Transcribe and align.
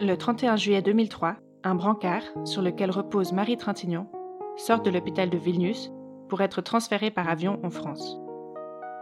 Le 0.00 0.16
31 0.16 0.56
juillet 0.56 0.82
2003, 0.82 1.36
un 1.62 1.74
brancard, 1.76 2.22
sur 2.44 2.62
lequel 2.62 2.90
repose 2.90 3.32
Marie 3.32 3.56
Trintignant, 3.56 4.10
sort 4.56 4.82
de 4.82 4.90
l'hôpital 4.90 5.30
de 5.30 5.38
Vilnius 5.38 5.92
pour 6.28 6.40
être 6.40 6.60
transférée 6.62 7.12
par 7.12 7.28
avion 7.28 7.60
en 7.62 7.70
France. 7.70 8.18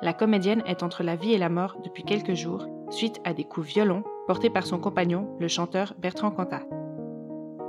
La 0.02 0.12
comédienne 0.12 0.62
est 0.66 0.82
entre 0.82 1.02
la 1.02 1.16
vie 1.16 1.32
et 1.32 1.38
la 1.38 1.48
mort 1.48 1.78
depuis 1.82 2.04
quelques 2.04 2.34
jours 2.34 2.66
suite 2.90 3.20
à 3.24 3.32
des 3.32 3.44
coups 3.44 3.66
violents 3.66 4.02
portés 4.26 4.50
par 4.50 4.66
son 4.66 4.78
compagnon, 4.78 5.34
le 5.40 5.48
chanteur 5.48 5.94
Bertrand 5.98 6.30
Cantat. 6.30 6.62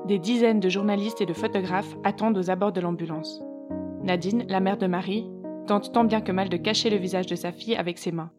Des 0.06 0.20
dizaines 0.20 0.60
de 0.60 0.68
journalistes 0.68 1.22
et 1.22 1.26
de 1.26 1.34
photographes 1.34 1.96
attendent 2.04 2.38
aux 2.38 2.50
abords 2.50 2.74
de 2.74 2.82
l'ambulance. 2.82 3.42
Nadine, 4.02 4.44
la 4.50 4.60
mère 4.60 4.78
de 4.78 4.88
Marie, 4.88 5.30
tente 5.66 5.94
tant 5.94 6.04
bien 6.04 6.20
que 6.20 6.34
mal 6.34 6.50
de 6.50 6.58
cacher 6.58 6.90
le 6.90 6.98
visage 6.98 7.28
de 7.28 7.36
sa 7.36 7.54
fille 7.54 7.78
avec 7.78 7.98
ses 7.98 8.12
mains. 8.12 8.32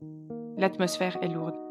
L'atmosphère 0.59 1.17
est 1.23 1.29
lourde. 1.29 1.64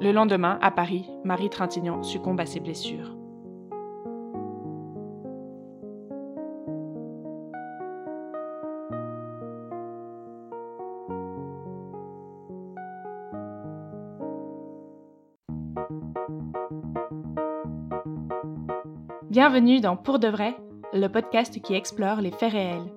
Le 0.00 0.12
lendemain, 0.12 0.58
à 0.60 0.70
Paris, 0.70 1.08
Marie 1.24 1.48
Trintignant 1.48 2.02
succombe 2.02 2.40
à 2.40 2.46
ses 2.46 2.60
blessures. 2.60 3.16
Bienvenue 19.30 19.80
dans 19.80 19.96
Pour 19.96 20.18
de 20.18 20.28
vrai, 20.28 20.56
le 20.92 21.08
podcast 21.08 21.60
qui 21.60 21.74
explore 21.74 22.20
les 22.20 22.30
faits 22.30 22.52
réels. 22.52 22.92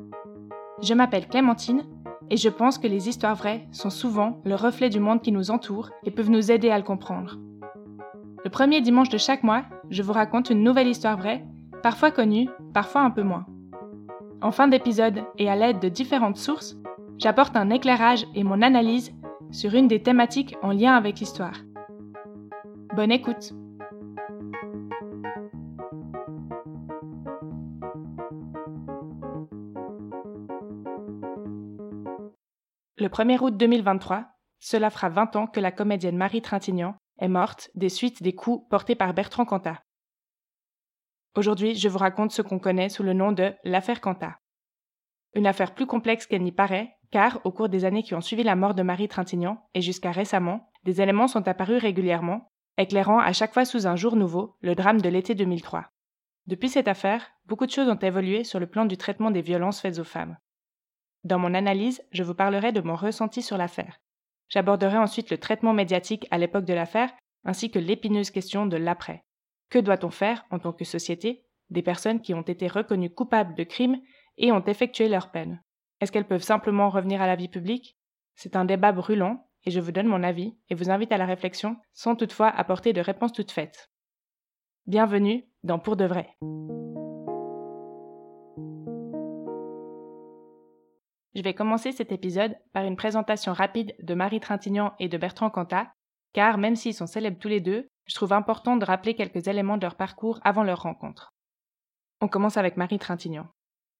Je 0.82 0.94
m'appelle 0.94 1.28
Clémentine 1.28 1.84
et 2.30 2.38
je 2.38 2.50
pense 2.50 2.78
que 2.78 2.88
les 2.88 3.10
histoires 3.10 3.36
vraies 3.36 3.68
sont 3.72 3.90
souvent 3.90 4.42
le 4.44 4.56
reflet 4.56 4.90
du 4.90 5.00
monde 5.00 5.22
qui 5.22 5.32
nous 5.32 5.52
entoure 5.52 5.92
et 6.04 6.12
peuvent 6.12 6.30
nous 6.30 6.52
aider 6.52 6.70
à 6.70 6.78
le 6.78 6.84
comprendre. 6.84 7.38
Le 8.44 8.50
premier 8.50 8.82
dimanche 8.82 9.10
de 9.10 9.18
chaque 9.18 9.44
mois, 9.44 9.64
je 9.90 10.04
vous 10.04 10.14
raconte 10.14 10.50
une 10.50 10.64
nouvelle 10.64 10.88
histoire 10.88 11.18
vraie, 11.18 11.46
parfois 11.84 12.12
connue, 12.12 12.50
parfois 12.74 13.02
un 13.02 13.12
peu 13.12 13.24
moins. 13.24 13.46
En 14.42 14.52
fin 14.52 14.68
d'épisode 14.68 15.24
et 15.38 15.50
à 15.50 15.56
l'aide 15.56 15.80
de 15.80 15.90
différentes 15.90 16.38
sources, 16.38 16.78
j'apporte 17.18 17.56
un 17.56 17.70
éclairage 17.70 18.26
et 18.36 18.44
mon 18.44 18.62
analyse 18.62 19.12
sur 19.52 19.74
une 19.74 19.88
des 19.88 20.04
thématiques 20.04 20.56
en 20.62 20.72
lien 20.72 20.94
avec 20.94 21.20
l'histoire. 21.20 21.58
Bonne 22.96 23.12
écoute 23.12 23.54
Le 33.08 33.14
1er 33.14 33.40
août 33.40 33.56
2023, 33.56 34.26
cela 34.60 34.90
fera 34.90 35.08
20 35.08 35.38
ans 35.38 35.48
que 35.48 35.62
la 35.62 35.72
comédienne 35.72 36.18
Marie 36.18 36.42
Trintignant 36.42 36.98
est 37.20 37.30
morte 37.30 37.70
des 37.74 37.88
suites 37.88 38.22
des 38.22 38.36
coups 38.36 38.68
portés 38.70 38.96
par 38.96 39.14
Bertrand 39.14 39.46
Cantat. 39.46 39.82
Aujourd'hui, 41.34 41.74
je 41.76 41.88
vous 41.88 42.00
raconte 42.00 42.34
ce 42.34 42.42
qu'on 42.42 42.60
connaît 42.60 42.90
sous 42.90 43.04
le 43.04 43.14
nom 43.14 43.32
de 43.32 43.54
l'affaire 43.64 44.02
Cantat. 44.02 44.36
Une 45.36 45.48
affaire 45.48 45.74
plus 45.74 45.86
complexe 45.86 46.26
qu'elle 46.26 46.44
n'y 46.44 46.52
paraît, 46.52 46.98
car 47.10 47.40
au 47.46 47.54
cours 47.54 47.70
des 47.70 47.86
années 47.86 48.04
qui 48.04 48.14
ont 48.14 48.20
suivi 48.20 48.44
la 48.44 48.58
mort 48.58 48.76
de 48.76 48.84
Marie 48.84 49.08
Trintignant, 49.08 49.70
et 49.74 49.82
jusqu'à 49.82 50.12
récemment, 50.12 50.70
des 50.84 51.00
éléments 51.00 51.30
sont 51.30 51.48
apparus 51.48 51.82
régulièrement, 51.82 52.52
éclairant 52.78 53.20
à 53.20 53.32
chaque 53.32 53.54
fois 53.54 53.64
sous 53.64 53.88
un 53.88 53.96
jour 53.96 54.18
nouveau 54.18 54.58
le 54.60 54.76
drame 54.76 55.00
de 55.00 55.08
l'été 55.08 55.34
2003. 55.34 55.86
Depuis 56.48 56.68
cette 56.68 56.90
affaire, 56.90 57.26
beaucoup 57.46 57.68
de 57.68 57.72
choses 57.72 57.88
ont 57.88 57.96
évolué 57.96 58.44
sur 58.44 58.60
le 58.60 58.68
plan 58.68 58.84
du 58.84 58.98
traitement 58.98 59.32
des 59.32 59.42
violences 59.42 59.80
faites 59.80 59.98
aux 59.98 60.04
femmes. 60.04 60.36
Dans 61.28 61.40
mon 61.40 61.54
analyse, 61.54 62.02
je 62.14 62.24
vous 62.24 62.34
parlerai 62.34 62.72
de 62.72 62.80
mon 62.80 62.96
ressenti 62.96 63.42
sur 63.42 63.58
l'affaire. 63.58 64.00
J'aborderai 64.48 64.98
ensuite 64.98 65.30
le 65.30 65.38
traitement 65.38 65.74
médiatique 65.74 66.26
à 66.32 66.38
l'époque 66.38 66.64
de 66.64 66.74
l'affaire, 66.74 67.12
ainsi 67.44 67.70
que 67.70 67.80
l'épineuse 67.80 68.32
question 68.32 68.66
de 68.66 68.78
l'après. 68.78 69.26
Que 69.70 69.80
doit-on 69.80 70.10
faire, 70.10 70.46
en 70.52 70.60
tant 70.60 70.72
que 70.72 70.86
société, 70.86 71.44
des 71.70 71.82
personnes 71.82 72.22
qui 72.22 72.34
ont 72.34 72.44
été 72.44 72.70
reconnues 72.70 73.14
coupables 73.14 73.56
de 73.56 73.66
crimes 73.66 74.00
et 74.38 74.54
ont 74.54 74.64
effectué 74.64 75.10
leur 75.10 75.30
peine? 75.30 75.62
Est-ce 76.00 76.14
qu'elles 76.14 76.28
peuvent 76.28 76.42
simplement 76.42 76.88
revenir 76.88 77.22
à 77.22 77.28
la 77.28 77.36
vie 77.36 77.50
publique? 77.50 77.98
C'est 78.36 78.56
un 78.56 78.64
débat 78.64 78.94
brûlant, 78.94 79.50
et 79.66 79.72
je 79.72 79.82
vous 79.82 79.92
donne 79.92 80.08
mon 80.08 80.24
avis 80.24 80.56
et 80.70 80.76
vous 80.76 80.90
invite 80.90 81.12
à 81.12 81.18
la 81.18 81.26
réflexion, 81.26 81.76
sans 81.92 82.16
toutefois 82.16 82.48
apporter 82.48 82.94
de 82.94 83.02
réponses 83.02 83.34
toutes 83.34 83.52
faites. 83.52 83.92
Bienvenue 84.86 85.44
dans 85.64 85.80
Pour 85.80 85.98
de 85.98 86.06
vrai. 86.06 86.38
Je 91.38 91.44
vais 91.44 91.54
commencer 91.54 91.92
cet 91.92 92.12
épisode 92.12 92.58
par 92.74 92.84
une 92.84 92.96
présentation 92.96 93.54
rapide 93.54 93.94
de 94.02 94.16
Marie 94.16 94.40
Trintignant 94.40 94.96
et 94.98 95.08
de 95.08 95.20
Bertrand 95.20 95.52
Cantat, 95.52 95.88
car 96.34 96.58
même 96.58 96.76
s'ils 96.76 96.96
sont 96.96 97.06
célèbres 97.06 97.38
tous 97.38 97.48
les 97.48 97.62
deux, 97.62 97.88
je 98.08 98.16
trouve 98.16 98.34
important 98.34 98.76
de 98.76 98.84
rappeler 98.84 99.14
quelques 99.14 99.48
éléments 99.48 99.78
de 99.78 99.84
leur 99.84 99.98
parcours 99.98 100.40
avant 100.44 100.64
leur 100.64 100.82
rencontre. 100.82 101.30
On 102.22 102.28
commence 102.28 102.58
avec 102.58 102.76
Marie 102.76 102.98
Trintignant. 102.98 103.46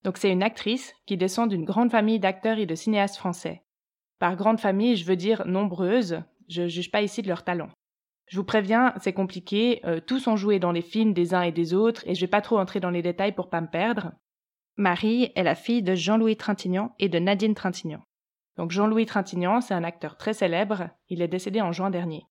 Donc 0.04 0.18
c'est 0.18 0.32
une 0.32 0.42
actrice 0.42 0.96
qui 1.06 1.16
descend 1.16 1.48
d'une 1.48 1.64
grande 1.64 1.92
famille 1.92 2.20
d'acteurs 2.20 2.58
et 2.58 2.66
de 2.66 2.74
cinéastes 2.74 3.18
français. 3.18 3.62
Par 4.18 4.36
grande 4.36 4.60
famille, 4.60 4.96
je 4.96 5.06
veux 5.06 5.16
dire 5.16 5.46
nombreuse, 5.46 6.24
je 6.50 6.64
ne 6.64 6.68
juge 6.68 6.90
pas 6.90 7.04
ici 7.04 7.22
de 7.22 7.28
leur 7.28 7.44
talent. 7.44 7.70
Je 8.26 8.38
vous 8.38 8.46
préviens, 8.46 8.96
c'est 9.00 9.14
compliqué, 9.14 9.80
euh, 9.86 10.00
tous 10.00 10.26
ont 10.26 10.38
joué 10.38 10.58
dans 10.58 10.72
les 10.72 10.82
films 10.82 11.14
des 11.14 11.36
uns 11.36 11.44
et 11.44 11.52
des 11.52 11.76
autres, 11.76 12.02
et 12.08 12.16
je 12.16 12.22
vais 12.22 12.32
pas 12.32 12.42
trop 12.42 12.58
entrer 12.58 12.80
dans 12.80 12.90
les 12.90 13.04
détails 13.04 13.36
pour 13.36 13.52
pas 13.52 13.62
me 13.62 13.70
perdre. 13.70 14.14
Marie 14.80 15.32
est 15.36 15.42
la 15.42 15.56
fille 15.56 15.82
de 15.82 15.96
Jean-Louis 15.96 16.38
Trintignant 16.38 16.94
et 17.00 17.10
de 17.10 17.18
Nadine 17.18 17.56
Trintignant. 17.56 18.04
Donc 18.58 18.70
Jean-Louis 18.70 19.08
Trintignant, 19.08 19.60
c'est 19.60 19.74
un 19.74 19.84
acteur 19.84 20.18
très 20.18 20.34
célèbre, 20.34 20.92
il 21.10 21.24
est 21.24 21.28
décédé 21.28 21.62
en 21.62 21.72
juin 21.72 21.90
dernier. 21.90 22.28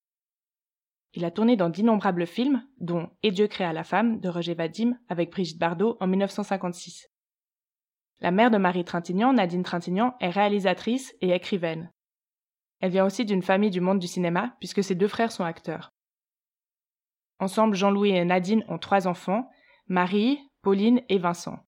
Il 1.12 1.24
a 1.24 1.32
tourné 1.32 1.56
dans 1.56 1.70
d'innombrables 1.70 2.26
films, 2.26 2.64
dont 2.78 3.10
Et 3.24 3.32
Dieu 3.32 3.48
créa 3.48 3.72
la 3.72 3.82
femme 3.82 4.20
de 4.20 4.28
Roger 4.28 4.54
Vadim 4.54 4.96
avec 5.08 5.32
Brigitte 5.32 5.58
Bardot 5.58 5.96
en 5.98 6.06
1956. 6.06 7.08
La 8.20 8.30
mère 8.30 8.52
de 8.52 8.58
Marie 8.58 8.84
Trintignant, 8.84 9.32
Nadine 9.32 9.64
Trintignant, 9.64 10.14
est 10.20 10.30
réalisatrice 10.30 11.16
et 11.20 11.32
écrivaine. 11.32 11.90
Elle 12.78 12.92
vient 12.92 13.06
aussi 13.06 13.24
d'une 13.24 13.42
famille 13.42 13.70
du 13.70 13.80
monde 13.80 13.98
du 13.98 14.06
cinéma, 14.06 14.54
puisque 14.60 14.84
ses 14.84 14.94
deux 14.94 15.08
frères 15.08 15.32
sont 15.32 15.44
acteurs. 15.44 15.90
Ensemble, 17.40 17.74
Jean-Louis 17.74 18.10
et 18.10 18.24
Nadine 18.24 18.64
ont 18.68 18.78
trois 18.78 19.08
enfants, 19.08 19.50
Marie, 19.88 20.38
Pauline 20.62 21.02
et 21.08 21.18
Vincent. 21.18 21.65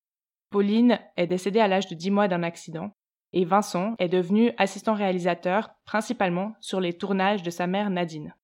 Pauline 0.50 0.98
est 1.16 1.26
décédée 1.26 1.60
à 1.60 1.68
l'âge 1.68 1.88
de 1.88 1.94
10 1.94 2.10
mois 2.10 2.28
d'un 2.28 2.42
accident 2.42 2.90
et 3.32 3.44
Vincent 3.44 3.94
est 3.98 4.08
devenu 4.08 4.52
assistant 4.56 4.94
réalisateur 4.94 5.70
principalement 5.84 6.54
sur 6.60 6.80
les 6.80 6.94
tournages 6.94 7.42
de 7.42 7.50
sa 7.50 7.66
mère 7.66 7.90
Nadine. 7.90 8.34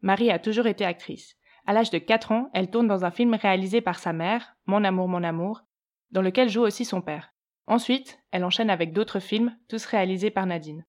Marie 0.00 0.30
a 0.30 0.38
toujours 0.38 0.66
été 0.66 0.84
actrice. 0.84 1.36
À 1.66 1.72
l'âge 1.72 1.90
de 1.90 1.98
4 1.98 2.32
ans, 2.32 2.50
elle 2.52 2.70
tourne 2.70 2.88
dans 2.88 3.04
un 3.04 3.10
film 3.10 3.34
réalisé 3.34 3.80
par 3.80 3.98
sa 3.98 4.12
mère, 4.12 4.56
Mon 4.66 4.84
amour, 4.84 5.08
mon 5.08 5.22
amour, 5.22 5.62
dans 6.10 6.22
lequel 6.22 6.48
joue 6.48 6.62
aussi 6.62 6.84
son 6.84 7.00
père. 7.00 7.32
Ensuite, 7.66 8.18
elle 8.30 8.44
enchaîne 8.44 8.70
avec 8.70 8.92
d'autres 8.92 9.20
films, 9.20 9.56
tous 9.68 9.84
réalisés 9.86 10.30
par 10.30 10.46
Nadine. 10.46 10.84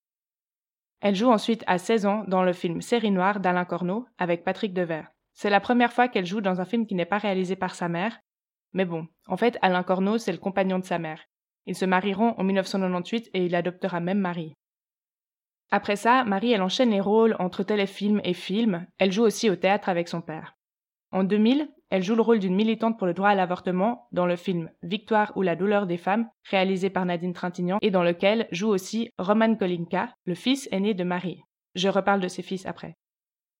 Elle 1.00 1.16
joue 1.16 1.32
ensuite 1.32 1.64
à 1.68 1.78
16 1.78 2.06
ans 2.06 2.24
dans 2.28 2.44
le 2.44 2.54
film 2.54 2.82
Série 2.82 3.12
noire 3.12 3.40
d'Alain 3.40 3.66
Corneau 3.66 4.08
avec 4.18 4.44
Patrick 4.44 4.74
Devers. 4.74 5.12
C'est 5.34 5.50
la 5.50 5.60
première 5.60 5.94
fois 5.94 6.08
qu'elle 6.08 6.26
joue 6.26 6.42
dans 6.42 6.62
un 6.62 6.66
film 6.66 6.88
qui 6.88 6.96
n'est 6.96 7.06
pas 7.06 7.20
réalisé 7.20 7.56
par 7.56 7.76
sa 7.76 7.88
mère 7.88 8.20
mais 8.74 8.86
bon, 8.86 9.08
en 9.28 9.38
fait, 9.38 9.58
Alain 9.62 9.84
Corneau, 9.84 10.18
c'est 10.18 10.32
le 10.32 10.38
compagnon 10.38 10.80
de 10.80 10.86
sa 10.86 11.00
mère. 11.00 11.22
Ils 11.66 11.76
se 11.76 11.86
marieront 11.86 12.34
en 12.38 12.44
1998 12.44 13.30
et 13.34 13.46
il 13.46 13.56
adoptera 13.56 14.00
même 14.00 14.20
Marie. 14.20 14.54
Après 15.70 15.98
ça, 15.98 16.24
Marie, 16.24 16.54
elle 16.54 16.62
enchaîne 16.62 16.92
les 16.92 17.02
rôles 17.02 17.36
entre 17.40 17.64
téléfilms 17.64 18.22
et 18.24 18.34
films. 18.34 18.88
Elle 19.00 19.12
joue 19.12 19.24
aussi 19.24 19.50
au 19.50 19.56
théâtre 19.56 19.90
avec 19.90 20.08
son 20.08 20.22
père. 20.22 20.56
En 21.12 21.24
2000, 21.24 21.70
elle 21.90 22.04
joue 22.04 22.16
le 22.16 22.22
rôle 22.22 22.40
d'une 22.40 22.56
militante 22.56 22.98
pour 22.98 23.08
le 23.08 23.14
droit 23.14 23.30
à 23.30 23.36
l'avortement 23.36 24.08
dans 24.12 24.26
le 24.26 24.36
film 24.36 24.70
Victoire 24.82 25.32
ou 25.36 25.42
la 25.42 25.56
douleur 25.56 25.88
des 25.88 25.98
femmes, 25.98 26.30
réalisé 26.50 26.90
par 26.90 27.06
Nadine 27.06 27.34
Trintignant, 27.34 27.80
et 27.82 27.92
dans 27.92 28.04
lequel 28.04 28.48
joue 28.52 28.68
aussi 28.68 29.10
Roman 29.18 29.56
Kolinka, 29.56 30.14
le 30.26 30.36
fils 30.36 30.68
aîné 30.72 30.94
de 30.94 31.04
Marie. 31.04 31.42
Je 31.76 31.90
reparle 31.90 32.22
de 32.22 32.28
ses 32.28 32.42
fils 32.42 32.66
après. 32.66 32.96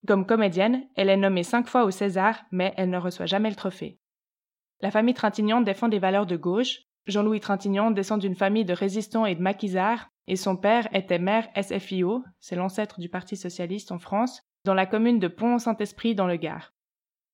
Comme 0.08 0.26
comédienne, 0.26 0.88
elle 0.96 1.10
est 1.10 1.18
nommée 1.18 1.44
cinq 1.44 1.68
fois 1.68 1.84
au 1.84 1.92
César, 1.92 2.44
mais 2.52 2.74
elle 2.78 2.90
ne 2.90 2.98
reçoit 2.98 3.26
jamais 3.26 3.50
le 3.50 3.56
trophée. 3.56 3.98
La 4.82 4.92
famille 4.92 5.16
Trintignant 5.16 5.62
défend 5.62 5.88
des 5.88 6.00
valeurs 6.00 6.28
de 6.28 6.38
gauche. 6.38 6.82
Jean-Louis 7.08 7.40
Trintignant 7.40 7.90
descend 7.90 8.22
d'une 8.22 8.36
famille 8.36 8.66
de 8.66 8.74
résistants 8.74 9.26
et 9.26 9.34
de 9.34 9.42
maquisards, 9.42 10.10
et 10.28 10.36
son 10.36 10.58
père 10.58 10.88
était 10.94 11.20
maire 11.20 11.48
SFIO, 11.60 12.24
c'est 12.40 12.56
l'ancêtre 12.56 13.00
du 13.00 13.10
Parti 13.10 13.38
socialiste 13.38 13.92
en 13.92 13.98
France, 13.98 14.42
dans 14.66 14.74
la 14.74 14.86
commune 14.86 15.20
de 15.20 15.30
Pont-Saint-Esprit 15.30 16.16
dans 16.16 16.28
le 16.28 16.36
Gard. 16.36 16.74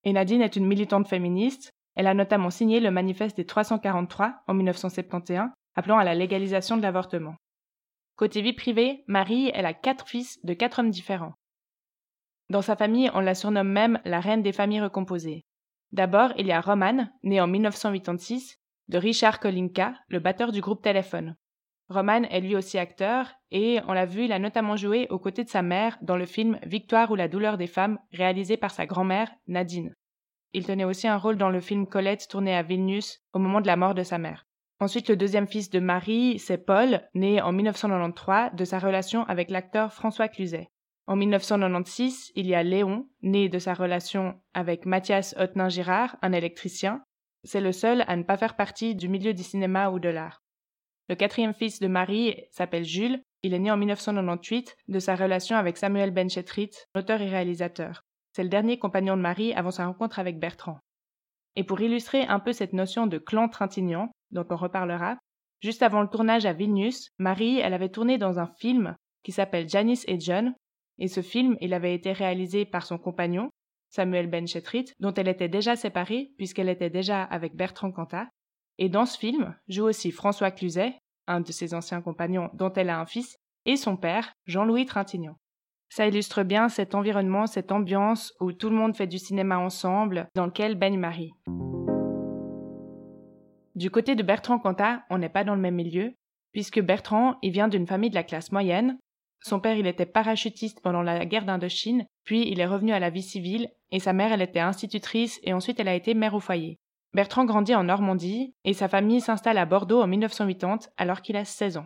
Et 0.04 0.12
est 0.12 0.56
une 0.56 0.68
militante 0.68 1.08
féministe. 1.08 1.72
Elle 1.96 2.08
a 2.08 2.14
notamment 2.14 2.50
signé 2.50 2.80
le 2.80 2.92
manifeste 2.92 3.38
des 3.38 3.46
343 3.46 4.44
en 4.48 4.54
1971, 4.54 5.50
appelant 5.76 5.98
à 5.98 6.04
la 6.04 6.16
légalisation 6.16 6.78
de 6.78 6.82
l'avortement. 6.82 7.36
Côté 8.16 8.42
vie 8.42 8.54
privée, 8.54 9.04
Marie, 9.08 9.52
elle 9.54 9.66
a 9.66 9.74
quatre 9.74 10.08
fils 10.08 10.44
de 10.46 10.54
quatre 10.54 10.80
hommes 10.80 10.92
différents. 10.92 11.34
Dans 12.50 12.62
sa 12.62 12.76
famille, 12.76 13.10
on 13.14 13.22
la 13.22 13.36
surnomme 13.36 13.72
même 13.72 14.00
la 14.06 14.20
reine 14.20 14.44
des 14.44 14.52
familles 14.52 14.82
recomposées. 14.82 15.46
D'abord, 15.94 16.34
il 16.40 16.48
y 16.48 16.52
a 16.52 16.60
Roman, 16.60 17.08
né 17.22 17.40
en 17.40 17.46
1986, 17.46 18.60
de 18.88 18.98
Richard 18.98 19.40
Kolinka, 19.40 19.94
le 20.08 20.18
batteur 20.18 20.52
du 20.52 20.60
groupe 20.60 20.82
Téléphone. 20.82 21.36
Roman 21.88 22.24
est 22.24 22.42
lui 22.42 22.56
aussi 22.56 22.80
acteur 22.80 23.32
et 23.52 23.80
on 23.88 23.94
l'a 23.94 24.08
vu, 24.08 24.26
il 24.26 24.32
a 24.32 24.40
notamment 24.40 24.76
joué 24.76 25.06
aux 25.12 25.20
côtés 25.20 25.44
de 25.44 25.50
sa 25.50 25.62
mère 25.62 26.00
dans 26.02 26.18
le 26.18 26.26
film 26.26 26.58
Victoire 26.66 27.12
ou 27.12 27.16
la 27.16 27.28
douleur 27.28 27.60
des 27.60 27.68
femmes 27.68 28.00
réalisé 28.12 28.58
par 28.58 28.72
sa 28.72 28.88
grand-mère 28.88 29.30
Nadine. 29.46 29.94
Il 30.54 30.66
tenait 30.66 30.84
aussi 30.84 31.08
un 31.08 31.18
rôle 31.18 31.38
dans 31.38 31.52
le 31.52 31.62
film 31.62 31.86
Colette 31.86 32.28
tourné 32.28 32.56
à 32.56 32.64
Vilnius 32.64 33.22
au 33.32 33.38
moment 33.38 33.62
de 33.62 33.68
la 33.68 33.76
mort 33.76 33.94
de 33.94 34.02
sa 34.02 34.18
mère. 34.18 34.48
Ensuite, 34.80 35.10
le 35.10 35.16
deuxième 35.16 35.48
fils 35.48 35.70
de 35.70 35.80
Marie, 35.80 36.40
c'est 36.40 36.66
Paul, 36.66 37.08
né 37.14 37.40
en 37.40 37.52
1993 37.52 38.56
de 38.56 38.66
sa 38.66 38.80
relation 38.80 39.26
avec 39.26 39.52
l'acteur 39.52 39.94
François 39.94 40.28
Cluzet. 40.28 40.70
En 41.06 41.18
1996, 41.18 42.32
il 42.36 42.48
y 42.48 42.56
a 42.56 42.64
Léon, 42.64 43.10
né 43.22 43.50
de 43.50 43.60
sa 43.60 43.74
relation 43.74 44.42
avec 44.54 44.86
Mathias 44.86 45.36
Hotnin-Girard, 45.38 46.16
un 46.22 46.32
électricien. 46.32 47.04
C'est 47.44 47.60
le 47.60 47.74
seul 47.74 48.06
à 48.08 48.16
ne 48.16 48.24
pas 48.24 48.38
faire 48.38 48.56
partie 48.56 48.96
du 48.96 49.10
milieu 49.10 49.34
du 49.34 49.44
cinéma 49.44 49.90
ou 49.90 50.00
de 50.00 50.08
l'art. 50.08 50.42
Le 51.10 51.16
quatrième 51.16 51.54
fils 51.54 51.82
de 51.82 51.88
Marie 51.88 52.46
s'appelle 52.52 52.86
Jules. 52.86 53.22
Il 53.42 53.54
est 53.54 53.60
né 53.60 53.70
en 53.70 53.76
1998 53.76 54.78
de 54.88 55.00
sa 55.00 55.16
relation 55.16 55.58
avec 55.58 55.76
Samuel 55.76 56.12
Benchetrit, 56.12 56.72
auteur 56.96 57.22
et 57.22 57.30
réalisateur. 57.30 58.04
C'est 58.32 58.44
le 58.44 58.50
dernier 58.50 58.80
compagnon 58.80 59.18
de 59.18 59.22
Marie 59.22 59.54
avant 59.54 59.72
sa 59.72 59.86
rencontre 59.86 60.20
avec 60.20 60.40
Bertrand. 60.40 60.80
Et 61.58 61.66
pour 61.66 61.82
illustrer 61.82 62.22
un 62.22 62.40
peu 62.40 62.54
cette 62.54 62.72
notion 62.72 63.08
de 63.08 63.18
clan 63.18 63.50
Trintignant, 63.50 64.10
dont 64.32 64.48
on 64.50 64.56
reparlera, 64.56 65.18
juste 65.62 65.84
avant 65.84 66.02
le 66.02 66.08
tournage 66.08 66.46
à 66.46 66.54
Vilnius, 66.54 67.10
Marie, 67.20 67.60
elle 67.60 67.74
avait 67.74 67.90
tourné 67.90 68.18
dans 68.18 68.40
un 68.40 68.48
film 68.48 68.96
qui 69.24 69.34
s'appelle 69.34 69.68
Janice 69.68 70.06
et 70.08 70.20
John, 70.20 70.56
et 71.00 71.08
ce 71.08 71.22
film, 71.22 71.58
il 71.62 71.74
avait 71.74 71.96
été 71.96 72.12
réalisé 72.12 72.66
par 72.66 72.86
son 72.86 72.98
compagnon, 72.98 73.50
Samuel 73.90 74.30
Benchetrit, 74.30 74.86
dont 75.00 75.14
elle 75.14 75.28
était 75.28 75.50
déjà 75.50 75.76
séparée 75.76 76.32
puisqu'elle 76.38 76.70
était 76.70 76.90
déjà 76.90 77.24
avec 77.24 77.56
Bertrand 77.56 77.92
Cantat, 77.92 78.28
et 78.78 78.90
dans 78.90 79.06
ce 79.06 79.18
film 79.18 79.56
joue 79.68 79.86
aussi 79.86 80.12
François 80.12 80.52
Cluzet, 80.52 80.96
un 81.28 81.42
de 81.42 81.52
ses 81.52 81.74
anciens 81.74 82.02
compagnons 82.02 82.50
dont 82.54 82.74
elle 82.74 82.90
a 82.90 83.00
un 83.00 83.06
fils, 83.06 83.36
et 83.66 83.78
son 83.78 83.96
père, 83.96 84.34
Jean-Louis 84.46 84.86
Trintignant. 84.86 85.38
Ça 85.90 86.08
illustre 86.08 86.44
bien 86.44 86.70
cet 86.70 86.96
environnement, 86.96 87.46
cette 87.46 87.72
ambiance 87.72 88.34
où 88.40 88.52
tout 88.52 88.70
le 88.70 88.76
monde 88.76 88.96
fait 88.96 89.08
du 89.08 89.20
cinéma 89.20 89.60
ensemble, 89.60 90.28
dans 90.34 90.48
lequel 90.48 90.76
baigne 90.76 90.98
Marie. 90.98 91.32
Du 93.76 93.90
côté 93.90 94.16
de 94.16 94.24
Bertrand 94.24 94.60
Cantat, 94.60 95.04
on 95.10 95.20
n'est 95.20 95.30
pas 95.30 95.44
dans 95.44 95.56
le 95.56 95.62
même 95.62 95.76
milieu, 95.76 96.14
puisque 96.52 96.82
Bertrand, 96.82 97.38
il 97.42 97.52
vient 97.52 97.68
d'une 97.68 97.88
famille 97.88 98.10
de 98.10 98.16
la 98.16 98.24
classe 98.24 98.52
moyenne. 98.52 98.98
Son 99.46 99.60
père, 99.60 99.76
il 99.76 99.88
était 99.88 100.06
parachutiste 100.06 100.82
pendant 100.82 101.02
la 101.02 101.26
guerre 101.26 101.46
d'Indochine, 101.46 102.06
puis 102.24 102.50
il 102.50 102.60
est 102.60 102.66
revenu 102.66 102.94
à 102.94 103.00
la 103.00 103.10
vie 103.10 103.22
civile, 103.22 103.70
et 103.92 104.00
sa 104.00 104.14
mère, 104.14 104.32
elle 104.32 104.42
était 104.42 104.60
institutrice, 104.60 105.40
et 105.44 105.54
ensuite 105.54 105.80
elle 105.80 105.90
a 105.90 105.96
été 105.96 106.14
mère 106.14 106.34
au 106.34 106.40
foyer. 106.40 106.80
Bertrand 107.14 107.46
grandit 107.46 107.76
en 107.76 107.84
Normandie 107.84 108.56
et 108.64 108.74
sa 108.74 108.88
famille 108.88 109.22
s'installe 109.22 109.60
à 109.60 109.66
Bordeaux 109.66 110.02
en 110.02 110.08
1980 110.08 110.90
alors 110.98 111.22
qu'il 111.22 111.36
a 111.36 111.46
16 111.46 111.78
ans. 111.78 111.86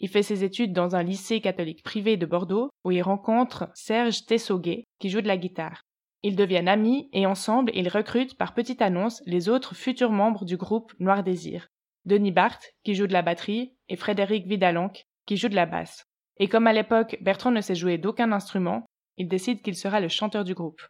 Il 0.00 0.08
fait 0.08 0.22
ses 0.22 0.42
études 0.42 0.72
dans 0.72 0.96
un 0.96 1.02
lycée 1.02 1.40
catholique 1.40 1.82
privé 1.82 2.16
de 2.16 2.24
Bordeaux 2.24 2.70
où 2.82 2.90
il 2.90 3.02
rencontre 3.02 3.68
Serge 3.74 4.24
Tessoguet 4.24 4.84
qui 4.98 5.10
joue 5.10 5.20
de 5.20 5.28
la 5.28 5.36
guitare. 5.36 5.82
Ils 6.22 6.34
deviennent 6.34 6.68
amis 6.68 7.10
et 7.12 7.26
ensemble 7.26 7.72
ils 7.74 7.90
recrutent 7.90 8.38
par 8.38 8.54
petite 8.54 8.80
annonce 8.80 9.22
les 9.26 9.50
autres 9.50 9.74
futurs 9.74 10.12
membres 10.12 10.46
du 10.46 10.56
groupe 10.56 10.94
Noir 10.98 11.22
Désir. 11.22 11.68
Denis 12.06 12.32
Barthes 12.32 12.72
qui 12.84 12.94
joue 12.94 13.06
de 13.06 13.12
la 13.12 13.22
batterie 13.22 13.74
et 13.90 13.96
Frédéric 13.96 14.46
Vidalanque 14.46 15.04
qui 15.26 15.36
joue 15.36 15.48
de 15.48 15.56
la 15.56 15.66
basse. 15.66 16.06
Et 16.38 16.48
comme 16.48 16.66
à 16.66 16.72
l'époque 16.72 17.16
Bertrand 17.20 17.50
ne 17.50 17.60
sait 17.60 17.74
jouer 17.74 17.98
d'aucun 17.98 18.32
instrument, 18.32 18.84
il 19.16 19.28
décide 19.28 19.62
qu'il 19.62 19.76
sera 19.76 20.00
le 20.00 20.08
chanteur 20.08 20.44
du 20.44 20.54
groupe. 20.54 20.82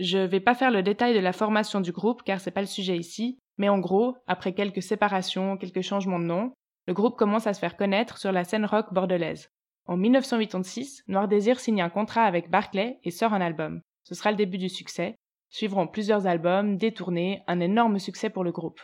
Je 0.00 0.18
vais 0.18 0.40
pas 0.40 0.54
faire 0.54 0.72
le 0.72 0.82
détail 0.82 1.14
de 1.14 1.20
la 1.20 1.32
formation 1.32 1.80
du 1.80 1.92
groupe 1.92 2.22
car 2.24 2.40
c'est 2.40 2.50
pas 2.50 2.60
le 2.60 2.66
sujet 2.66 2.96
ici, 2.96 3.38
mais 3.58 3.68
en 3.68 3.78
gros, 3.78 4.16
après 4.26 4.52
quelques 4.52 4.82
séparations, 4.82 5.56
quelques 5.56 5.82
changements 5.82 6.18
de 6.18 6.24
nom, 6.24 6.52
le 6.86 6.94
groupe 6.94 7.16
commence 7.16 7.46
à 7.46 7.54
se 7.54 7.60
faire 7.60 7.76
connaître 7.76 8.18
sur 8.18 8.32
la 8.32 8.44
scène 8.44 8.66
rock 8.66 8.92
bordelaise. 8.92 9.48
En 9.86 9.96
1986, 9.96 11.04
Noir 11.08 11.28
Désir 11.28 11.60
signe 11.60 11.82
un 11.82 11.90
contrat 11.90 12.24
avec 12.24 12.50
Barclay 12.50 12.98
et 13.04 13.10
sort 13.10 13.34
un 13.34 13.40
album. 13.40 13.80
Ce 14.02 14.14
sera 14.14 14.30
le 14.30 14.36
début 14.36 14.58
du 14.58 14.68
succès. 14.68 15.14
Suivront 15.50 15.86
plusieurs 15.86 16.26
albums, 16.26 16.76
des 16.76 16.92
tournées, 16.92 17.42
un 17.46 17.60
énorme 17.60 17.98
succès 17.98 18.30
pour 18.30 18.44
le 18.44 18.50
groupe. 18.50 18.80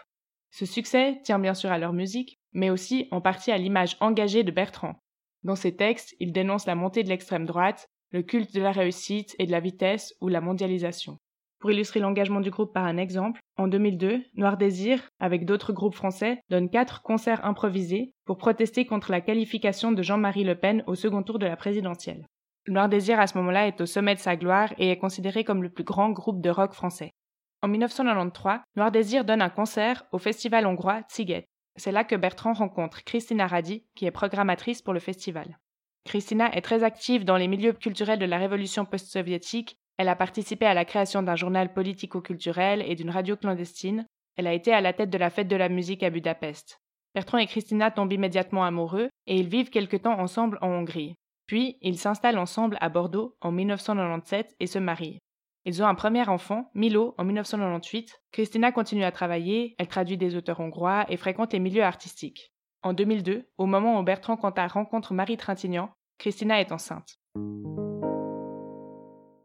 Ce 0.50 0.66
succès 0.66 1.20
tient 1.24 1.38
bien 1.38 1.54
sûr 1.54 1.72
à 1.72 1.78
leur 1.78 1.92
musique, 1.92 2.38
mais 2.52 2.70
aussi 2.70 3.08
en 3.10 3.20
partie 3.20 3.50
à 3.50 3.58
l'image 3.58 3.96
engagée 4.00 4.44
de 4.44 4.50
Bertrand. 4.50 4.94
Dans 5.42 5.56
ses 5.56 5.74
textes, 5.74 6.14
il 6.20 6.32
dénonce 6.32 6.66
la 6.66 6.74
montée 6.74 7.02
de 7.02 7.08
l'extrême 7.08 7.46
droite, 7.46 7.88
le 8.10 8.22
culte 8.22 8.54
de 8.54 8.60
la 8.60 8.72
réussite 8.72 9.34
et 9.38 9.46
de 9.46 9.52
la 9.52 9.60
vitesse 9.60 10.14
ou 10.20 10.28
la 10.28 10.40
mondialisation. 10.40 11.18
Pour 11.60 11.70
illustrer 11.70 12.00
l'engagement 12.00 12.40
du 12.40 12.50
groupe 12.50 12.72
par 12.72 12.84
un 12.84 12.96
exemple, 12.96 13.40
en 13.56 13.68
2002, 13.68 14.22
Noir 14.34 14.56
Désir, 14.56 15.08
avec 15.18 15.44
d'autres 15.44 15.74
groupes 15.74 15.94
français, 15.94 16.40
donne 16.48 16.70
quatre 16.70 17.02
concerts 17.02 17.44
improvisés 17.44 18.12
pour 18.24 18.38
protester 18.38 18.86
contre 18.86 19.10
la 19.10 19.20
qualification 19.20 19.92
de 19.92 20.02
Jean-Marie 20.02 20.44
Le 20.44 20.54
Pen 20.54 20.82
au 20.86 20.94
second 20.94 21.22
tour 21.22 21.38
de 21.38 21.46
la 21.46 21.56
présidentielle. 21.56 22.26
Noir 22.66 22.88
Désir 22.88 23.20
à 23.20 23.26
ce 23.26 23.36
moment-là 23.38 23.66
est 23.66 23.80
au 23.80 23.86
sommet 23.86 24.14
de 24.14 24.20
sa 24.20 24.36
gloire 24.36 24.72
et 24.78 24.90
est 24.90 24.98
considéré 24.98 25.44
comme 25.44 25.62
le 25.62 25.70
plus 25.70 25.84
grand 25.84 26.10
groupe 26.10 26.40
de 26.40 26.50
rock 26.50 26.72
français. 26.72 27.10
En 27.62 27.68
1993, 27.68 28.60
Noir 28.76 28.90
Désir 28.90 29.24
donne 29.26 29.42
un 29.42 29.50
concert 29.50 30.04
au 30.12 30.18
festival 30.18 30.66
hongrois 30.66 31.02
Tsiget. 31.10 31.46
C'est 31.80 31.92
là 31.92 32.04
que 32.04 32.14
Bertrand 32.14 32.52
rencontre 32.52 33.04
Christina 33.04 33.46
Radi, 33.46 33.86
qui 33.94 34.04
est 34.04 34.10
programmatrice 34.10 34.82
pour 34.82 34.92
le 34.92 35.00
festival. 35.00 35.58
Christina 36.04 36.54
est 36.54 36.60
très 36.60 36.84
active 36.84 37.24
dans 37.24 37.38
les 37.38 37.48
milieux 37.48 37.72
culturels 37.72 38.18
de 38.18 38.26
la 38.26 38.36
révolution 38.36 38.84
post-soviétique. 38.84 39.78
Elle 39.96 40.10
a 40.10 40.14
participé 40.14 40.66
à 40.66 40.74
la 40.74 40.84
création 40.84 41.22
d'un 41.22 41.36
journal 41.36 41.72
politico-culturel 41.72 42.84
et 42.86 42.96
d'une 42.96 43.08
radio 43.08 43.34
clandestine. 43.34 44.04
Elle 44.36 44.46
a 44.46 44.52
été 44.52 44.74
à 44.74 44.82
la 44.82 44.92
tête 44.92 45.08
de 45.08 45.16
la 45.16 45.30
fête 45.30 45.48
de 45.48 45.56
la 45.56 45.70
musique 45.70 46.02
à 46.02 46.10
Budapest. 46.10 46.82
Bertrand 47.14 47.38
et 47.38 47.46
Christina 47.46 47.90
tombent 47.90 48.12
immédiatement 48.12 48.64
amoureux 48.64 49.08
et 49.26 49.38
ils 49.38 49.48
vivent 49.48 49.70
quelque 49.70 49.96
temps 49.96 50.20
ensemble 50.20 50.58
en 50.60 50.68
Hongrie. 50.68 51.14
Puis, 51.46 51.78
ils 51.80 51.98
s'installent 51.98 52.38
ensemble 52.38 52.76
à 52.82 52.90
Bordeaux 52.90 53.38
en 53.40 53.52
1997 53.52 54.54
et 54.60 54.66
se 54.66 54.78
marient. 54.78 55.18
Ils 55.66 55.82
ont 55.82 55.86
un 55.86 55.94
premier 55.94 56.26
enfant, 56.28 56.70
Milo, 56.74 57.14
en 57.18 57.24
1998. 57.24 58.22
Christina 58.32 58.72
continue 58.72 59.04
à 59.04 59.12
travailler, 59.12 59.74
elle 59.78 59.88
traduit 59.88 60.16
des 60.16 60.34
auteurs 60.34 60.60
hongrois 60.60 61.04
et 61.10 61.18
fréquente 61.18 61.52
les 61.52 61.58
milieux 61.58 61.82
artistiques. 61.82 62.54
En 62.82 62.94
2002, 62.94 63.46
au 63.58 63.66
moment 63.66 64.00
où 64.00 64.02
Bertrand 64.02 64.38
Cantat 64.38 64.68
rencontre 64.68 65.12
Marie 65.12 65.36
Trintignant, 65.36 65.92
Christina 66.18 66.60
est 66.60 66.72
enceinte. 66.72 67.20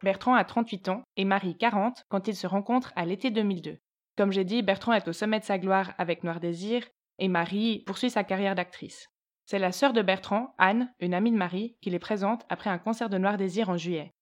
Bertrand 0.02 0.36
a 0.36 0.46
38 0.46 0.88
ans 0.88 1.04
et 1.18 1.26
Marie 1.26 1.58
40 1.58 2.06
quand 2.08 2.30
ils 2.30 2.36
se 2.36 2.48
rencontrent 2.48 2.94
à 2.96 3.06
l'été 3.06 3.30
2002. 3.30 3.80
Comme 4.18 4.32
j'ai 4.32 4.46
dit, 4.46 4.62
Bertrand 4.62 4.94
est 4.94 5.08
au 5.10 5.14
sommet 5.14 5.40
de 5.40 5.46
sa 5.46 5.58
gloire 5.58 5.94
avec 5.98 6.24
Noir 6.24 6.40
Désir 6.40 6.88
et 7.20 7.28
Marie 7.28 7.84
poursuit 7.86 8.10
sa 8.10 8.24
carrière 8.24 8.56
d'actrice. 8.56 9.10
C'est 9.46 9.60
la 9.60 9.74
sœur 9.74 9.92
de 9.92 10.02
Bertrand, 10.02 10.56
Anne, 10.58 10.94
une 11.00 11.14
amie 11.14 11.32
de 11.32 11.38
Marie, 11.38 11.76
qui 11.82 11.90
les 11.90 12.00
présente 12.00 12.46
après 12.50 12.70
un 12.70 12.78
concert 12.78 13.10
de 13.10 13.18
Noir 13.18 13.38
Désir 13.38 13.70
en 13.70 13.78
juillet. 13.78 14.14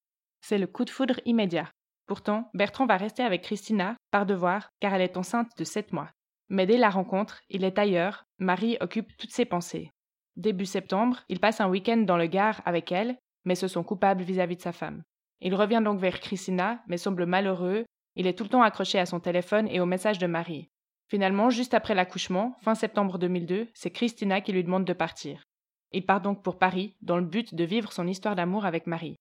C'est 0.41 0.57
le 0.57 0.67
coup 0.67 0.85
de 0.85 0.89
foudre 0.89 1.19
immédiat. 1.25 1.69
Pourtant, 2.05 2.49
Bertrand 2.53 2.85
va 2.85 2.97
rester 2.97 3.23
avec 3.23 3.43
Christina, 3.43 3.95
par 4.11 4.25
devoir, 4.25 4.69
car 4.79 4.93
elle 4.93 5.01
est 5.01 5.17
enceinte 5.17 5.51
de 5.57 5.63
7 5.63 5.93
mois. 5.93 6.09
Mais 6.49 6.65
dès 6.65 6.77
la 6.77 6.89
rencontre, 6.89 7.41
il 7.49 7.63
est 7.63 7.79
ailleurs, 7.79 8.25
Marie 8.39 8.77
occupe 8.81 9.15
toutes 9.17 9.31
ses 9.31 9.45
pensées. 9.45 9.89
Début 10.35 10.65
septembre, 10.65 11.23
il 11.29 11.39
passe 11.39 11.61
un 11.61 11.69
week-end 11.69 11.97
dans 11.97 12.17
le 12.17 12.27
Gard 12.27 12.61
avec 12.65 12.91
elle, 12.91 13.17
mais 13.45 13.55
se 13.55 13.67
sent 13.67 13.83
coupable 13.83 14.23
vis-à-vis 14.23 14.57
de 14.57 14.61
sa 14.61 14.71
femme. 14.71 15.03
Il 15.41 15.55
revient 15.55 15.81
donc 15.83 15.99
vers 15.99 16.19
Christina, 16.19 16.81
mais 16.87 16.97
semble 16.97 17.25
malheureux, 17.25 17.85
il 18.15 18.27
est 18.27 18.37
tout 18.37 18.43
le 18.43 18.49
temps 18.49 18.61
accroché 18.61 18.99
à 18.99 19.05
son 19.05 19.19
téléphone 19.19 19.67
et 19.69 19.79
aux 19.79 19.85
messages 19.85 20.19
de 20.19 20.27
Marie. 20.27 20.69
Finalement, 21.09 21.49
juste 21.49 21.73
après 21.73 21.95
l'accouchement, 21.95 22.55
fin 22.61 22.75
septembre 22.75 23.17
2002, 23.17 23.67
c'est 23.73 23.91
Christina 23.91 24.41
qui 24.41 24.51
lui 24.51 24.63
demande 24.63 24.85
de 24.85 24.93
partir. 24.93 25.43
Il 25.91 26.05
part 26.05 26.21
donc 26.21 26.41
pour 26.41 26.57
Paris, 26.57 26.95
dans 27.01 27.17
le 27.17 27.25
but 27.25 27.53
de 27.53 27.63
vivre 27.63 27.91
son 27.91 28.07
histoire 28.07 28.35
d'amour 28.35 28.65
avec 28.65 28.87
Marie. 28.87 29.17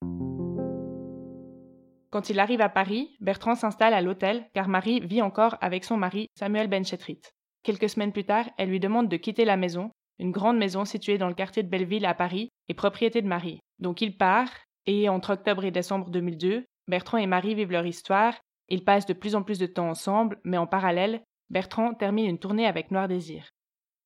Quand 2.12 2.28
il 2.28 2.38
arrive 2.40 2.60
à 2.60 2.68
Paris, 2.68 3.16
Bertrand 3.20 3.54
s'installe 3.54 3.94
à 3.94 4.02
l'hôtel 4.02 4.46
car 4.52 4.68
Marie 4.68 5.00
vit 5.00 5.22
encore 5.22 5.56
avec 5.62 5.82
son 5.82 5.96
mari 5.96 6.28
Samuel 6.34 6.68
Benchetrit. 6.68 7.22
Quelques 7.62 7.88
semaines 7.88 8.12
plus 8.12 8.24
tard, 8.24 8.44
elle 8.58 8.68
lui 8.68 8.80
demande 8.80 9.08
de 9.08 9.16
quitter 9.16 9.46
la 9.46 9.56
maison, 9.56 9.90
une 10.18 10.30
grande 10.30 10.58
maison 10.58 10.84
située 10.84 11.16
dans 11.16 11.28
le 11.28 11.34
quartier 11.34 11.62
de 11.62 11.70
Belleville 11.70 12.04
à 12.04 12.12
Paris 12.12 12.50
et 12.68 12.74
propriété 12.74 13.22
de 13.22 13.26
Marie. 13.26 13.60
Donc 13.78 14.02
il 14.02 14.18
part 14.18 14.50
et 14.84 15.08
entre 15.08 15.32
octobre 15.32 15.64
et 15.64 15.70
décembre 15.70 16.10
2002, 16.10 16.66
Bertrand 16.86 17.16
et 17.16 17.26
Marie 17.26 17.54
vivent 17.54 17.72
leur 17.72 17.86
histoire. 17.86 18.34
Ils 18.68 18.84
passent 18.84 19.06
de 19.06 19.14
plus 19.14 19.34
en 19.34 19.42
plus 19.42 19.58
de 19.58 19.66
temps 19.66 19.88
ensemble, 19.88 20.38
mais 20.44 20.58
en 20.58 20.66
parallèle, 20.66 21.22
Bertrand 21.48 21.94
termine 21.94 22.26
une 22.26 22.38
tournée 22.38 22.66
avec 22.66 22.90
Noir 22.90 23.08
Désir. 23.08 23.48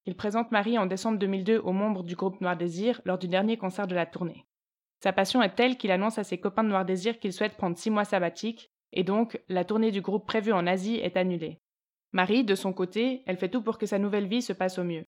Il 0.05 0.15
présente 0.15 0.53
Marie 0.53 0.79
en 0.79 0.87
décembre 0.87 1.19
2002 1.19 1.59
aux 1.59 1.73
membres 1.73 2.05
du 2.05 2.15
groupe 2.15 2.41
Noir 2.41 2.57
Désir 2.57 3.01
lors 3.05 3.19
du 3.19 3.27
dernier 3.27 3.57
concert 3.57 3.89
de 3.89 3.97
la 3.97 4.07
tournée. 4.07 4.46
Sa 5.03 5.13
passion 5.13 5.43
est 5.43 5.55
telle 5.55 5.77
qu'il 5.77 5.91
annonce 5.91 6.19
à 6.19 6.25
ses 6.25 6.39
copains 6.39 6.65
de 6.65 6.69
Noir 6.69 6.85
Désir 6.85 7.19
qu'il 7.19 7.33
souhaite 7.33 7.57
prendre 7.57 7.77
six 7.77 7.91
mois 7.91 8.05
sabbatiques, 8.05 8.71
et 8.93 9.05
donc 9.05 9.41
la 9.49 9.65
tournée 9.65 9.91
du 9.91 10.01
groupe 10.01 10.27
prévue 10.27 10.53
en 10.53 10.67
Asie 10.67 10.97
est 10.97 11.17
annulée. 11.17 11.61
Marie, 12.13 12.45
de 12.45 12.55
son 12.55 12.73
côté, 12.73 13.23
elle 13.27 13.37
fait 13.37 13.51
tout 13.51 13.63
pour 13.63 13.79
que 13.79 13.87
sa 13.87 13.99
nouvelle 13.99 14.27
vie 14.27 14.43
se 14.43 14.53
passe 14.53 14.79
au 14.79 14.85
mieux. 14.85 15.05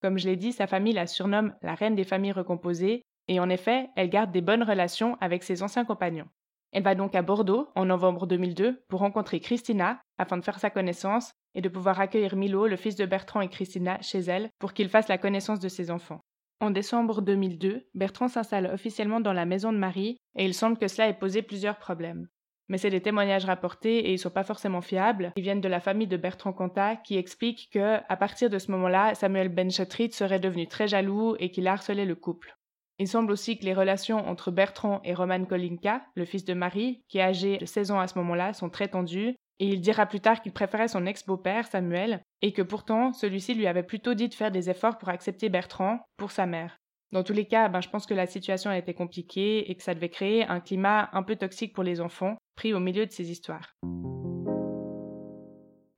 Comme 0.00 0.18
je 0.18 0.28
l'ai 0.28 0.36
dit, 0.36 0.52
sa 0.52 0.66
famille 0.66 0.92
la 0.92 1.06
surnomme 1.06 1.54
la 1.62 1.74
reine 1.74 1.94
des 1.94 2.04
familles 2.04 2.32
recomposées, 2.32 3.02
et 3.28 3.40
en 3.40 3.48
effet, 3.48 3.88
elle 3.96 4.10
garde 4.10 4.32
des 4.32 4.40
bonnes 4.40 4.62
relations 4.62 5.16
avec 5.20 5.42
ses 5.42 5.62
anciens 5.62 5.84
compagnons. 5.84 6.28
Elle 6.72 6.82
va 6.82 6.94
donc 6.94 7.14
à 7.14 7.22
Bordeaux 7.22 7.68
en 7.74 7.84
novembre 7.84 8.26
2002 8.26 8.82
pour 8.88 9.00
rencontrer 9.00 9.40
Christina 9.40 10.00
afin 10.18 10.38
de 10.38 10.44
faire 10.44 10.58
sa 10.58 10.70
connaissance 10.70 11.32
et 11.54 11.60
de 11.60 11.68
pouvoir 11.68 12.00
accueillir 12.00 12.34
Milo, 12.34 12.66
le 12.66 12.76
fils 12.76 12.96
de 12.96 13.04
Bertrand 13.04 13.42
et 13.42 13.48
Christina, 13.48 14.00
chez 14.00 14.20
elle 14.20 14.48
pour 14.58 14.72
qu'il 14.72 14.88
fasse 14.88 15.08
la 15.08 15.18
connaissance 15.18 15.60
de 15.60 15.68
ses 15.68 15.90
enfants. 15.90 16.20
En 16.62 16.70
décembre 16.70 17.22
2002, 17.22 17.88
Bertrand 17.92 18.28
s'installe 18.28 18.70
officiellement 18.72 19.18
dans 19.18 19.32
la 19.32 19.46
maison 19.46 19.72
de 19.72 19.78
Marie 19.78 20.16
et 20.36 20.44
il 20.44 20.54
semble 20.54 20.78
que 20.78 20.86
cela 20.86 21.08
ait 21.08 21.18
posé 21.18 21.42
plusieurs 21.42 21.76
problèmes. 21.76 22.28
Mais 22.68 22.78
c'est 22.78 22.88
des 22.88 23.00
témoignages 23.00 23.46
rapportés 23.46 23.98
et 23.98 24.12
ils 24.12 24.18
sont 24.20 24.30
pas 24.30 24.44
forcément 24.44 24.80
fiables. 24.80 25.32
Ils 25.34 25.42
viennent 25.42 25.60
de 25.60 25.66
la 25.66 25.80
famille 25.80 26.06
de 26.06 26.16
Bertrand 26.16 26.52
Cantat 26.52 26.94
qui 26.94 27.16
explique 27.16 27.68
que, 27.72 27.96
à 28.08 28.16
partir 28.16 28.48
de 28.48 28.60
ce 28.60 28.70
moment-là, 28.70 29.16
Samuel 29.16 29.48
Benchetrit 29.48 30.12
serait 30.12 30.38
devenu 30.38 30.68
très 30.68 30.86
jaloux 30.86 31.34
et 31.40 31.50
qu'il 31.50 31.66
harcelait 31.66 32.06
le 32.06 32.14
couple. 32.14 32.56
Il 33.00 33.08
semble 33.08 33.32
aussi 33.32 33.58
que 33.58 33.64
les 33.64 33.74
relations 33.74 34.24
entre 34.28 34.52
Bertrand 34.52 35.00
et 35.02 35.14
Roman 35.14 35.44
Kolinka, 35.44 36.02
le 36.14 36.24
fils 36.24 36.44
de 36.44 36.54
Marie, 36.54 37.02
qui 37.08 37.18
est 37.18 37.22
âgé 37.22 37.58
de 37.58 37.66
16 37.66 37.90
ans 37.90 37.98
à 37.98 38.06
ce 38.06 38.16
moment-là, 38.20 38.52
sont 38.52 38.70
très 38.70 38.86
tendues, 38.86 39.34
et 39.58 39.66
il 39.66 39.80
dira 39.80 40.06
plus 40.06 40.20
tard 40.20 40.40
qu'il 40.40 40.52
préférait 40.52 40.86
son 40.86 41.06
ex-beau-père, 41.06 41.66
Samuel, 41.66 42.22
et 42.42 42.52
que 42.52 42.62
pourtant 42.62 43.12
celui-ci 43.12 43.54
lui 43.54 43.66
avait 43.66 43.82
plutôt 43.82 44.14
dit 44.14 44.28
de 44.28 44.34
faire 44.34 44.50
des 44.50 44.68
efforts 44.68 44.98
pour 44.98 45.08
accepter 45.08 45.48
Bertrand 45.48 46.00
pour 46.16 46.32
sa 46.32 46.46
mère. 46.46 46.78
Dans 47.12 47.22
tous 47.22 47.34
les 47.34 47.46
cas, 47.46 47.68
ben, 47.68 47.80
je 47.80 47.90
pense 47.90 48.06
que 48.06 48.14
la 48.14 48.26
situation 48.26 48.70
a 48.70 48.78
été 48.78 48.94
compliquée 48.94 49.70
et 49.70 49.74
que 49.74 49.82
ça 49.82 49.94
devait 49.94 50.08
créer 50.08 50.44
un 50.44 50.60
climat 50.60 51.10
un 51.12 51.22
peu 51.22 51.36
toxique 51.36 51.74
pour 51.74 51.84
les 51.84 52.00
enfants, 52.00 52.36
pris 52.56 52.72
au 52.72 52.80
milieu 52.80 53.04
de 53.06 53.12
ces 53.12 53.30
histoires. 53.30 53.74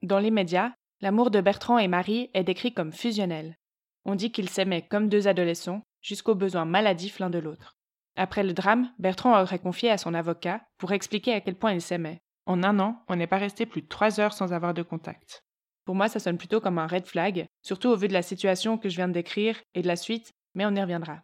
Dans 0.03 0.19
les 0.19 0.33
médias, 0.33 0.73
l'amour 1.01 1.31
de 1.31 1.41
Bertrand 1.41 1.79
et 1.79 1.89
Marie 1.89 2.31
est 2.35 2.43
décrit 2.43 2.75
comme 2.75 2.93
fusionnel. 2.93 3.57
On 4.05 4.17
dit 4.17 4.33
qu'ils 4.33 4.51
s'aimaient 4.51 4.87
comme 4.87 5.09
deux 5.09 5.29
adolescents, 5.29 5.83
jusqu'aux 6.03 6.35
besoins 6.35 6.65
maladifs 6.65 7.21
l'un 7.21 7.31
de 7.31 7.39
l'autre. 7.39 7.77
Après 8.17 8.43
le 8.43 8.53
drame, 8.53 8.93
Bertrand 8.99 9.41
aurait 9.41 9.61
confié 9.61 9.91
à 9.91 9.99
son 9.99 10.15
avocat 10.15 10.63
pour 10.79 10.93
expliquer 10.93 11.33
à 11.33 11.41
quel 11.41 11.55
point 11.55 11.73
ils 11.73 11.81
s'aimaient. 11.81 12.21
En 12.47 12.63
un 12.65 12.79
an, 12.81 13.03
on 13.09 13.17
n'est 13.17 13.29
pas 13.29 13.39
resté 13.39 13.67
plus 13.67 13.83
de 13.83 13.89
trois 13.89 14.21
heures 14.21 14.35
sans 14.35 14.53
avoir 14.53 14.75
de 14.75 14.83
contact. 14.83 15.44
Pour 15.85 15.95
moi, 15.95 16.09
ça 16.09 16.19
sonne 16.19 16.39
plutôt 16.39 16.61
comme 16.61 16.79
un 16.79 16.87
red 16.87 17.07
flag, 17.07 17.47
surtout 17.63 17.89
au 17.89 17.97
vu 17.97 18.09
de 18.09 18.13
la 18.13 18.23
situation 18.23 18.79
que 18.79 18.89
je 18.89 18.97
viens 18.97 19.09
de 19.09 19.13
décrire 19.13 19.57
et 19.75 19.83
de 19.83 19.87
la 19.87 19.97
suite, 19.97 20.33
mais 20.55 20.65
on 20.67 20.75
y 20.75 20.81
reviendra. 20.81 21.21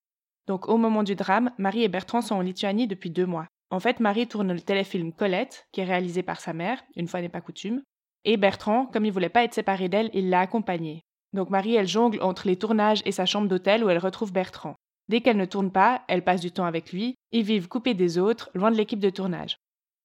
Donc, 0.46 0.68
au 0.68 0.76
moment 0.76 1.02
du 1.02 1.14
drame, 1.14 1.52
Marie 1.58 1.84
et 1.84 1.88
Bertrand 1.88 2.22
sont 2.22 2.34
en 2.34 2.40
Lituanie 2.40 2.86
depuis 2.86 3.10
deux 3.10 3.26
mois. 3.26 3.46
En 3.70 3.80
fait, 3.80 4.00
Marie 4.00 4.26
tourne 4.26 4.52
le 4.52 4.60
téléfilm 4.60 5.12
Colette, 5.12 5.66
qui 5.72 5.80
est 5.80 5.84
réalisé 5.84 6.22
par 6.22 6.40
sa 6.40 6.52
mère, 6.52 6.82
une 6.96 7.06
fois 7.06 7.20
n'est 7.20 7.28
pas 7.28 7.40
coutume, 7.40 7.82
et 8.24 8.36
Bertrand, 8.36 8.86
comme 8.86 9.04
il 9.04 9.12
voulait 9.12 9.28
pas 9.28 9.44
être 9.44 9.54
séparé 9.54 9.88
d'elle, 9.88 10.10
il 10.12 10.28
l'a 10.28 10.40
accompagnée. 10.40 11.04
Donc 11.32 11.50
Marie, 11.50 11.76
elle 11.76 11.86
jongle 11.86 12.20
entre 12.22 12.46
les 12.46 12.56
tournages 12.56 13.02
et 13.04 13.12
sa 13.12 13.26
chambre 13.26 13.48
d'hôtel 13.48 13.84
où 13.84 13.88
elle 13.88 13.98
retrouve 13.98 14.32
Bertrand. 14.32 14.74
Dès 15.08 15.20
qu'elle 15.20 15.36
ne 15.36 15.44
tourne 15.44 15.70
pas, 15.70 16.02
elle 16.08 16.24
passe 16.24 16.40
du 16.40 16.52
temps 16.52 16.64
avec 16.64 16.92
lui, 16.92 17.14
ils 17.32 17.44
vivent 17.44 17.68
coupés 17.68 17.94
des 17.94 18.18
autres, 18.18 18.50
loin 18.54 18.70
de 18.70 18.76
l'équipe 18.76 19.00
de 19.00 19.10
tournage. 19.10 19.56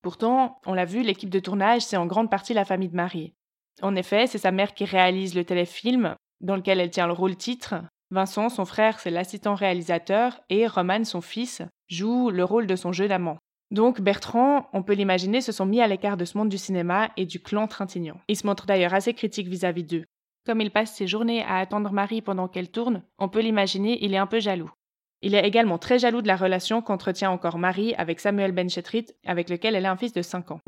Pourtant, 0.02 0.60
on 0.66 0.74
l'a 0.74 0.86
vu, 0.86 1.02
l'équipe 1.02 1.30
de 1.30 1.40
tournage, 1.40 1.82
c'est 1.82 1.98
en 1.98 2.06
grande 2.06 2.30
partie 2.30 2.54
la 2.54 2.66
famille 2.66 2.90
de 2.90 2.96
Marie. 2.96 3.34
En 3.82 3.96
effet, 3.96 4.28
c'est 4.28 4.38
sa 4.38 4.52
mère 4.52 4.74
qui 4.74 4.86
réalise 4.86 5.36
le 5.36 5.44
téléfilm, 5.44 6.16
dans 6.42 6.56
lequel 6.56 6.80
elle 6.80 6.92
tient 6.92 7.08
le 7.08 7.14
rôle 7.14 7.36
titre. 7.36 7.76
Vincent, 8.12 8.50
son 8.50 8.66
frère, 8.66 9.00
c'est 9.00 9.10
l'assistant 9.10 9.56
réalisateur, 9.56 10.40
et 10.50 10.68
Roman, 10.68 11.04
son 11.04 11.22
fils, 11.22 11.62
joue 11.88 12.30
le 12.30 12.44
rôle 12.44 12.68
de 12.68 12.76
son 12.76 12.92
jeu 12.92 13.08
d'amant. 13.08 13.38
Donc 13.72 14.00
Bertrand, 14.00 14.70
on 14.74 14.84
peut 14.84 14.94
l'imaginer, 14.94 15.42
se 15.42 15.52
sont 15.52 15.66
mis 15.66 15.82
à 15.82 15.88
l'écart 15.88 16.18
de 16.18 16.26
ce 16.26 16.38
monde 16.38 16.50
du 16.50 16.58
cinéma 16.58 17.10
et 17.18 17.26
du 17.26 17.42
clan 17.42 17.68
Trintignant. 17.68 18.20
Il 18.28 18.38
se 18.38 18.46
montre 18.46 18.66
d'ailleurs 18.66 18.94
assez 18.94 19.14
critique 19.14 19.48
vis-à-vis 19.48 19.84
d'eux. 19.84 20.06
Comme 20.46 20.62
il 20.62 20.72
passe 20.72 20.94
ses 20.94 21.08
journées 21.08 21.44
à 21.44 21.58
attendre 21.58 21.92
Marie 21.92 22.22
pendant 22.22 22.48
qu'elle 22.48 22.70
tourne, 22.70 23.02
on 23.18 23.30
peut 23.30 23.42
l'imaginer, 23.42 23.98
il 24.06 24.14
est 24.14 24.18
un 24.18 24.28
peu 24.28 24.40
jaloux. 24.40 24.72
Il 25.24 25.34
est 25.34 25.48
également 25.48 25.80
très 25.80 25.98
jaloux 25.98 26.22
de 26.22 26.28
la 26.28 26.36
relation 26.36 26.84
qu'entretient 26.84 27.32
encore 27.32 27.58
Marie 27.58 27.96
avec 27.96 28.20
Samuel 28.20 28.52
Benchetrit, 28.52 29.08
avec 29.26 29.50
lequel 29.50 29.74
elle 29.74 29.88
a 29.88 29.92
un 29.92 29.98
fils 29.98 30.14
de 30.14 30.22
5 30.22 30.52
ans. 30.52 30.60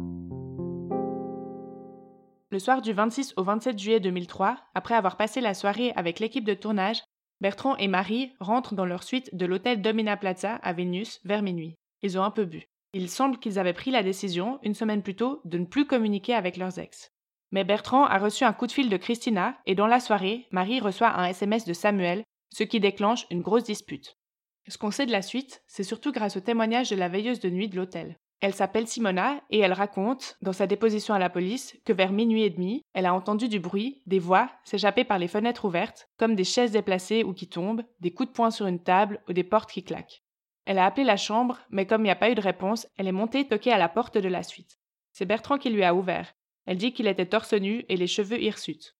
Le 2.49 2.59
soir 2.59 2.81
du 2.81 2.93
26 2.93 3.33
au 3.35 3.43
27 3.43 3.77
juillet 3.77 3.99
2003, 3.99 4.57
après 4.73 4.95
avoir 4.95 5.17
passé 5.17 5.41
la 5.41 5.53
soirée 5.53 5.91
avec 5.97 6.21
l'équipe 6.21 6.45
de 6.45 6.53
tournage, 6.53 7.03
Bertrand 7.41 7.75
et 7.75 7.89
Marie 7.89 8.31
rentrent 8.39 8.73
dans 8.73 8.85
leur 8.85 9.03
suite 9.03 9.35
de 9.35 9.45
l'hôtel 9.45 9.81
Domina 9.81 10.15
Plaza 10.15 10.55
à 10.55 10.71
Vilnius 10.71 11.19
vers 11.25 11.41
minuit. 11.41 11.75
Ils 12.03 12.17
ont 12.17 12.23
un 12.23 12.31
peu 12.31 12.45
bu. 12.45 12.63
Il 12.93 13.09
semble 13.09 13.37
qu'ils 13.37 13.59
avaient 13.59 13.73
pris 13.73 13.91
la 13.91 14.01
décision, 14.01 14.59
une 14.63 14.75
semaine 14.75 15.03
plus 15.03 15.17
tôt, 15.17 15.41
de 15.43 15.57
ne 15.57 15.65
plus 15.65 15.85
communiquer 15.85 16.35
avec 16.35 16.55
leurs 16.55 16.79
ex. 16.79 17.11
Mais 17.51 17.65
Bertrand 17.65 18.05
a 18.05 18.17
reçu 18.17 18.45
un 18.45 18.53
coup 18.53 18.65
de 18.65 18.71
fil 18.71 18.89
de 18.89 18.95
Christina 18.95 19.57
et 19.65 19.75
dans 19.75 19.87
la 19.87 19.99
soirée, 19.99 20.47
Marie 20.51 20.79
reçoit 20.79 21.19
un 21.19 21.25
SMS 21.25 21.65
de 21.65 21.73
Samuel, 21.73 22.23
ce 22.53 22.63
qui 22.63 22.79
déclenche 22.79 23.27
une 23.29 23.41
grosse 23.41 23.65
dispute. 23.65 24.15
Ce 24.69 24.77
qu'on 24.77 24.91
sait 24.91 25.05
de 25.05 25.11
la 25.11 25.21
suite, 25.21 25.63
c'est 25.67 25.83
surtout 25.83 26.13
grâce 26.13 26.37
au 26.37 26.41
témoignage 26.41 26.89
de 26.89 26.95
la 26.95 27.09
veilleuse 27.09 27.41
de 27.41 27.49
nuit 27.49 27.67
de 27.67 27.75
l'hôtel. 27.75 28.17
Elle 28.39 28.53
s'appelle 28.53 28.88
Simona 28.88 29.41
et 29.50 29.60
elle 29.60 29.74
raconte, 29.74 30.38
dans 30.41 30.53
sa 30.53 30.67
déposition 30.67 31.13
à 31.13 31.20
la 31.20 31.29
police, 31.29 31.75
que 31.86 31.94
vers 31.94 32.12
minuit 32.12 32.44
et 32.44 32.51
demi, 32.51 32.84
elle 32.94 33.08
a 33.08 33.13
entendu 33.13 33.50
du 33.50 33.60
bruit, 33.60 34.03
des 34.06 34.20
voix 34.20 34.50
s'échapper 34.63 35.03
par 35.03 35.17
les 35.17 35.27
fenêtres 35.27 35.65
ouvertes, 35.65 36.08
comme 36.17 36.36
des 36.36 36.44
chaises 36.44 36.72
déplacées 36.72 37.24
ou 37.24 37.34
qui 37.34 37.50
tombent, 37.50 37.84
des 38.00 38.12
coups 38.12 38.29
de 38.29 38.34
poing 38.34 38.51
sur 38.51 38.67
une 38.67 38.84
table 38.84 39.24
ou 39.27 39.34
des 39.34 39.44
portes 39.44 39.72
qui 39.72 39.84
claquent. 39.84 40.24
Elle 40.65 40.77
a 40.77 40.86
appelé 40.86 41.03
la 41.03 41.17
chambre, 41.17 41.60
mais 41.72 41.88
comme 41.88 42.01
il 42.01 42.06
n'y 42.06 42.12
a 42.12 42.15
pas 42.15 42.29
eu 42.29 42.36
de 42.36 42.41
réponse, 42.41 42.88
elle 42.98 43.08
est 43.08 43.12
montée 43.12 43.48
toquer 43.48 43.72
à 43.72 43.77
la 43.77 43.89
porte 43.89 44.17
de 44.17 44.27
la 44.27 44.44
suite. 44.44 44.77
C'est 45.13 45.25
Bertrand 45.25 45.58
qui 45.58 45.72
lui 45.72 45.84
a 45.84 45.96
ouvert, 45.96 46.34
elle 46.67 46.77
dit 46.77 46.91
qu'il 46.91 47.08
était 47.08 47.25
torse 47.25 47.53
nu 47.53 47.86
et 47.89 47.96
les 47.96 48.08
cheveux 48.08 48.39
hirsutes. 48.39 48.96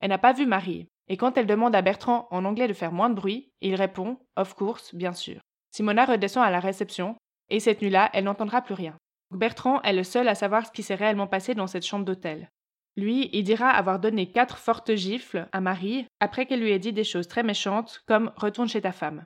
Elle 0.00 0.10
n'a 0.10 0.18
pas 0.18 0.32
vu 0.32 0.46
Marie, 0.46 0.88
et 1.08 1.16
quand 1.16 1.38
elle 1.38 1.46
demande 1.46 1.74
à 1.76 1.80
Bertrand 1.80 2.26
en 2.30 2.44
anglais 2.44 2.68
de 2.68 2.72
faire 2.74 2.92
moins 2.92 3.08
de 3.08 3.14
bruit, 3.14 3.52
il 3.60 3.76
répond 3.76 4.18
Of 4.36 4.54
course, 4.54 4.94
bien 4.94 5.12
sûr. 5.12 5.40
Simona 5.70 6.04
redescend 6.04 6.44
à 6.44 6.50
la 6.50 6.60
réception, 6.60 7.16
et 7.54 7.60
cette 7.60 7.82
nuit-là, 7.82 8.10
elle 8.12 8.24
n'entendra 8.24 8.62
plus 8.62 8.74
rien. 8.74 8.96
Bertrand 9.30 9.80
est 9.82 9.92
le 9.92 10.02
seul 10.02 10.26
à 10.26 10.34
savoir 10.34 10.66
ce 10.66 10.72
qui 10.72 10.82
s'est 10.82 10.96
réellement 10.96 11.28
passé 11.28 11.54
dans 11.54 11.68
cette 11.68 11.86
chambre 11.86 12.04
d'hôtel. 12.04 12.50
Lui, 12.96 13.30
il 13.32 13.44
dira 13.44 13.70
avoir 13.70 14.00
donné 14.00 14.32
quatre 14.32 14.58
fortes 14.58 14.94
gifles 14.96 15.48
à 15.52 15.60
Marie 15.60 16.04
après 16.18 16.46
qu'elle 16.46 16.60
lui 16.60 16.72
ait 16.72 16.80
dit 16.80 16.92
des 16.92 17.04
choses 17.04 17.28
très 17.28 17.44
méchantes 17.44 18.02
comme 18.06 18.32
Retourne 18.36 18.68
chez 18.68 18.80
ta 18.80 18.90
femme. 18.90 19.24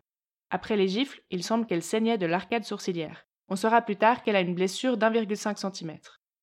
Après 0.50 0.76
les 0.76 0.88
gifles, 0.88 1.23
il 1.30 1.42
semble 1.42 1.64
qu'elle 1.64 1.82
saignait 1.82 2.18
de 2.18 2.26
l'arcade 2.26 2.64
sourcilière. 2.64 3.25
On 3.49 3.56
saura 3.56 3.80
plus 3.80 3.97
tard 3.97 4.23
qu'elle 4.23 4.37
a 4.37 4.40
une 4.40 4.54
blessure 4.54 4.99
d'1,5 4.99 5.56
cm. 5.56 5.99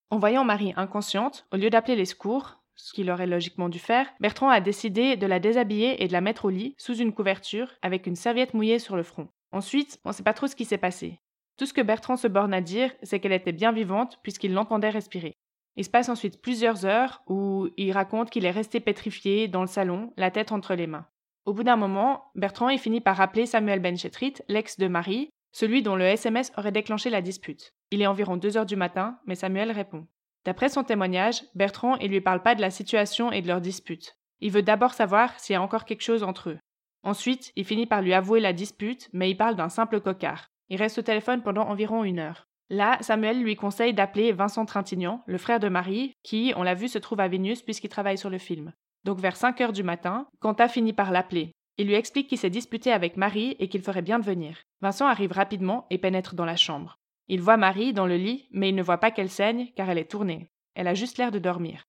En 0.10 0.18
voyant 0.18 0.44
Marie 0.44 0.74
inconsciente, 0.77 1.46
au 1.51 1.58
lieu 1.58 1.70
d'appeler 1.70 1.96
les 1.96 2.06
secours, 2.06 2.63
ce 2.75 2.94
qu'il 2.94 3.12
aurait 3.12 3.27
logiquement 3.27 3.70
dû 3.70 3.77
faire, 3.77 4.08
Bertrand 4.20 4.50
a 4.50 4.60
décidé 4.60 5.18
de 5.18 5.27
la 5.27 5.39
déshabiller 5.39 6.04
et 6.04 6.08
de 6.08 6.13
la 6.13 6.22
mettre 6.22 6.46
au 6.46 6.50
lit 6.50 6.74
sous 6.80 6.96
une 6.96 7.13
couverture 7.13 7.72
avec 7.84 8.08
une 8.08 8.15
serviette 8.15 8.56
mouillée 8.56 8.80
sur 8.80 8.96
le 8.96 9.04
front. 9.04 9.30
Ensuite, 9.51 10.00
on 10.04 10.10
ne 10.10 10.13
sait 10.13 10.24
pas 10.24 10.34
trop 10.34 10.48
ce 10.48 10.56
qui 10.56 10.65
s'est 10.65 10.77
passé. 10.77 11.20
Tout 11.58 11.66
ce 11.66 11.74
que 11.74 11.82
Bertrand 11.82 12.18
se 12.18 12.28
borne 12.28 12.54
à 12.54 12.62
dire, 12.62 12.92
c'est 13.04 13.20
qu'elle 13.20 13.32
était 13.32 13.52
bien 13.52 13.72
vivante 13.72 14.20
puisqu'il 14.24 14.54
l'entendait 14.54 14.90
respirer. 14.90 15.34
Il 15.78 15.84
se 15.84 15.90
passe 15.90 16.10
ensuite 16.10 16.42
plusieurs 16.42 16.86
heures 16.86 17.22
où 17.28 17.68
il 17.78 17.92
raconte 17.92 18.30
qu'il 18.30 18.46
est 18.46 18.52
resté 18.52 18.80
pétrifié 18.80 19.48
dans 19.48 19.62
le 19.62 19.68
salon, 19.68 20.14
la 20.18 20.32
tête 20.32 20.52
entre 20.52 20.74
les 20.74 20.88
mains. 20.88 21.08
Au 21.46 21.54
bout 21.54 21.64
d'un 21.64 21.76
moment, 21.76 22.32
Bertrand 22.36 22.76
finit 22.78 23.02
par 23.02 23.18
rappeler 23.18 23.46
Samuel 23.46 23.80
Benchetrit, 23.80 24.36
l'ex 24.48 24.78
de 24.78 24.88
Marie, 24.88 25.30
celui 25.52 25.84
dont 25.84 25.96
le 25.96 26.06
SMS 26.06 26.52
aurait 26.58 26.72
déclenché 26.72 27.10
la 27.10 27.22
dispute. 27.22 27.74
Il 27.92 28.02
est 28.02 28.08
environ 28.08 28.36
deux 28.36 28.58
heures 28.58 28.66
du 28.66 28.76
matin, 28.76 29.20
mais 29.26 29.36
Samuel 29.36 29.72
répond. 29.72 30.08
D'après 30.44 30.70
son 30.70 30.84
témoignage, 30.84 31.44
Bertrand 31.56 31.98
ne 31.98 32.08
lui 32.08 32.22
parle 32.22 32.42
pas 32.42 32.56
de 32.56 32.62
la 32.62 32.72
situation 32.72 33.32
et 33.32 33.42
de 33.42 33.48
leur 33.48 33.62
dispute. 33.62 34.18
Il 34.42 34.52
veut 34.52 34.64
d'abord 34.64 34.94
savoir 34.94 35.40
s'il 35.40 35.54
y 35.54 35.58
a 35.58 35.62
encore 35.62 35.86
quelque 35.86 36.04
chose 36.04 36.24
entre 36.24 36.50
eux. 36.50 36.60
Ensuite, 37.04 37.52
il 37.56 37.66
finit 37.66 37.86
par 37.86 38.02
lui 38.02 38.14
avouer 38.14 38.40
la 38.40 38.54
dispute, 38.54 39.10
mais 39.14 39.30
il 39.30 39.38
parle 39.38 39.56
d'un 39.56 39.70
simple 39.70 40.02
cocard. 40.02 40.50
Il 40.70 40.78
reste 40.78 40.98
au 40.98 41.04
téléphone 41.04 41.44
pendant 41.44 41.68
environ 41.68 42.04
une 42.04 42.20
heure. 42.20 42.48
Là, 42.70 42.98
Samuel 43.02 43.42
lui 43.42 43.56
conseille 43.56 43.94
d'appeler 43.94 44.32
Vincent 44.32 44.66
Trintignant, 44.66 45.24
le 45.28 45.38
frère 45.38 45.60
de 45.60 45.70
Marie, 45.70 46.14
qui, 46.24 46.54
on 46.56 46.64
l'a 46.64 46.74
vu, 46.74 46.88
se 46.88 46.98
trouve 46.98 47.20
à 47.20 47.28
Vénus 47.28 47.62
puisqu'il 47.62 47.90
travaille 47.90 48.18
sur 48.18 48.30
le 48.30 48.40
film. 48.40 48.74
Donc 49.04 49.20
vers 49.20 49.36
5 49.36 49.62
heures 49.62 49.74
du 49.74 49.84
matin, 49.84 50.28
Quentin 50.40 50.68
finit 50.68 50.94
par 50.94 51.12
l'appeler. 51.12 51.52
Il 51.78 51.88
lui 51.88 51.94
explique 51.94 52.28
qu'il 52.28 52.40
s'est 52.40 52.50
disputé 52.50 52.92
avec 52.92 53.18
Marie 53.18 53.56
et 53.60 53.68
qu'il 53.68 53.84
ferait 53.84 54.02
bien 54.02 54.18
de 54.18 54.26
venir. 54.26 54.64
Vincent 54.82 55.06
arrive 55.06 55.32
rapidement 55.32 55.86
et 55.90 55.98
pénètre 55.98 56.34
dans 56.34 56.46
la 56.46 56.56
chambre. 56.56 56.98
Il 57.28 57.42
voit 57.42 57.58
Marie 57.58 57.94
dans 57.94 58.08
le 58.08 58.18
lit, 58.18 58.48
mais 58.52 58.70
il 58.70 58.76
ne 58.76 58.84
voit 58.84 59.00
pas 59.00 59.12
qu'elle 59.12 59.30
saigne 59.30 59.68
car 59.76 59.90
elle 59.90 59.98
est 59.98 60.10
tournée. 60.10 60.48
Elle 60.74 60.88
a 60.88 60.94
juste 60.94 61.18
l'air 61.18 61.32
de 61.32 61.40
dormir. 61.40 61.84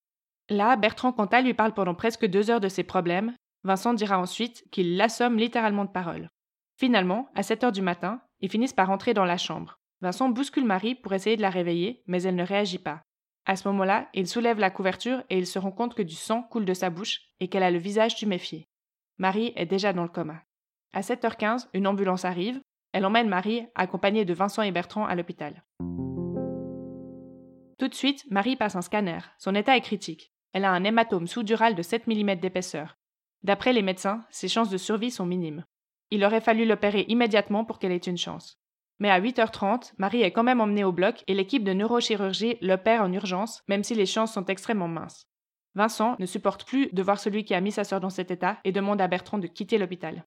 Là, 0.49 0.75
Bertrand 0.75 1.11
Cantal 1.11 1.45
lui 1.45 1.53
parle 1.53 1.73
pendant 1.73 1.95
presque 1.95 2.25
deux 2.25 2.51
heures 2.51 2.61
de 2.61 2.69
ses 2.69 2.83
problèmes. 2.83 3.33
Vincent 3.63 3.93
dira 3.93 4.19
ensuite 4.19 4.63
qu'il 4.71 4.97
l'assomme 4.97 5.37
littéralement 5.37 5.85
de 5.85 5.91
paroles. 5.91 6.29
Finalement, 6.77 7.29
à 7.33 7.43
7 7.43 7.63
heures 7.65 7.71
du 7.71 7.81
matin, 7.81 8.21
ils 8.41 8.49
finissent 8.49 8.73
par 8.73 8.89
entrer 8.89 9.13
dans 9.13 9.25
la 9.25 9.37
chambre. 9.37 9.79
Vincent 10.01 10.29
bouscule 10.29 10.65
Marie 10.65 10.95
pour 10.95 11.13
essayer 11.13 11.37
de 11.37 11.41
la 11.41 11.49
réveiller, 11.49 12.03
mais 12.05 12.21
elle 12.23 12.35
ne 12.35 12.45
réagit 12.45 12.79
pas. 12.79 13.01
À 13.45 13.55
ce 13.55 13.67
moment-là, 13.69 14.09
il 14.13 14.27
soulève 14.27 14.59
la 14.59 14.69
couverture 14.69 15.23
et 15.29 15.37
il 15.37 15.47
se 15.47 15.57
rend 15.57 15.71
compte 15.71 15.95
que 15.95 16.01
du 16.01 16.15
sang 16.15 16.43
coule 16.43 16.65
de 16.65 16.73
sa 16.73 16.89
bouche 16.89 17.21
et 17.39 17.47
qu'elle 17.47 17.63
a 17.63 17.71
le 17.71 17.77
visage 17.77 18.15
tuméfié. 18.15 18.67
Marie 19.17 19.53
est 19.55 19.65
déjà 19.65 19.93
dans 19.93 20.03
le 20.03 20.09
coma. 20.09 20.43
À 20.93 21.01
7h15, 21.01 21.67
une 21.73 21.87
ambulance 21.87 22.25
arrive. 22.25 22.59
Elle 22.91 23.05
emmène 23.05 23.29
Marie, 23.29 23.65
accompagnée 23.75 24.25
de 24.25 24.33
Vincent 24.33 24.61
et 24.61 24.71
Bertrand, 24.71 25.05
à 25.05 25.15
l'hôpital. 25.15 25.63
Tout 27.79 27.87
de 27.87 27.93
suite, 27.93 28.25
Marie 28.31 28.55
passe 28.55 28.75
un 28.75 28.81
scanner. 28.81 29.19
Son 29.37 29.55
état 29.55 29.77
est 29.77 29.81
critique. 29.81 30.31
Elle 30.53 30.65
a 30.65 30.71
un 30.71 30.83
hématome 30.83 31.27
sous-dural 31.27 31.75
de 31.75 31.81
7 31.81 32.07
mm 32.07 32.35
d'épaisseur. 32.35 32.97
D'après 33.43 33.73
les 33.73 33.81
médecins, 33.81 34.23
ses 34.29 34.47
chances 34.47 34.69
de 34.69 34.77
survie 34.77 35.11
sont 35.11 35.25
minimes. 35.25 35.63
Il 36.11 36.23
aurait 36.23 36.41
fallu 36.41 36.65
l'opérer 36.65 37.05
immédiatement 37.07 37.65
pour 37.65 37.79
qu'elle 37.79 37.91
ait 37.91 37.97
une 37.97 38.17
chance. 38.17 38.57
Mais 38.99 39.09
à 39.09 39.21
8h30, 39.21 39.93
Marie 39.97 40.21
est 40.21 40.31
quand 40.31 40.43
même 40.43 40.61
emmenée 40.61 40.83
au 40.83 40.91
bloc 40.91 41.23
et 41.27 41.33
l'équipe 41.33 41.63
de 41.63 41.73
neurochirurgie 41.73 42.57
l'opère 42.61 43.03
en 43.03 43.13
urgence, 43.13 43.61
même 43.67 43.83
si 43.83 43.93
les 43.93 44.05
chances 44.05 44.33
sont 44.33 44.45
extrêmement 44.45 44.87
minces. 44.87 45.27
Vincent 45.75 46.15
ne 46.17 46.25
supporte 46.25 46.65
plus 46.65 46.87
de 46.91 47.03
voir 47.03 47.19
celui 47.19 47.43
qui 47.43 47.53
a 47.53 47.61
mis 47.61 47.71
sa 47.71 47.83
sœur 47.83 47.99
dans 47.99 48.09
cet 48.09 48.31
état 48.31 48.57
et 48.63 48.71
demande 48.71 48.99
à 48.99 49.07
Bertrand 49.07 49.37
de 49.37 49.47
quitter 49.47 49.77
l'hôpital. 49.77 50.25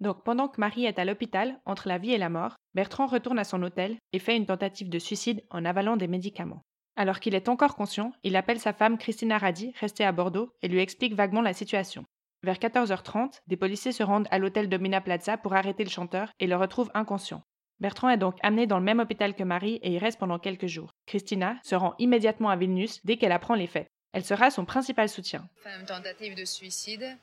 Donc 0.00 0.24
pendant 0.24 0.48
que 0.48 0.60
Marie 0.60 0.86
est 0.86 0.98
à 0.98 1.04
l'hôpital, 1.04 1.60
entre 1.66 1.88
la 1.88 1.98
vie 1.98 2.12
et 2.12 2.18
la 2.18 2.30
mort, 2.30 2.56
Bertrand 2.74 3.06
retourne 3.06 3.38
à 3.38 3.44
son 3.44 3.62
hôtel 3.62 3.96
et 4.12 4.18
fait 4.18 4.36
une 4.36 4.46
tentative 4.46 4.88
de 4.88 4.98
suicide 4.98 5.44
en 5.50 5.64
avalant 5.64 5.96
des 5.96 6.08
médicaments. 6.08 6.62
Alors 6.96 7.20
qu'il 7.20 7.34
est 7.34 7.50
encore 7.50 7.76
conscient, 7.76 8.12
il 8.22 8.36
appelle 8.36 8.58
sa 8.58 8.72
femme 8.72 8.96
Christina 8.96 9.36
Radi, 9.36 9.72
restée 9.80 10.04
à 10.04 10.12
Bordeaux, 10.12 10.50
et 10.62 10.68
lui 10.68 10.80
explique 10.80 11.14
vaguement 11.14 11.42
la 11.42 11.52
situation. 11.52 12.04
Vers 12.42 12.58
14h30, 12.58 13.40
des 13.46 13.56
policiers 13.56 13.92
se 13.92 14.02
rendent 14.02 14.28
à 14.30 14.38
l'hôtel 14.38 14.68
de 14.68 14.76
Mina 14.76 15.00
Plaza 15.00 15.36
pour 15.36 15.54
arrêter 15.54 15.84
le 15.84 15.90
chanteur 15.90 16.30
et 16.38 16.46
le 16.46 16.56
retrouvent 16.56 16.90
inconscient. 16.94 17.42
Bertrand 17.80 18.08
est 18.08 18.16
donc 18.16 18.38
amené 18.42 18.66
dans 18.66 18.78
le 18.78 18.84
même 18.84 19.00
hôpital 19.00 19.34
que 19.34 19.42
Marie 19.42 19.78
et 19.82 19.92
y 19.92 19.98
reste 19.98 20.18
pendant 20.18 20.38
quelques 20.38 20.66
jours. 20.66 20.92
Christina 21.06 21.58
se 21.62 21.74
rend 21.74 21.94
immédiatement 21.98 22.48
à 22.48 22.56
Vilnius 22.56 23.04
dès 23.04 23.16
qu'elle 23.16 23.32
apprend 23.32 23.54
les 23.54 23.66
faits. 23.66 23.88
Elle 24.12 24.24
sera 24.24 24.50
son 24.50 24.64
principal 24.64 25.08
soutien. 25.08 25.46
Tentative 25.86 26.34
de 26.34 26.44
suicide 26.44 27.16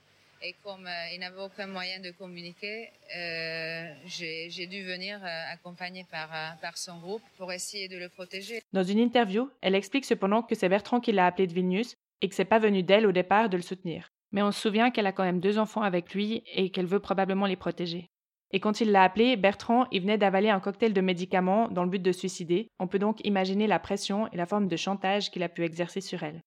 et 0.45 0.55
comme 0.61 0.85
euh, 0.85 1.13
il 1.13 1.21
n'avait 1.21 1.41
aucun 1.41 1.67
moyen 1.67 2.01
de 2.01 2.11
communiquer, 2.11 2.91
euh, 3.15 3.93
j'ai 4.05 4.67
dû 4.67 4.83
venir 4.83 5.21
euh, 5.23 6.57
par 6.61 6.77
son 6.77 6.99
groupe 6.99 7.21
pour 7.37 7.53
essayer 7.53 7.87
de 7.87 7.97
le 7.97 8.09
protéger. 8.09 8.61
Dans 8.73 8.83
une 8.83 8.99
interview, 8.99 9.49
elle 9.61 9.73
explique 9.73 10.03
cependant 10.03 10.43
que 10.43 10.53
c'est 10.53 10.67
Bertrand 10.67 10.99
qui 10.99 11.13
l'a 11.13 11.27
appelé 11.27 11.47
de 11.47 11.53
Vilnius 11.53 11.95
et 12.21 12.27
que 12.27 12.35
c'est 12.35 12.43
pas 12.43 12.59
venu 12.59 12.83
d'elle 12.83 13.07
au 13.07 13.13
départ 13.13 13.47
de 13.47 13.55
le 13.55 13.63
soutenir. 13.63 14.11
Mais 14.33 14.41
on 14.41 14.51
se 14.51 14.59
souvient 14.59 14.91
qu'elle 14.91 15.07
a 15.07 15.13
quand 15.13 15.23
même 15.23 15.39
deux 15.39 15.57
enfants 15.57 15.83
avec 15.83 16.13
lui 16.13 16.43
et 16.53 16.71
qu'elle 16.71 16.87
veut 16.87 16.99
probablement 16.99 17.45
les 17.45 17.55
protéger. 17.55 18.09
Et 18.51 18.59
quand 18.59 18.81
il 18.81 18.91
l'a 18.91 19.03
appelé, 19.03 19.35
Bertrand, 19.35 19.87
il 19.91 20.01
venait 20.01 20.17
d'avaler 20.17 20.49
un 20.49 20.59
cocktail 20.59 20.93
de 20.93 21.01
médicaments 21.01 21.69
dans 21.69 21.83
le 21.83 21.89
but 21.89 22.01
de 22.01 22.11
suicider. 22.11 22.67
On 22.79 22.87
peut 22.87 22.99
donc 22.99 23.19
imaginer 23.25 23.65
la 23.65 23.79
pression 23.79 24.27
et 24.31 24.37
la 24.37 24.45
forme 24.45 24.67
de 24.67 24.75
chantage 24.75 25.31
qu'il 25.31 25.41
a 25.41 25.49
pu 25.49 25.63
exercer 25.63 26.01
sur 26.01 26.21
elle. 26.21 26.41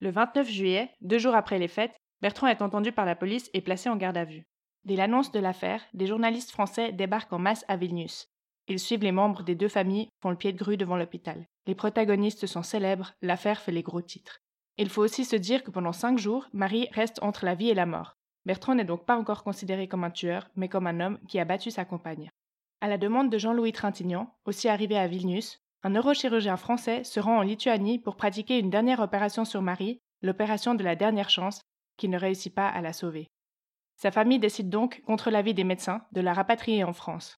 Le 0.00 0.10
29 0.10 0.48
juillet, 0.48 0.90
deux 1.00 1.18
jours 1.18 1.34
après 1.34 1.58
les 1.58 1.66
fêtes, 1.66 1.96
Bertrand 2.22 2.46
est 2.46 2.62
entendu 2.62 2.92
par 2.92 3.06
la 3.06 3.16
police 3.16 3.50
et 3.54 3.60
placé 3.60 3.88
en 3.88 3.96
garde 3.96 4.16
à 4.16 4.24
vue. 4.24 4.44
Dès 4.84 4.94
l'annonce 4.94 5.32
de 5.32 5.40
l'affaire, 5.40 5.82
des 5.94 6.06
journalistes 6.06 6.52
français 6.52 6.92
débarquent 6.92 7.32
en 7.32 7.38
masse 7.38 7.64
à 7.66 7.76
Vilnius. 7.76 8.28
Ils 8.68 8.78
suivent 8.78 9.02
les 9.02 9.12
membres 9.12 9.42
des 9.42 9.54
deux 9.54 9.68
familles, 9.68 10.08
font 10.22 10.30
le 10.30 10.36
pied 10.36 10.52
de 10.52 10.58
grue 10.58 10.76
devant 10.76 10.96
l'hôpital. 10.96 11.46
Les 11.66 11.74
protagonistes 11.74 12.46
sont 12.46 12.62
célèbres, 12.62 13.12
l'affaire 13.20 13.60
fait 13.60 13.72
les 13.72 13.82
gros 13.82 14.02
titres. 14.02 14.38
Il 14.78 14.88
faut 14.88 15.02
aussi 15.02 15.24
se 15.24 15.36
dire 15.36 15.64
que 15.64 15.72
pendant 15.72 15.92
cinq 15.92 16.18
jours, 16.18 16.46
Marie 16.52 16.88
reste 16.92 17.20
entre 17.22 17.44
la 17.44 17.56
vie 17.56 17.68
et 17.68 17.74
la 17.74 17.84
mort. 17.84 18.14
Bertrand 18.46 18.76
n'est 18.76 18.84
donc 18.84 19.04
pas 19.04 19.16
encore 19.16 19.42
considéré 19.42 19.88
comme 19.88 20.04
un 20.04 20.10
tueur, 20.10 20.48
mais 20.54 20.68
comme 20.68 20.86
un 20.86 21.00
homme 21.00 21.18
qui 21.28 21.40
a 21.40 21.44
battu 21.44 21.72
sa 21.72 21.84
compagne. 21.84 22.30
À 22.80 22.86
la 22.86 22.96
demande 22.96 23.28
de 23.28 23.38
Jean-Louis 23.38 23.72
Trintignant, 23.72 24.32
aussi 24.44 24.68
arrivé 24.68 24.96
à 24.96 25.08
Vilnius, 25.08 25.58
un 25.82 25.90
neurochirurgien 25.90 26.56
français 26.56 27.02
se 27.02 27.18
rend 27.18 27.38
en 27.38 27.42
Lituanie 27.42 27.98
pour 27.98 28.16
pratiquer 28.16 28.58
une 28.58 28.70
dernière 28.70 29.00
opération 29.00 29.44
sur 29.44 29.62
Marie, 29.62 29.98
l'opération 30.22 30.76
de 30.76 30.84
la 30.84 30.94
dernière 30.94 31.28
chance, 31.28 31.60
qui 31.96 32.08
ne 32.08 32.18
réussit 32.18 32.54
pas 32.54 32.68
à 32.68 32.80
la 32.80 32.92
sauver. 32.92 33.26
Sa 33.96 34.12
famille 34.12 34.38
décide 34.38 34.70
donc, 34.70 35.02
contre 35.02 35.30
l'avis 35.30 35.54
des 35.54 35.64
médecins, 35.64 36.02
de 36.12 36.20
la 36.20 36.32
rapatrier 36.32 36.84
en 36.84 36.92
France. 36.92 37.36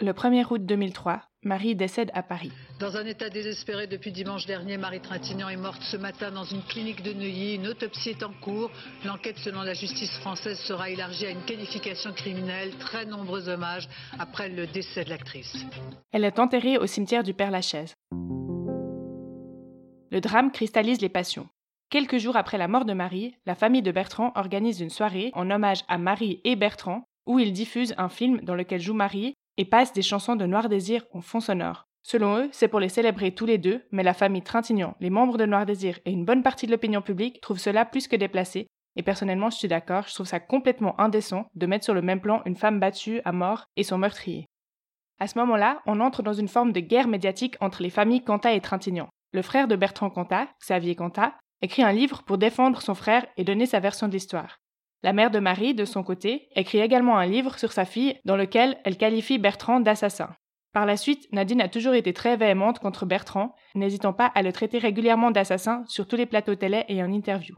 Le 0.00 0.12
1er 0.12 0.44
août 0.48 0.64
2003, 0.64 1.22
Marie 1.42 1.74
décède 1.74 2.12
à 2.14 2.22
Paris. 2.22 2.52
Dans 2.78 2.96
un 2.96 3.04
état 3.04 3.30
désespéré 3.30 3.88
depuis 3.88 4.12
dimanche 4.12 4.46
dernier, 4.46 4.76
Marie 4.76 5.00
Trintignant 5.00 5.48
est 5.48 5.56
morte 5.56 5.82
ce 5.82 5.96
matin 5.96 6.30
dans 6.30 6.44
une 6.44 6.62
clinique 6.62 7.02
de 7.02 7.12
Neuilly. 7.12 7.56
Une 7.56 7.66
autopsie 7.66 8.10
est 8.10 8.22
en 8.22 8.32
cours. 8.32 8.70
L'enquête, 9.04 9.38
selon 9.38 9.62
la 9.62 9.74
justice 9.74 10.16
française, 10.20 10.56
sera 10.60 10.88
élargie 10.88 11.26
à 11.26 11.30
une 11.30 11.42
qualification 11.42 12.12
criminelle. 12.12 12.70
Très 12.78 13.06
nombreux 13.06 13.48
hommages 13.48 13.88
après 14.20 14.48
le 14.48 14.68
décès 14.68 15.02
de 15.02 15.10
l'actrice. 15.10 15.66
Elle 16.12 16.24
est 16.24 16.38
enterrée 16.38 16.78
au 16.78 16.86
cimetière 16.86 17.24
du 17.24 17.34
Père-Lachaise. 17.34 17.96
Le 20.12 20.20
drame 20.20 20.52
cristallise 20.52 21.00
les 21.00 21.08
passions. 21.08 21.48
Quelques 21.90 22.18
jours 22.18 22.36
après 22.36 22.56
la 22.56 22.68
mort 22.68 22.84
de 22.84 22.92
Marie, 22.92 23.34
la 23.46 23.56
famille 23.56 23.82
de 23.82 23.90
Bertrand 23.90 24.30
organise 24.36 24.78
une 24.78 24.90
soirée 24.90 25.32
en 25.32 25.50
hommage 25.50 25.82
à 25.88 25.98
Marie 25.98 26.40
et 26.44 26.54
Bertrand, 26.54 27.02
où 27.26 27.40
ils 27.40 27.52
diffusent 27.52 27.96
un 27.98 28.08
film 28.08 28.40
dans 28.42 28.54
lequel 28.54 28.80
joue 28.80 28.94
Marie 28.94 29.34
et 29.58 29.66
passent 29.66 29.92
des 29.92 30.02
chansons 30.02 30.36
de 30.36 30.46
Noir 30.46 30.70
Désir 30.70 31.04
en 31.12 31.20
fond 31.20 31.40
sonore. 31.40 31.86
Selon 32.02 32.38
eux, 32.38 32.48
c'est 32.52 32.68
pour 32.68 32.80
les 32.80 32.88
célébrer 32.88 33.32
tous 33.32 33.44
les 33.44 33.58
deux, 33.58 33.82
mais 33.90 34.02
la 34.02 34.14
famille 34.14 34.40
Trintignant, 34.40 34.96
les 35.00 35.10
membres 35.10 35.36
de 35.36 35.44
Noir 35.44 35.66
Désir 35.66 35.98
et 36.06 36.10
une 36.10 36.24
bonne 36.24 36.42
partie 36.42 36.64
de 36.64 36.70
l'opinion 36.70 37.02
publique 37.02 37.42
trouvent 37.42 37.58
cela 37.58 37.84
plus 37.84 38.08
que 38.08 38.16
déplacé, 38.16 38.68
et 38.96 39.02
personnellement 39.02 39.50
je 39.50 39.58
suis 39.58 39.68
d'accord, 39.68 40.06
je 40.08 40.14
trouve 40.14 40.26
ça 40.26 40.40
complètement 40.40 40.98
indécent 40.98 41.46
de 41.54 41.66
mettre 41.66 41.84
sur 41.84 41.92
le 41.92 42.00
même 42.00 42.20
plan 42.20 42.40
une 42.46 42.56
femme 42.56 42.80
battue 42.80 43.20
à 43.24 43.32
mort 43.32 43.66
et 43.76 43.82
son 43.82 43.98
meurtrier. 43.98 44.46
À 45.20 45.26
ce 45.26 45.38
moment-là, 45.40 45.82
on 45.86 46.00
entre 46.00 46.22
dans 46.22 46.32
une 46.32 46.48
forme 46.48 46.72
de 46.72 46.80
guerre 46.80 47.08
médiatique 47.08 47.56
entre 47.60 47.82
les 47.82 47.90
familles 47.90 48.24
Cantat 48.24 48.54
et 48.54 48.60
Trintignant. 48.60 49.08
Le 49.32 49.42
frère 49.42 49.68
de 49.68 49.76
Bertrand 49.76 50.10
Cantat, 50.10 50.48
Xavier 50.62 50.94
Cantat, 50.94 51.34
écrit 51.60 51.82
un 51.82 51.92
livre 51.92 52.22
pour 52.22 52.38
défendre 52.38 52.80
son 52.80 52.94
frère 52.94 53.26
et 53.36 53.44
donner 53.44 53.66
sa 53.66 53.80
version 53.80 54.06
de 54.06 54.12
l'histoire. 54.12 54.58
La 55.02 55.12
mère 55.12 55.30
de 55.30 55.38
Marie, 55.38 55.74
de 55.74 55.84
son 55.84 56.02
côté, 56.02 56.48
écrit 56.56 56.78
également 56.78 57.18
un 57.18 57.26
livre 57.26 57.58
sur 57.58 57.72
sa 57.72 57.84
fille 57.84 58.18
dans 58.24 58.36
lequel 58.36 58.78
elle 58.84 58.96
qualifie 58.96 59.38
Bertrand 59.38 59.78
d'assassin. 59.78 60.30
Par 60.72 60.86
la 60.86 60.96
suite, 60.96 61.28
Nadine 61.32 61.60
a 61.60 61.68
toujours 61.68 61.94
été 61.94 62.12
très 62.12 62.36
véhémente 62.36 62.80
contre 62.80 63.06
Bertrand, 63.06 63.54
n'hésitant 63.74 64.12
pas 64.12 64.26
à 64.34 64.42
le 64.42 64.52
traiter 64.52 64.78
régulièrement 64.78 65.30
d'assassin 65.30 65.84
sur 65.86 66.06
tous 66.06 66.16
les 66.16 66.26
plateaux 66.26 66.56
télé 66.56 66.84
et 66.88 67.02
en 67.02 67.12
interview. 67.12 67.56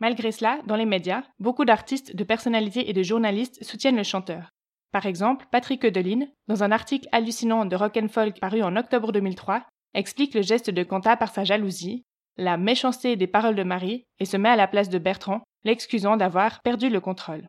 Malgré 0.00 0.30
cela, 0.30 0.60
dans 0.66 0.76
les 0.76 0.86
médias, 0.86 1.24
beaucoup 1.40 1.64
d'artistes, 1.64 2.14
de 2.14 2.24
personnalités 2.24 2.88
et 2.88 2.92
de 2.92 3.02
journalistes 3.02 3.62
soutiennent 3.64 3.96
le 3.96 4.04
chanteur. 4.04 4.50
Par 4.92 5.06
exemple, 5.06 5.46
Patrick 5.50 5.84
Eudeline, 5.84 6.30
dans 6.46 6.62
un 6.62 6.70
article 6.70 7.08
hallucinant 7.12 7.66
de 7.66 7.76
Rock 7.76 7.98
Folk 8.08 8.40
paru 8.40 8.62
en 8.62 8.76
octobre 8.76 9.12
2003, 9.12 9.64
explique 9.94 10.34
le 10.34 10.42
geste 10.42 10.70
de 10.70 10.82
Quentin 10.84 11.16
par 11.16 11.32
sa 11.32 11.44
jalousie, 11.44 12.04
la 12.38 12.56
méchanceté 12.56 13.16
des 13.16 13.26
paroles 13.26 13.56
de 13.56 13.64
Marie 13.64 14.06
et 14.20 14.24
se 14.24 14.36
met 14.36 14.48
à 14.48 14.56
la 14.56 14.68
place 14.68 14.88
de 14.88 14.98
Bertrand, 14.98 15.42
l'excusant 15.64 16.16
d'avoir 16.16 16.62
perdu 16.62 16.88
le 16.88 17.00
contrôle. 17.00 17.48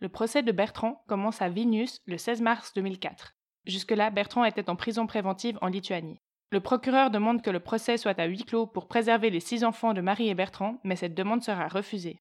Le 0.00 0.08
procès 0.08 0.42
de 0.42 0.50
Bertrand 0.50 1.02
commence 1.06 1.42
à 1.42 1.50
Vilnius 1.50 1.98
le 2.06 2.16
16 2.16 2.40
mars 2.40 2.72
2004. 2.74 3.34
Jusque-là, 3.66 4.08
Bertrand 4.08 4.44
était 4.44 4.70
en 4.70 4.76
prison 4.76 5.06
préventive 5.06 5.58
en 5.60 5.66
Lituanie. 5.66 6.20
Le 6.50 6.60
procureur 6.60 7.10
demande 7.10 7.42
que 7.42 7.50
le 7.50 7.60
procès 7.60 7.98
soit 7.98 8.18
à 8.18 8.24
huis 8.24 8.44
clos 8.44 8.66
pour 8.66 8.88
préserver 8.88 9.28
les 9.28 9.40
six 9.40 9.62
enfants 9.62 9.92
de 9.92 10.00
Marie 10.00 10.30
et 10.30 10.34
Bertrand, 10.34 10.78
mais 10.84 10.96
cette 10.96 11.14
demande 11.14 11.42
sera 11.42 11.68
refusée. 11.68 12.16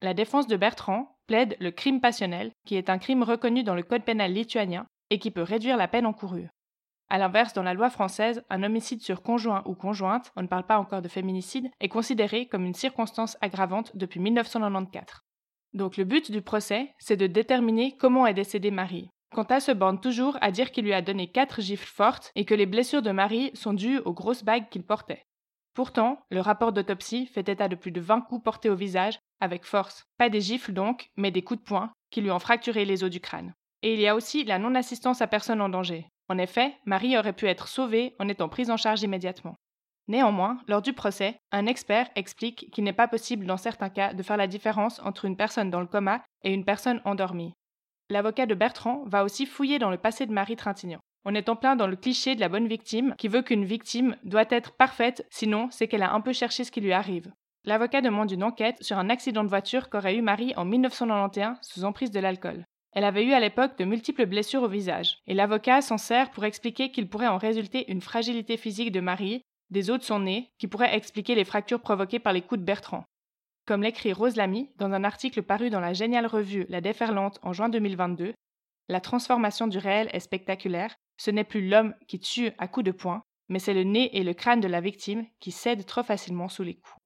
La 0.00 0.14
défense 0.14 0.46
de 0.46 0.56
Bertrand 0.56 1.16
plaide 1.26 1.56
le 1.58 1.72
crime 1.72 2.00
passionnel, 2.00 2.52
qui 2.64 2.76
est 2.76 2.88
un 2.90 2.98
crime 2.98 3.24
reconnu 3.24 3.64
dans 3.64 3.74
le 3.74 3.82
code 3.82 4.04
pénal 4.04 4.32
lituanien 4.32 4.86
et 5.10 5.18
qui 5.18 5.32
peut 5.32 5.42
réduire 5.42 5.76
la 5.76 5.88
peine 5.88 6.06
encourue. 6.06 6.48
A 7.12 7.18
l'inverse, 7.18 7.52
dans 7.52 7.62
la 7.62 7.74
loi 7.74 7.90
française, 7.90 8.42
un 8.48 8.62
homicide 8.62 9.02
sur 9.02 9.20
conjoint 9.20 9.62
ou 9.66 9.74
conjointe, 9.74 10.32
on 10.34 10.40
ne 10.40 10.46
parle 10.46 10.64
pas 10.64 10.78
encore 10.78 11.02
de 11.02 11.08
féminicide, 11.08 11.68
est 11.78 11.90
considéré 11.90 12.46
comme 12.46 12.64
une 12.64 12.72
circonstance 12.72 13.36
aggravante 13.42 13.94
depuis 13.94 14.18
1994. 14.18 15.20
Donc 15.74 15.98
le 15.98 16.04
but 16.04 16.32
du 16.32 16.40
procès, 16.40 16.94
c'est 16.98 17.18
de 17.18 17.26
déterminer 17.26 17.98
comment 17.98 18.26
est 18.26 18.32
décédée 18.32 18.70
Marie. 18.70 19.10
Quanta 19.34 19.60
se 19.60 19.72
borne 19.72 20.00
toujours 20.00 20.38
à 20.40 20.50
dire 20.50 20.70
qu'il 20.70 20.86
lui 20.86 20.94
a 20.94 21.02
donné 21.02 21.30
quatre 21.30 21.60
gifles 21.60 21.86
fortes 21.86 22.30
et 22.34 22.46
que 22.46 22.54
les 22.54 22.64
blessures 22.64 23.02
de 23.02 23.10
Marie 23.10 23.50
sont 23.52 23.74
dues 23.74 23.98
aux 23.98 24.14
grosses 24.14 24.42
bagues 24.42 24.70
qu'il 24.70 24.82
portait. 24.82 25.26
Pourtant, 25.74 26.18
le 26.30 26.40
rapport 26.40 26.72
d'autopsie 26.72 27.26
fait 27.26 27.46
état 27.46 27.68
de 27.68 27.76
plus 27.76 27.92
de 27.92 28.00
20 28.00 28.22
coups 28.22 28.42
portés 28.42 28.70
au 28.70 28.74
visage, 28.74 29.18
avec 29.38 29.66
force. 29.66 30.04
Pas 30.16 30.30
des 30.30 30.40
gifles 30.40 30.72
donc, 30.72 31.10
mais 31.18 31.30
des 31.30 31.42
coups 31.44 31.60
de 31.60 31.64
poing, 31.66 31.92
qui 32.10 32.22
lui 32.22 32.30
ont 32.30 32.38
fracturé 32.38 32.86
les 32.86 33.04
os 33.04 33.10
du 33.10 33.20
crâne. 33.20 33.52
Et 33.82 33.92
il 33.92 34.00
y 34.00 34.08
a 34.08 34.16
aussi 34.16 34.44
la 34.44 34.58
non-assistance 34.58 35.20
à 35.20 35.26
personne 35.26 35.60
en 35.60 35.68
danger. 35.68 36.06
En 36.28 36.38
effet, 36.38 36.74
Marie 36.84 37.16
aurait 37.18 37.32
pu 37.32 37.46
être 37.46 37.68
sauvée 37.68 38.14
en 38.18 38.28
étant 38.28 38.48
prise 38.48 38.70
en 38.70 38.76
charge 38.76 39.02
immédiatement. 39.02 39.56
Néanmoins, 40.08 40.58
lors 40.66 40.82
du 40.82 40.92
procès, 40.92 41.38
un 41.52 41.66
expert 41.66 42.08
explique 42.16 42.70
qu'il 42.72 42.84
n'est 42.84 42.92
pas 42.92 43.08
possible 43.08 43.46
dans 43.46 43.56
certains 43.56 43.88
cas 43.88 44.14
de 44.14 44.22
faire 44.22 44.36
la 44.36 44.46
différence 44.46 45.00
entre 45.00 45.24
une 45.24 45.36
personne 45.36 45.70
dans 45.70 45.80
le 45.80 45.86
coma 45.86 46.22
et 46.42 46.52
une 46.52 46.64
personne 46.64 47.00
endormie. 47.04 47.52
L'avocat 48.10 48.46
de 48.46 48.54
Bertrand 48.54 49.04
va 49.06 49.24
aussi 49.24 49.46
fouiller 49.46 49.78
dans 49.78 49.90
le 49.90 49.98
passé 49.98 50.26
de 50.26 50.32
Marie 50.32 50.56
Trintignant. 50.56 51.00
On 51.24 51.34
est 51.34 51.48
en 51.48 51.56
plein 51.56 51.76
dans 51.76 51.86
le 51.86 51.96
cliché 51.96 52.34
de 52.34 52.40
la 52.40 52.48
bonne 52.48 52.66
victime 52.66 53.14
qui 53.16 53.28
veut 53.28 53.42
qu'une 53.42 53.64
victime 53.64 54.16
doit 54.24 54.44
être 54.50 54.76
parfaite, 54.76 55.24
sinon 55.30 55.68
c'est 55.70 55.86
qu'elle 55.86 56.02
a 56.02 56.12
un 56.12 56.20
peu 56.20 56.32
cherché 56.32 56.64
ce 56.64 56.72
qui 56.72 56.80
lui 56.80 56.92
arrive. 56.92 57.32
L'avocat 57.64 58.00
demande 58.00 58.32
une 58.32 58.42
enquête 58.42 58.82
sur 58.82 58.98
un 58.98 59.08
accident 59.08 59.44
de 59.44 59.48
voiture 59.48 59.88
qu'aurait 59.88 60.16
eu 60.16 60.22
Marie 60.22 60.52
en 60.56 60.64
1991 60.64 61.58
sous 61.62 61.84
emprise 61.84 62.10
de 62.10 62.18
l'alcool. 62.18 62.64
Elle 62.92 63.04
avait 63.04 63.24
eu 63.24 63.32
à 63.32 63.40
l'époque 63.40 63.78
de 63.78 63.84
multiples 63.84 64.26
blessures 64.26 64.62
au 64.62 64.68
visage, 64.68 65.18
et 65.26 65.34
l'avocat 65.34 65.80
s'en 65.80 65.98
sert 65.98 66.30
pour 66.30 66.44
expliquer 66.44 66.90
qu'il 66.90 67.08
pourrait 67.08 67.28
en 67.28 67.38
résulter 67.38 67.90
une 67.90 68.02
fragilité 68.02 68.58
physique 68.58 68.92
de 68.92 69.00
Marie, 69.00 69.42
des 69.70 69.90
os 69.90 69.98
de 69.98 70.04
son 70.04 70.20
nez, 70.20 70.50
qui 70.58 70.68
pourrait 70.68 70.94
expliquer 70.94 71.34
les 71.34 71.44
fractures 71.44 71.80
provoquées 71.80 72.18
par 72.18 72.34
les 72.34 72.42
coups 72.42 72.60
de 72.60 72.66
Bertrand. 72.66 73.04
Comme 73.66 73.82
l'écrit 73.82 74.12
Rose 74.12 74.36
Lamy 74.36 74.70
dans 74.76 74.92
un 74.92 75.04
article 75.04 75.42
paru 75.42 75.70
dans 75.70 75.80
la 75.80 75.94
géniale 75.94 76.26
revue 76.26 76.66
La 76.68 76.80
Déferlante 76.80 77.38
en 77.42 77.52
juin 77.52 77.70
2022, 77.70 78.34
la 78.88 79.00
transformation 79.00 79.68
du 79.68 79.78
réel 79.78 80.10
est 80.12 80.20
spectaculaire, 80.20 80.94
ce 81.16 81.30
n'est 81.30 81.44
plus 81.44 81.66
l'homme 81.66 81.94
qui 82.08 82.20
tue 82.20 82.50
à 82.58 82.68
coups 82.68 82.84
de 82.84 82.90
poing, 82.90 83.22
mais 83.48 83.58
c'est 83.58 83.74
le 83.74 83.84
nez 83.84 84.14
et 84.18 84.24
le 84.24 84.34
crâne 84.34 84.60
de 84.60 84.68
la 84.68 84.80
victime 84.80 85.24
qui 85.40 85.52
cèdent 85.52 85.86
trop 85.86 86.02
facilement 86.02 86.48
sous 86.48 86.64
les 86.64 86.74
coups. 86.74 86.96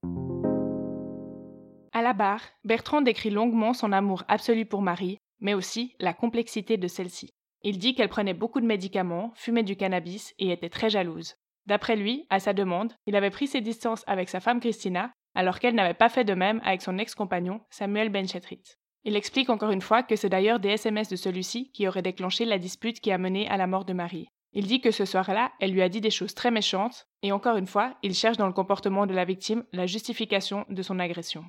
À 1.92 2.02
la 2.02 2.12
barre, 2.12 2.42
Bertrand 2.64 3.02
décrit 3.02 3.30
longuement 3.30 3.72
son 3.72 3.92
amour 3.92 4.24
absolu 4.28 4.66
pour 4.66 4.82
Marie, 4.82 5.18
mais 5.40 5.54
aussi 5.54 5.94
la 5.98 6.14
complexité 6.14 6.76
de 6.76 6.88
celle-ci. 6.88 7.30
Il 7.62 7.78
dit 7.78 7.94
qu'elle 7.94 8.08
prenait 8.08 8.34
beaucoup 8.34 8.60
de 8.60 8.66
médicaments, 8.66 9.32
fumait 9.34 9.62
du 9.62 9.76
cannabis 9.76 10.34
et 10.38 10.50
était 10.50 10.68
très 10.68 10.90
jalouse. 10.90 11.34
D'après 11.66 11.96
lui, 11.96 12.26
à 12.30 12.38
sa 12.38 12.52
demande, 12.52 12.92
il 13.06 13.16
avait 13.16 13.30
pris 13.30 13.48
ses 13.48 13.60
distances 13.60 14.04
avec 14.06 14.28
sa 14.28 14.40
femme 14.40 14.60
Christina, 14.60 15.12
alors 15.34 15.58
qu'elle 15.58 15.74
n'avait 15.74 15.94
pas 15.94 16.08
fait 16.08 16.24
de 16.24 16.34
même 16.34 16.60
avec 16.64 16.80
son 16.80 16.98
ex-compagnon, 16.98 17.60
Samuel 17.70 18.08
Benchetrit. 18.08 18.62
Il 19.04 19.16
explique 19.16 19.50
encore 19.50 19.70
une 19.70 19.80
fois 19.80 20.02
que 20.02 20.16
c'est 20.16 20.28
d'ailleurs 20.28 20.60
des 20.60 20.70
SMS 20.70 21.08
de 21.08 21.16
celui-ci 21.16 21.70
qui 21.72 21.86
auraient 21.86 22.02
déclenché 22.02 22.44
la 22.44 22.58
dispute 22.58 23.00
qui 23.00 23.12
a 23.12 23.18
mené 23.18 23.48
à 23.48 23.56
la 23.56 23.66
mort 23.66 23.84
de 23.84 23.92
Marie. 23.92 24.28
Il 24.52 24.66
dit 24.66 24.80
que 24.80 24.90
ce 24.90 25.04
soir-là, 25.04 25.52
elle 25.60 25.72
lui 25.72 25.82
a 25.82 25.88
dit 25.88 26.00
des 26.00 26.10
choses 26.10 26.34
très 26.34 26.50
méchantes, 26.50 27.06
et 27.22 27.30
encore 27.30 27.56
une 27.56 27.66
fois, 27.66 27.94
il 28.02 28.14
cherche 28.14 28.36
dans 28.36 28.46
le 28.46 28.52
comportement 28.52 29.06
de 29.06 29.12
la 29.12 29.24
victime 29.24 29.64
la 29.72 29.86
justification 29.86 30.64
de 30.70 30.82
son 30.82 30.98
agression. 30.98 31.44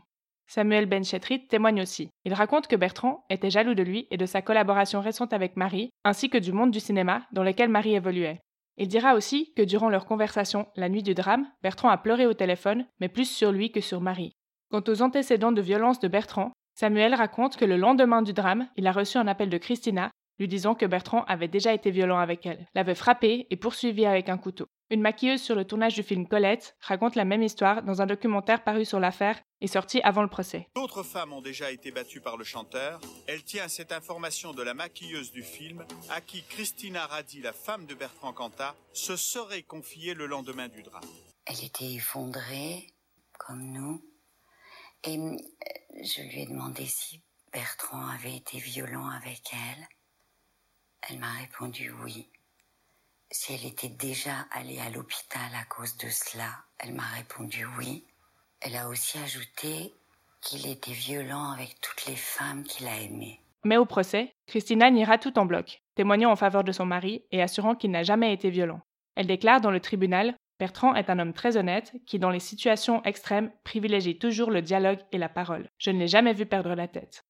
Samuel 0.48 0.86
Benchetrit 0.86 1.48
témoigne 1.48 1.82
aussi. 1.82 2.10
Il 2.26 2.34
raconte 2.34 2.68
que 2.68 2.76
Bertrand 2.76 3.26
était 3.30 3.50
jaloux 3.50 3.76
de 3.76 3.84
lui 3.84 4.08
et 4.12 4.18
de 4.18 4.26
sa 4.26 4.42
collaboration 4.42 5.02
récente 5.02 5.34
avec 5.34 5.58
Marie, 5.58 5.90
ainsi 6.04 6.30
que 6.30 6.38
du 6.38 6.52
monde 6.52 6.72
du 6.72 6.80
cinéma 6.80 7.28
dans 7.34 7.44
lequel 7.44 7.70
Marie 7.70 7.96
évoluait. 7.96 8.40
Il 8.78 8.88
dira 8.88 9.16
aussi 9.16 9.54
que 9.56 9.62
durant 9.62 9.90
leur 9.90 10.06
conversation 10.06 10.68
la 10.76 10.88
nuit 10.88 11.04
du 11.04 11.14
drame, 11.14 11.48
Bertrand 11.64 11.90
a 11.90 11.98
pleuré 11.98 12.26
au 12.26 12.34
téléphone, 12.34 12.86
mais 13.00 13.10
plus 13.10 13.30
sur 13.30 13.52
lui 13.52 13.72
que 13.72 13.82
sur 13.82 14.02
Marie. 14.02 14.34
Quant 14.70 14.84
aux 14.88 15.02
antécédents 15.02 15.52
de 15.52 15.62
violence 15.62 16.00
de 16.00 16.08
Bertrand, 16.08 16.52
Samuel 16.76 17.16
raconte 17.16 17.58
que 17.58 17.66
le 17.66 17.76
lendemain 17.76 18.22
du 18.22 18.34
drame, 18.34 18.68
il 18.76 18.88
a 18.88 18.92
reçu 18.92 19.18
un 19.18 19.28
appel 19.28 19.50
de 19.50 19.58
Christina 19.58 20.12
lui 20.40 20.48
disant 20.48 20.76
que 20.76 20.86
Bertrand 20.86 21.24
avait 21.24 21.48
déjà 21.48 21.74
été 21.74 21.90
violent 21.90 22.20
avec 22.20 22.46
elle, 22.46 22.68
l'avait 22.76 22.96
frappée 22.96 23.48
et 23.50 23.56
poursuivie 23.56 24.06
avec 24.06 24.30
un 24.30 24.38
couteau. 24.38 24.68
Une 24.90 25.02
maquilleuse 25.02 25.42
sur 25.42 25.56
le 25.56 25.66
tournage 25.66 25.96
du 25.96 26.04
film 26.04 26.28
Colette 26.28 26.78
raconte 26.80 27.16
la 27.16 27.26
même 27.26 27.44
histoire 27.44 27.84
dans 27.84 28.02
un 28.02 28.06
documentaire 28.06 28.64
paru 28.64 28.86
sur 28.86 29.02
l'affaire 29.02 29.38
et 29.60 29.68
sorti 29.68 30.00
avant 30.02 30.22
le 30.22 30.30
procès. 30.30 30.70
D'autres 30.76 31.04
femmes 31.04 31.34
ont 31.34 31.42
déjà 31.42 31.72
été 31.72 31.92
battues 31.92 32.22
par 32.22 32.38
le 32.38 32.46
chanteur. 32.46 33.02
Elle 33.28 33.44
tient 33.44 33.68
cette 33.68 33.92
information 33.92 34.54
de 34.54 34.64
la 34.64 34.74
maquilleuse 34.74 35.34
du 35.34 35.44
film 35.44 35.86
à 36.10 36.22
qui 36.22 36.42
Christina 36.44 37.06
Radi, 37.06 37.42
la 37.42 37.52
femme 37.52 37.86
de 37.86 37.96
Bertrand 37.96 38.32
Cantat, 38.32 38.76
se 38.94 39.18
serait 39.18 39.64
confiée 39.64 40.14
le 40.14 40.26
lendemain 40.26 40.70
du 40.70 40.84
drame. 40.84 41.04
Elle 41.46 41.66
était 41.66 41.94
effondrée, 41.94 42.94
comme 43.38 43.72
nous, 43.72 44.02
et 45.04 45.18
euh, 45.18 45.36
je 46.02 46.22
lui 46.22 46.44
ai 46.44 46.46
demandé 46.46 46.86
si 46.86 47.22
Bertrand 47.52 48.08
avait 48.08 48.38
été 48.38 48.58
violent 48.58 49.08
avec 49.10 49.42
elle. 49.52 49.88
Elle 51.10 51.20
m'a 51.20 51.34
répondu 51.34 51.92
oui. 52.04 52.30
Si 53.30 53.54
elle 53.54 53.66
était 53.66 53.90
déjà 53.90 54.46
allée 54.52 54.80
à 54.80 54.90
l'hôpital 54.90 55.50
à 55.54 55.66
cause 55.66 55.98
de 55.98 56.08
cela, 56.10 56.50
elle 56.80 56.94
m'a 56.94 57.08
répondu 57.16 57.66
oui. 57.78 58.04
Elle 58.62 58.76
a 58.76 58.88
aussi 58.88 59.18
ajouté 59.18 59.94
qu'il 60.42 60.68
était 60.68 60.94
violent 60.94 61.52
avec 61.52 61.80
toutes 61.82 62.06
les 62.06 62.16
femmes 62.16 62.64
qu'il 62.64 62.88
a 62.88 63.00
aimées. 63.00 63.40
Mais 63.66 63.78
au 63.78 63.86
procès, 63.86 64.34
Christina 64.48 64.90
niera 64.90 65.18
tout 65.18 65.38
en 65.38 65.46
bloc, 65.46 65.82
témoignant 65.96 66.32
en 66.32 66.36
faveur 66.36 66.64
de 66.64 66.72
son 66.72 66.86
mari 66.86 67.24
et 67.32 67.42
assurant 67.42 67.76
qu'il 67.76 67.92
n'a 67.92 68.04
jamais 68.04 68.34
été 68.34 68.50
violent. 68.50 68.82
Elle 69.16 69.28
déclare 69.28 69.62
dans 69.62 69.72
le 69.72 69.80
tribunal 69.80 70.36
Bertrand 70.60 70.96
est 70.96 71.10
un 71.12 71.20
homme 71.20 71.34
très 71.34 71.56
honnête 71.56 71.94
qui, 72.08 72.18
dans 72.18 72.32
les 72.32 72.40
situations 72.40 73.04
extrêmes, 73.04 73.52
privilégie 73.64 74.18
toujours 74.18 74.50
le 74.50 74.64
dialogue 74.64 75.00
et 75.12 75.20
la 75.20 75.30
parole. 75.30 75.70
Je 75.78 75.92
ne 75.92 76.00
l'ai 76.00 76.08
jamais 76.08 76.34
vu 76.34 76.48
perdre 76.48 76.74
la 76.74 76.88
tête. 76.88 77.24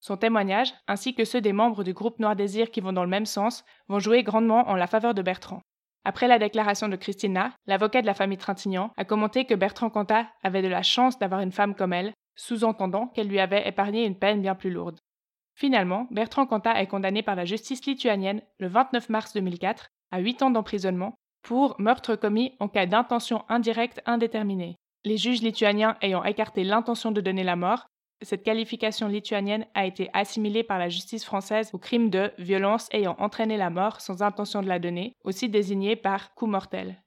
Son 0.00 0.16
témoignage, 0.16 0.72
ainsi 0.86 1.14
que 1.14 1.24
ceux 1.24 1.40
des 1.40 1.52
membres 1.52 1.84
du 1.84 1.92
groupe 1.92 2.18
Noir 2.18 2.36
Désir 2.36 2.70
qui 2.70 2.80
vont 2.80 2.92
dans 2.92 3.04
le 3.04 3.10
même 3.10 3.26
sens, 3.26 3.64
vont 3.88 3.98
jouer 3.98 4.22
grandement 4.22 4.68
en 4.68 4.74
la 4.74 4.86
faveur 4.86 5.14
de 5.14 5.22
Bertrand. 5.22 5.60
Après 6.04 6.28
la 6.28 6.38
déclaration 6.38 6.88
de 6.88 6.96
Christina, 6.96 7.52
l'avocat 7.66 8.00
de 8.00 8.06
la 8.06 8.14
famille 8.14 8.38
Trintignant 8.38 8.92
a 8.96 9.04
commenté 9.04 9.44
que 9.44 9.54
Bertrand 9.54 9.90
Cantat 9.90 10.26
avait 10.42 10.62
de 10.62 10.68
la 10.68 10.82
chance 10.82 11.18
d'avoir 11.18 11.40
une 11.40 11.52
femme 11.52 11.74
comme 11.74 11.92
elle, 11.92 12.14
sous-entendant 12.36 13.08
qu'elle 13.08 13.28
lui 13.28 13.40
avait 13.40 13.68
épargné 13.68 14.04
une 14.04 14.18
peine 14.18 14.40
bien 14.40 14.54
plus 14.54 14.70
lourde. 14.70 14.98
Finalement, 15.54 16.06
Bertrand 16.12 16.46
Cantat 16.46 16.80
est 16.80 16.86
condamné 16.86 17.22
par 17.22 17.34
la 17.34 17.44
justice 17.44 17.84
lituanienne 17.84 18.42
le 18.58 18.68
29 18.68 19.08
mars 19.08 19.34
2004 19.34 19.88
à 20.12 20.20
8 20.20 20.42
ans 20.42 20.50
d'emprisonnement 20.50 21.14
pour 21.42 21.74
meurtre 21.80 22.14
commis 22.14 22.54
en 22.60 22.68
cas 22.68 22.86
d'intention 22.86 23.44
indirecte 23.48 24.00
indéterminée. 24.06 24.76
Les 25.04 25.16
juges 25.16 25.42
lituaniens 25.42 25.96
ayant 26.00 26.24
écarté 26.24 26.62
l'intention 26.62 27.10
de 27.10 27.20
donner 27.20 27.42
la 27.42 27.56
mort, 27.56 27.88
cette 28.22 28.42
qualification 28.42 29.06
lituanienne 29.06 29.66
a 29.74 29.86
été 29.86 30.10
assimilée 30.12 30.64
par 30.64 30.78
la 30.78 30.88
justice 30.88 31.24
française 31.24 31.70
au 31.72 31.78
crime 31.78 32.10
de 32.10 32.32
violence 32.38 32.88
ayant 32.92 33.16
entraîné 33.18 33.56
la 33.56 33.70
mort 33.70 34.00
sans 34.00 34.22
intention 34.22 34.60
de 34.62 34.68
la 34.68 34.78
donner, 34.78 35.14
aussi 35.24 35.48
désigné 35.48 35.94
par 35.94 36.34
coup 36.34 36.46
mortel. 36.46 37.02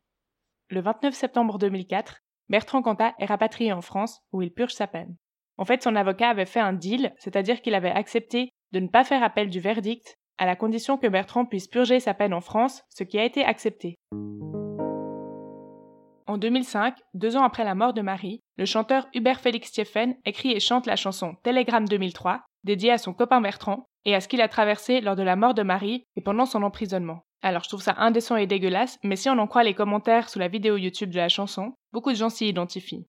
Le 0.69 0.79
29 0.79 1.13
septembre 1.13 1.57
2004, 1.57 2.21
Bertrand 2.47 2.81
Cantat 2.81 3.13
est 3.19 3.25
rapatrié 3.25 3.73
en 3.73 3.81
France 3.81 4.21
où 4.31 4.41
il 4.41 4.53
purge 4.53 4.73
sa 4.73 4.87
peine. 4.87 5.17
En 5.57 5.65
fait, 5.65 5.83
son 5.83 5.95
avocat 5.95 6.29
avait 6.29 6.45
fait 6.45 6.61
un 6.61 6.73
deal, 6.73 7.13
c'est-à-dire 7.17 7.61
qu'il 7.61 7.75
avait 7.75 7.91
accepté 7.91 8.49
de 8.71 8.79
ne 8.79 8.87
pas 8.87 9.03
faire 9.03 9.21
appel 9.21 9.49
du 9.49 9.59
verdict 9.59 10.17
à 10.37 10.45
la 10.45 10.55
condition 10.55 10.97
que 10.97 11.07
Bertrand 11.07 11.45
puisse 11.45 11.67
purger 11.67 11.99
sa 11.99 12.13
peine 12.13 12.33
en 12.33 12.41
France, 12.41 12.83
ce 12.89 13.03
qui 13.03 13.19
a 13.19 13.25
été 13.25 13.43
accepté. 13.43 13.95
En 16.25 16.37
2005, 16.37 16.95
deux 17.13 17.35
ans 17.35 17.43
après 17.43 17.65
la 17.65 17.75
mort 17.75 17.93
de 17.93 18.01
Marie, 18.01 18.41
le 18.61 18.67
chanteur 18.67 19.07
Hubert 19.15 19.39
Félix 19.39 19.69
Stieffen 19.69 20.15
écrit 20.23 20.51
et 20.51 20.59
chante 20.59 20.85
la 20.85 20.95
chanson 20.95 21.35
Télégramme 21.41 21.87
2003, 21.87 22.43
dédiée 22.63 22.91
à 22.91 22.99
son 22.99 23.11
copain 23.11 23.41
Bertrand 23.41 23.89
et 24.05 24.13
à 24.13 24.21
ce 24.21 24.27
qu'il 24.27 24.39
a 24.39 24.47
traversé 24.47 25.01
lors 25.01 25.15
de 25.15 25.23
la 25.23 25.35
mort 25.35 25.55
de 25.55 25.63
Marie 25.63 26.05
et 26.15 26.21
pendant 26.21 26.45
son 26.45 26.61
emprisonnement. 26.61 27.25
Alors 27.41 27.63
je 27.63 27.69
trouve 27.69 27.81
ça 27.81 27.95
indécent 27.97 28.35
et 28.35 28.45
dégueulasse, 28.45 28.99
mais 29.01 29.15
si 29.15 29.31
on 29.31 29.39
en 29.39 29.47
croit 29.47 29.63
les 29.63 29.73
commentaires 29.73 30.29
sous 30.29 30.37
la 30.37 30.47
vidéo 30.47 30.77
YouTube 30.77 31.09
de 31.09 31.17
la 31.17 31.27
chanson, 31.27 31.73
beaucoup 31.91 32.11
de 32.11 32.15
gens 32.15 32.29
s'y 32.29 32.47
identifient. 32.49 33.07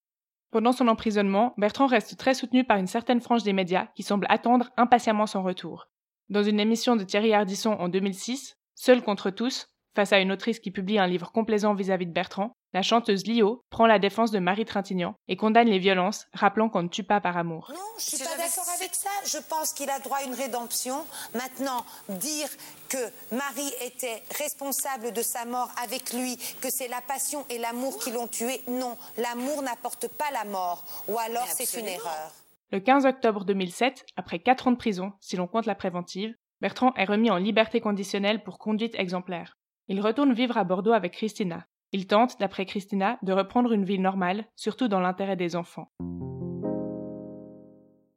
Pendant 0.53 0.73
son 0.73 0.89
emprisonnement, 0.89 1.53
Bertrand 1.59 1.87
reste 1.87 2.17
très 2.17 2.33
soutenu 2.33 2.65
par 2.65 2.79
une 2.79 2.87
certaine 2.87 3.21
frange 3.21 3.43
des 3.43 3.53
médias 3.53 3.89
qui 3.95 4.03
semble 4.03 4.25
attendre 4.31 4.71
impatiemment 4.79 5.27
son 5.27 5.43
retour. 5.43 5.89
Dans 6.31 6.43
une 6.43 6.61
émission 6.61 6.97
de 6.97 7.05
Thierry 7.05 7.35
Ardisson 7.35 7.73
en 7.73 7.91
2006, 7.91 8.57
Seul 8.75 9.03
contre 9.03 9.31
tous, 9.31 9.69
face 9.95 10.13
à 10.13 10.19
une 10.19 10.33
autrice 10.33 10.61
qui 10.61 10.71
publie 10.71 10.99
un 10.99 11.07
livre 11.07 11.33
complaisant 11.33 11.75
vis-à-vis 11.75 12.07
de 12.07 12.13
Bertrand, 12.13 12.53
la 12.73 12.81
chanteuse 12.83 13.27
Lio 13.27 13.65
prend 13.69 13.87
la 13.87 13.99
défense 13.99 14.31
de 14.31 14.39
Marie 14.39 14.65
Trintignant 14.65 15.15
et 15.29 15.37
condamne 15.37 15.69
les 15.69 15.79
violences, 15.79 16.27
rappelant 16.33 16.71
qu'on 16.71 16.83
ne 16.83 16.89
tue 16.89 17.03
pas 17.03 17.21
par 17.21 17.37
amour. 17.37 17.71
Non, 17.75 17.81
je 17.99 18.17
suis 18.17 18.19
pas 18.19 18.37
d'accord 18.37 18.69
avec 18.75 18.95
ça. 18.95 19.11
Je 19.27 19.37
pense 19.49 19.75
qu'il 19.75 19.91
a 19.91 19.99
droit 20.01 20.19
à 20.19 20.25
une 20.25 20.35
rédemption. 20.35 21.05
Maintenant, 21.35 21.85
dire 22.09 22.49
que 22.89 22.97
Marie 23.31 23.73
était 23.85 24.23
responsable 24.39 25.13
de 25.13 25.21
sa 25.21 25.45
mort 25.45 25.71
avec 25.83 26.15
lui, 26.15 26.39
que 26.63 26.71
c'est 26.71 26.89
la 26.89 27.03
passion 27.03 27.45
et 27.51 27.59
l'amour 27.59 27.99
qui 27.99 28.11
l'ont 28.11 28.29
tué, 28.29 28.63
non. 28.69 28.97
L'amour 29.19 29.63
n'apporte 29.63 30.09
pas 30.09 30.31
la 30.33 30.45
mort. 30.45 30.85
Ou 31.09 31.19
alors 31.19 31.47
c'est 31.49 31.79
une 31.79 31.89
erreur. 31.89 32.33
Le 32.71 32.81
15 32.81 33.05
octobre 33.05 33.45
2007, 33.45 34.07
après 34.17 34.39
quatre 34.39 34.67
ans 34.67 34.73
de 34.73 34.79
prison, 34.79 35.13
si 35.21 35.37
l'on 35.37 35.47
compte 35.47 35.67
la 35.67 35.75
préventive, 35.75 36.35
Bertrand 36.63 36.95
est 36.95 37.05
remis 37.05 37.31
en 37.31 37.37
liberté 37.37 37.83
conditionnelle 37.83 38.43
pour 38.43 38.59
conduite 38.59 38.95
exemplaire. 38.95 39.59
Il 39.93 40.01
retourne 40.01 40.33
vivre 40.33 40.57
à 40.57 40.65
Bordeaux 40.65 40.95
avec 40.95 41.13
Christina. 41.13 41.67
Il 41.93 42.07
tente, 42.07 42.41
d'après 42.41 42.65
Christina, 42.65 43.19
de 43.21 43.35
reprendre 43.35 43.73
une 43.73 43.85
vie 43.85 43.99
normale, 43.99 44.47
surtout 44.57 44.89
dans 44.89 45.01
l'intérêt 45.01 45.37
des 45.37 45.55
enfants. 45.55 45.93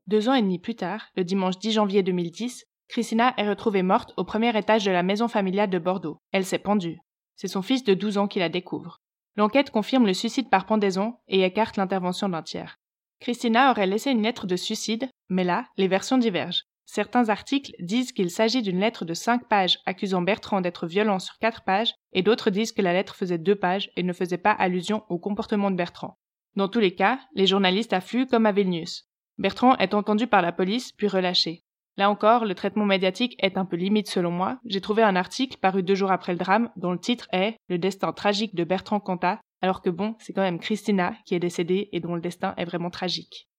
Deux 0.07 0.29
ans 0.29 0.35
et 0.35 0.41
demi 0.41 0.57
plus 0.57 0.77
tard, 0.77 1.07
le 1.17 1.25
dimanche 1.25 1.59
10 1.59 1.73
janvier 1.73 2.01
2010, 2.01 2.63
Christina 2.87 3.33
est 3.35 3.49
retrouvée 3.49 3.83
morte 3.83 4.13
au 4.15 4.23
premier 4.23 4.57
étage 4.57 4.85
de 4.85 4.91
la 4.91 5.03
maison 5.03 5.27
familiale 5.27 5.69
de 5.69 5.77
Bordeaux. 5.77 6.21
Elle 6.31 6.45
s'est 6.45 6.59
pendue. 6.59 6.97
C'est 7.35 7.49
son 7.49 7.61
fils 7.61 7.83
de 7.83 7.93
12 7.93 8.19
ans 8.19 8.29
qui 8.29 8.39
la 8.39 8.47
découvre. 8.47 9.01
L'enquête 9.35 9.69
confirme 9.69 10.05
le 10.05 10.13
suicide 10.13 10.49
par 10.49 10.65
pendaison 10.65 11.17
et 11.27 11.43
écarte 11.43 11.75
l'intervention 11.75 12.29
d'un 12.29 12.41
tiers. 12.41 12.77
Christina 13.19 13.71
aurait 13.71 13.85
laissé 13.85 14.11
une 14.11 14.23
lettre 14.23 14.47
de 14.47 14.55
suicide, 14.55 15.09
mais 15.27 15.43
là, 15.43 15.65
les 15.75 15.89
versions 15.89 16.17
divergent. 16.17 16.63
Certains 16.85 17.29
articles 17.29 17.73
disent 17.79 18.11
qu'il 18.11 18.29
s'agit 18.29 18.61
d'une 18.61 18.79
lettre 18.79 19.05
de 19.05 19.13
cinq 19.13 19.47
pages 19.47 19.79
accusant 19.85 20.21
Bertrand 20.21 20.61
d'être 20.61 20.87
violent 20.87 21.19
sur 21.19 21.37
quatre 21.39 21.63
pages, 21.63 21.93
et 22.13 22.21
d'autres 22.21 22.51
disent 22.51 22.71
que 22.71 22.81
la 22.81 22.93
lettre 22.93 23.15
faisait 23.15 23.37
deux 23.37 23.55
pages 23.55 23.89
et 23.95 24.03
ne 24.03 24.13
faisait 24.13 24.37
pas 24.37 24.51
allusion 24.51 25.03
au 25.09 25.17
comportement 25.17 25.71
de 25.71 25.75
Bertrand. 25.75 26.17
Dans 26.55 26.69
tous 26.69 26.79
les 26.79 26.95
cas, 26.95 27.19
les 27.33 27.47
journalistes 27.47 27.93
affluent 27.93 28.27
comme 28.27 28.45
à 28.45 28.51
Vilnius. 28.51 29.09
Bertrand 29.37 29.75
est 29.77 29.93
entendu 29.93 30.27
par 30.27 30.41
la 30.41 30.53
police 30.53 30.93
puis 30.93 31.07
relâché. 31.07 31.65
Là 31.97 32.09
encore, 32.09 32.45
le 32.45 32.55
traitement 32.55 32.85
médiatique 32.85 33.35
est 33.39 33.57
un 33.57 33.65
peu 33.65 33.77
limite 33.77 34.09
selon 34.09 34.31
moi. 34.31 34.59
J'ai 34.65 34.81
trouvé 34.81 35.01
un 35.01 35.15
article 35.15 35.57
paru 35.57 35.81
deux 35.81 35.95
jours 35.95 36.11
après 36.11 36.33
le 36.33 36.37
drame 36.37 36.69
dont 36.75 36.91
le 36.91 36.99
titre 36.99 37.27
est 37.31 37.55
Le 37.67 37.77
destin 37.77 38.11
tragique 38.11 38.55
de 38.55 38.63
Bertrand 38.63 38.99
Cantat, 38.99 39.39
alors 39.61 39.81
que 39.81 39.89
bon, 39.89 40.15
c'est 40.19 40.33
quand 40.33 40.41
même 40.41 40.59
Christina 40.59 41.15
qui 41.25 41.35
est 41.35 41.39
décédée 41.39 41.89
et 41.91 41.99
dont 41.99 42.15
le 42.15 42.21
destin 42.21 42.53
est 42.57 42.65
vraiment 42.65 42.89
tragique. 42.89 43.49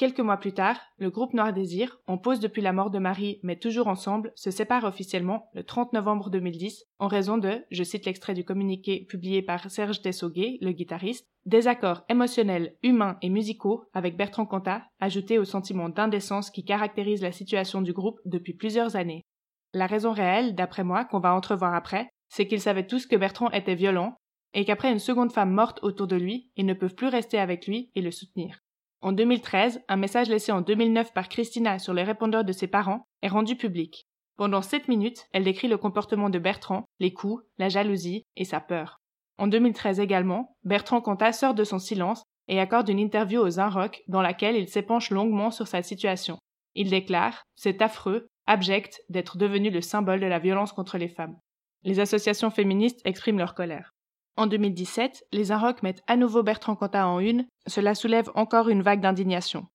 Quelques 0.00 0.20
mois 0.20 0.38
plus 0.38 0.54
tard, 0.54 0.80
le 0.96 1.10
groupe 1.10 1.34
Noir 1.34 1.52
Désir, 1.52 1.98
en 2.06 2.16
pause 2.16 2.40
depuis 2.40 2.62
la 2.62 2.72
mort 2.72 2.90
de 2.90 2.98
Marie 2.98 3.38
mais 3.42 3.56
toujours 3.56 3.86
ensemble, 3.86 4.32
se 4.34 4.50
sépare 4.50 4.84
officiellement 4.84 5.50
le 5.52 5.62
30 5.62 5.92
novembre 5.92 6.30
2010 6.30 6.86
en 6.98 7.06
raison 7.06 7.36
de, 7.36 7.66
je 7.70 7.84
cite 7.84 8.06
l'extrait 8.06 8.32
du 8.32 8.42
communiqué 8.42 9.04
publié 9.10 9.42
par 9.42 9.70
Serge 9.70 10.00
Dessoguet, 10.00 10.56
le 10.62 10.72
guitariste, 10.72 11.28
désaccords 11.44 12.02
émotionnels, 12.08 12.76
humains 12.82 13.18
et 13.20 13.28
musicaux 13.28 13.84
avec 13.92 14.16
Bertrand 14.16 14.46
Cantat, 14.46 14.86
ajoutés 15.00 15.38
au 15.38 15.44
sentiment 15.44 15.90
d'indécence 15.90 16.50
qui 16.50 16.64
caractérise 16.64 17.20
la 17.20 17.32
situation 17.32 17.82
du 17.82 17.92
groupe 17.92 18.20
depuis 18.24 18.54
plusieurs 18.54 18.96
années. 18.96 19.26
La 19.74 19.84
raison 19.84 20.12
réelle, 20.12 20.54
d'après 20.54 20.82
moi, 20.82 21.04
qu'on 21.04 21.20
va 21.20 21.34
entrevoir 21.34 21.74
après, 21.74 22.08
c'est 22.30 22.46
qu'ils 22.46 22.62
savaient 22.62 22.86
tous 22.86 23.06
que 23.06 23.16
Bertrand 23.16 23.50
était 23.50 23.74
violent 23.74 24.16
et 24.54 24.64
qu'après 24.64 24.92
une 24.92 24.98
seconde 24.98 25.30
femme 25.30 25.52
morte 25.52 25.78
autour 25.82 26.06
de 26.06 26.16
lui, 26.16 26.50
ils 26.56 26.64
ne 26.64 26.72
peuvent 26.72 26.94
plus 26.94 27.08
rester 27.08 27.38
avec 27.38 27.66
lui 27.66 27.90
et 27.94 28.00
le 28.00 28.10
soutenir. 28.10 28.60
En 29.02 29.12
2013, 29.12 29.80
un 29.88 29.96
message 29.96 30.28
laissé 30.28 30.52
en 30.52 30.60
2009 30.60 31.14
par 31.14 31.30
Christina 31.30 31.78
sur 31.78 31.94
les 31.94 32.02
répondeurs 32.02 32.44
de 32.44 32.52
ses 32.52 32.66
parents 32.66 33.06
est 33.22 33.28
rendu 33.28 33.56
public. 33.56 34.06
Pendant 34.36 34.60
7 34.60 34.88
minutes, 34.88 35.26
elle 35.32 35.44
décrit 35.44 35.68
le 35.68 35.78
comportement 35.78 36.28
de 36.28 36.38
Bertrand, 36.38 36.84
les 36.98 37.14
coups, 37.14 37.42
la 37.56 37.70
jalousie 37.70 38.24
et 38.36 38.44
sa 38.44 38.60
peur. 38.60 39.00
En 39.38 39.46
2013 39.46 40.00
également, 40.00 40.54
Bertrand 40.64 41.00
Cantat 41.00 41.32
sort 41.32 41.54
de 41.54 41.64
son 41.64 41.78
silence 41.78 42.24
et 42.46 42.60
accorde 42.60 42.90
une 42.90 42.98
interview 42.98 43.40
aux 43.40 43.58
Inrocks 43.58 44.02
dans 44.06 44.20
laquelle 44.20 44.56
il 44.56 44.68
s'épanche 44.68 45.10
longuement 45.10 45.50
sur 45.50 45.66
sa 45.66 45.82
situation. 45.82 46.38
Il 46.74 46.90
déclare 46.90 47.44
C'est 47.56 47.80
affreux, 47.80 48.28
abject 48.46 49.00
d'être 49.08 49.38
devenu 49.38 49.70
le 49.70 49.80
symbole 49.80 50.20
de 50.20 50.26
la 50.26 50.38
violence 50.38 50.72
contre 50.72 50.98
les 50.98 51.08
femmes. 51.08 51.38
Les 51.84 52.00
associations 52.00 52.50
féministes 52.50 53.00
expriment 53.06 53.38
leur 53.38 53.54
colère. 53.54 53.92
En 54.36 54.46
2017, 54.46 55.24
les 55.32 55.52
Inrocks 55.52 55.82
mettent 55.82 56.02
à 56.06 56.16
nouveau 56.16 56.42
Bertrand 56.42 56.76
Cantat 56.76 57.06
en 57.06 57.20
une, 57.20 57.46
cela 57.66 57.94
soulève 57.94 58.30
encore 58.34 58.68
une 58.68 58.82
vague 58.82 59.00
d'indignation. 59.00 59.66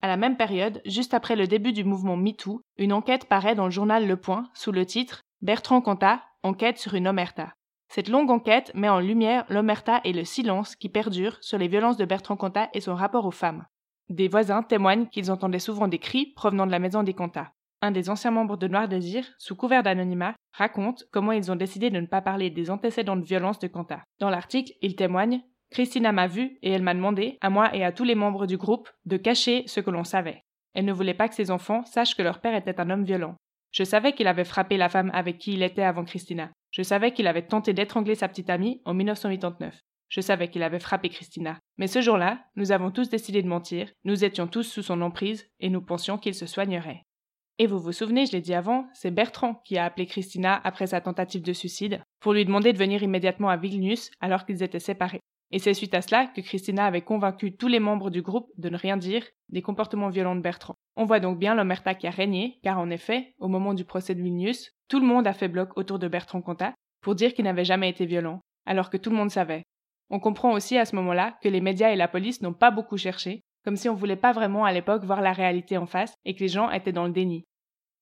À 0.00 0.08
la 0.08 0.16
même 0.16 0.36
période, 0.36 0.80
juste 0.86 1.14
après 1.14 1.36
le 1.36 1.46
début 1.46 1.72
du 1.72 1.84
mouvement 1.84 2.16
MeToo, 2.16 2.60
une 2.76 2.92
enquête 2.92 3.26
paraît 3.26 3.54
dans 3.54 3.64
le 3.64 3.70
journal 3.70 4.06
Le 4.06 4.16
Point 4.16 4.48
sous 4.54 4.72
le 4.72 4.86
titre 4.86 5.22
Bertrand 5.40 5.80
Cantat, 5.80 6.22
enquête 6.42 6.78
sur 6.78 6.94
une 6.94 7.08
omerta. 7.08 7.52
Cette 7.88 8.08
longue 8.08 8.30
enquête 8.30 8.70
met 8.74 8.88
en 8.88 9.00
lumière 9.00 9.44
l'omerta 9.48 10.00
et 10.04 10.12
le 10.12 10.24
silence 10.24 10.76
qui 10.76 10.88
perdurent 10.88 11.38
sur 11.40 11.58
les 11.58 11.68
violences 11.68 11.96
de 11.96 12.04
Bertrand 12.04 12.36
Cantat 12.36 12.68
et 12.74 12.80
son 12.80 12.94
rapport 12.94 13.24
aux 13.24 13.32
femmes. 13.32 13.66
Des 14.08 14.28
voisins 14.28 14.62
témoignent 14.62 15.06
qu'ils 15.06 15.30
entendaient 15.30 15.58
souvent 15.58 15.88
des 15.88 15.98
cris 15.98 16.32
provenant 16.34 16.66
de 16.66 16.70
la 16.70 16.78
maison 16.78 17.02
des 17.02 17.14
Cantat. 17.14 17.52
Un 17.80 17.92
des 17.92 18.10
anciens 18.10 18.32
membres 18.32 18.56
de 18.56 18.66
Noir 18.66 18.88
Désir, 18.88 19.24
sous 19.38 19.54
couvert 19.54 19.84
d'anonymat, 19.84 20.34
raconte 20.52 21.04
comment 21.12 21.30
ils 21.30 21.52
ont 21.52 21.56
décidé 21.56 21.90
de 21.90 22.00
ne 22.00 22.06
pas 22.06 22.20
parler 22.20 22.50
des 22.50 22.70
antécédents 22.70 23.16
de 23.16 23.24
violence 23.24 23.60
de 23.60 23.68
Cantat. 23.68 24.02
Dans 24.18 24.30
l'article, 24.30 24.72
il 24.82 24.96
témoigne 24.96 25.42
Christina 25.70 26.12
m'a 26.12 26.26
vu 26.26 26.58
et 26.62 26.72
elle 26.72 26.82
m'a 26.82 26.94
demandé, 26.94 27.38
à 27.40 27.50
moi 27.50 27.74
et 27.76 27.84
à 27.84 27.92
tous 27.92 28.04
les 28.04 28.14
membres 28.14 28.46
du 28.46 28.56
groupe, 28.56 28.88
de 29.04 29.16
cacher 29.16 29.64
ce 29.66 29.80
que 29.80 29.90
l'on 29.90 30.04
savait. 30.04 30.42
Elle 30.74 30.86
ne 30.86 30.92
voulait 30.92 31.14
pas 31.14 31.28
que 31.28 31.34
ses 31.34 31.50
enfants 31.50 31.84
sachent 31.84 32.16
que 32.16 32.22
leur 32.22 32.40
père 32.40 32.54
était 32.54 32.80
un 32.80 32.90
homme 32.90 33.04
violent. 33.04 33.36
Je 33.70 33.84
savais 33.84 34.12
qu'il 34.12 34.26
avait 34.26 34.44
frappé 34.44 34.76
la 34.76 34.88
femme 34.88 35.10
avec 35.12 35.38
qui 35.38 35.52
il 35.52 35.62
était 35.62 35.82
avant 35.82 36.04
Christina. 36.04 36.50
Je 36.70 36.82
savais 36.82 37.12
qu'il 37.12 37.26
avait 37.26 37.46
tenté 37.46 37.74
d'étrangler 37.74 38.14
sa 38.14 38.28
petite 38.28 38.50
amie 38.50 38.80
en 38.86 38.94
1989. 38.94 39.78
Je 40.08 40.20
savais 40.22 40.48
qu'il 40.48 40.62
avait 40.62 40.80
frappé 40.80 41.10
Christina. 41.10 41.58
Mais 41.76 41.86
ce 41.86 42.00
jour-là, 42.00 42.40
nous 42.56 42.72
avons 42.72 42.90
tous 42.90 43.10
décidé 43.10 43.42
de 43.42 43.48
mentir, 43.48 43.90
nous 44.04 44.24
étions 44.24 44.46
tous 44.46 44.62
sous 44.62 44.82
son 44.82 45.02
emprise, 45.02 45.46
et 45.60 45.68
nous 45.68 45.82
pensions 45.82 46.16
qu'il 46.16 46.34
se 46.34 46.46
soignerait. 46.46 47.02
Et 47.60 47.66
vous 47.66 47.80
vous 47.80 47.92
souvenez, 47.92 48.24
je 48.26 48.32
l'ai 48.32 48.40
dit 48.40 48.54
avant, 48.54 48.86
c'est 48.92 49.10
Bertrand 49.10 49.54
qui 49.64 49.78
a 49.78 49.84
appelé 49.84 50.06
Christina 50.06 50.60
après 50.62 50.86
sa 50.86 51.00
tentative 51.00 51.42
de 51.42 51.52
suicide, 51.52 52.00
pour 52.20 52.32
lui 52.32 52.44
demander 52.44 52.72
de 52.72 52.78
venir 52.78 53.02
immédiatement 53.02 53.48
à 53.48 53.56
Vilnius 53.56 54.12
alors 54.20 54.46
qu'ils 54.46 54.62
étaient 54.62 54.78
séparés. 54.78 55.20
Et 55.50 55.58
c'est 55.58 55.74
suite 55.74 55.94
à 55.94 56.02
cela 56.02 56.26
que 56.26 56.40
Christina 56.40 56.84
avait 56.84 57.02
convaincu 57.02 57.56
tous 57.56 57.66
les 57.66 57.80
membres 57.80 58.10
du 58.10 58.22
groupe 58.22 58.48
de 58.58 58.68
ne 58.68 58.76
rien 58.76 58.96
dire 58.96 59.24
des 59.48 59.62
comportements 59.62 60.10
violents 60.10 60.36
de 60.36 60.40
Bertrand. 60.40 60.74
On 60.94 61.04
voit 61.04 61.20
donc 61.20 61.38
bien 61.38 61.56
l'omerta 61.56 61.94
qui 61.94 62.06
a 62.06 62.10
régné, 62.10 62.60
car 62.62 62.78
en 62.78 62.90
effet, 62.90 63.34
au 63.38 63.48
moment 63.48 63.74
du 63.74 63.84
procès 63.84 64.14
de 64.14 64.22
Vilnius, 64.22 64.70
tout 64.88 65.00
le 65.00 65.06
monde 65.06 65.26
a 65.26 65.32
fait 65.32 65.48
bloc 65.48 65.76
autour 65.76 65.98
de 65.98 66.06
Bertrand 66.06 66.42
Cantat 66.42 66.74
pour 67.00 67.16
dire 67.16 67.34
qu'il 67.34 67.44
n'avait 67.44 67.64
jamais 67.64 67.88
été 67.88 68.06
violent, 68.06 68.40
alors 68.66 68.90
que 68.90 68.98
tout 68.98 69.10
le 69.10 69.16
monde 69.16 69.30
savait. 69.30 69.64
On 70.10 70.20
comprend 70.20 70.52
aussi 70.52 70.78
à 70.78 70.84
ce 70.84 70.94
moment-là 70.96 71.36
que 71.42 71.48
les 71.48 71.60
médias 71.60 71.90
et 71.90 71.96
la 71.96 72.08
police 72.08 72.40
n'ont 72.40 72.54
pas 72.54 72.70
beaucoup 72.70 72.96
cherché, 72.96 73.42
comme 73.68 73.76
si 73.76 73.90
on 73.90 73.94
voulait 73.94 74.16
pas 74.16 74.32
vraiment 74.32 74.64
à 74.64 74.72
l'époque 74.72 75.04
voir 75.04 75.20
la 75.20 75.34
réalité 75.34 75.76
en 75.76 75.84
face 75.84 76.14
et 76.24 76.34
que 76.34 76.40
les 76.40 76.48
gens 76.48 76.70
étaient 76.70 76.90
dans 76.90 77.04
le 77.04 77.12
déni. 77.12 77.44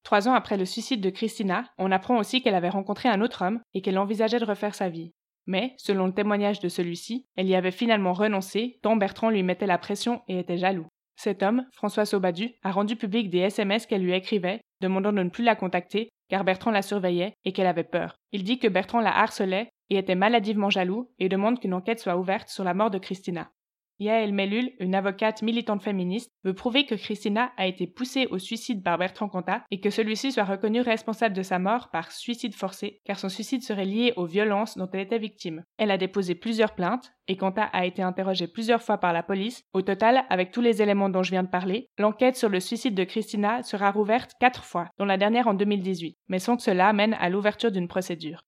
Trois 0.04 0.28
ans 0.28 0.34
après 0.34 0.56
le 0.56 0.64
suicide 0.64 1.00
de 1.00 1.10
Christina, 1.10 1.64
on 1.76 1.90
apprend 1.90 2.18
aussi 2.18 2.40
qu'elle 2.40 2.54
avait 2.54 2.68
rencontré 2.68 3.08
un 3.08 3.20
autre 3.20 3.44
homme 3.44 3.58
et 3.74 3.82
qu'elle 3.82 3.98
envisageait 3.98 4.38
de 4.38 4.44
refaire 4.44 4.76
sa 4.76 4.88
vie. 4.88 5.12
Mais, 5.44 5.74
selon 5.76 6.06
le 6.06 6.14
témoignage 6.14 6.60
de 6.60 6.68
celui-ci, 6.68 7.26
elle 7.34 7.48
y 7.48 7.56
avait 7.56 7.72
finalement 7.72 8.12
renoncé, 8.12 8.78
tant 8.80 8.94
Bertrand 8.94 9.28
lui 9.28 9.42
mettait 9.42 9.66
la 9.66 9.76
pression 9.76 10.22
et 10.28 10.38
était 10.38 10.56
jaloux. 10.56 10.86
Cet 11.16 11.42
homme, 11.42 11.66
François 11.72 12.04
Saubadu, 12.04 12.52
a 12.62 12.70
rendu 12.70 12.94
public 12.94 13.28
des 13.28 13.38
SMS 13.38 13.86
qu'elle 13.86 14.04
lui 14.04 14.14
écrivait, 14.14 14.60
demandant 14.80 15.12
de 15.12 15.20
ne 15.24 15.30
plus 15.30 15.42
la 15.42 15.56
contacter, 15.56 16.10
car 16.28 16.44
Bertrand 16.44 16.70
la 16.70 16.82
surveillait 16.82 17.34
et 17.44 17.52
qu'elle 17.52 17.66
avait 17.66 17.82
peur. 17.82 18.14
Il 18.30 18.44
dit 18.44 18.60
que 18.60 18.68
Bertrand 18.68 19.00
la 19.00 19.18
harcelait 19.18 19.68
et 19.90 19.98
était 19.98 20.14
maladivement 20.14 20.70
jaloux 20.70 21.10
et 21.18 21.28
demande 21.28 21.58
qu'une 21.58 21.74
enquête 21.74 21.98
soit 21.98 22.16
ouverte 22.16 22.50
sur 22.50 22.62
la 22.62 22.72
mort 22.72 22.92
de 22.92 22.98
Christina. 22.98 23.50
Yael 23.98 24.32
Mellul, 24.32 24.72
une 24.78 24.94
avocate 24.94 25.42
militante 25.42 25.82
féministe, 25.82 26.30
veut 26.44 26.54
prouver 26.54 26.84
que 26.84 26.94
Christina 26.94 27.52
a 27.56 27.66
été 27.66 27.86
poussée 27.86 28.26
au 28.30 28.38
suicide 28.38 28.82
par 28.82 28.98
Bertrand 28.98 29.28
Cantat 29.28 29.62
et 29.70 29.80
que 29.80 29.90
celui-ci 29.90 30.32
soit 30.32 30.44
reconnu 30.44 30.80
responsable 30.80 31.34
de 31.34 31.42
sa 31.42 31.58
mort 31.58 31.90
par 31.90 32.12
suicide 32.12 32.54
forcé, 32.54 33.00
car 33.04 33.18
son 33.18 33.28
suicide 33.28 33.62
serait 33.62 33.84
lié 33.84 34.12
aux 34.16 34.26
violences 34.26 34.76
dont 34.76 34.88
elle 34.92 35.00
était 35.00 35.18
victime. 35.18 35.64
Elle 35.78 35.90
a 35.90 35.98
déposé 35.98 36.34
plusieurs 36.34 36.74
plaintes 36.74 37.12
et 37.28 37.36
Cantat 37.36 37.70
a 37.72 37.86
été 37.86 38.02
interrogé 38.02 38.46
plusieurs 38.46 38.82
fois 38.82 38.98
par 38.98 39.12
la 39.12 39.22
police. 39.22 39.62
Au 39.72 39.82
total, 39.82 40.24
avec 40.30 40.52
tous 40.52 40.60
les 40.60 40.82
éléments 40.82 41.08
dont 41.08 41.22
je 41.22 41.30
viens 41.30 41.42
de 41.42 41.48
parler, 41.48 41.88
l'enquête 41.98 42.36
sur 42.36 42.48
le 42.48 42.60
suicide 42.60 42.94
de 42.94 43.04
Christina 43.04 43.62
sera 43.62 43.90
rouverte 43.90 44.32
quatre 44.40 44.64
fois, 44.64 44.88
dont 44.98 45.04
la 45.04 45.16
dernière 45.16 45.48
en 45.48 45.54
2018, 45.54 46.16
mais 46.28 46.38
sans 46.38 46.56
que 46.56 46.62
cela 46.62 46.92
mène 46.92 47.14
à 47.14 47.28
l'ouverture 47.28 47.72
d'une 47.72 47.88
procédure. 47.88 48.42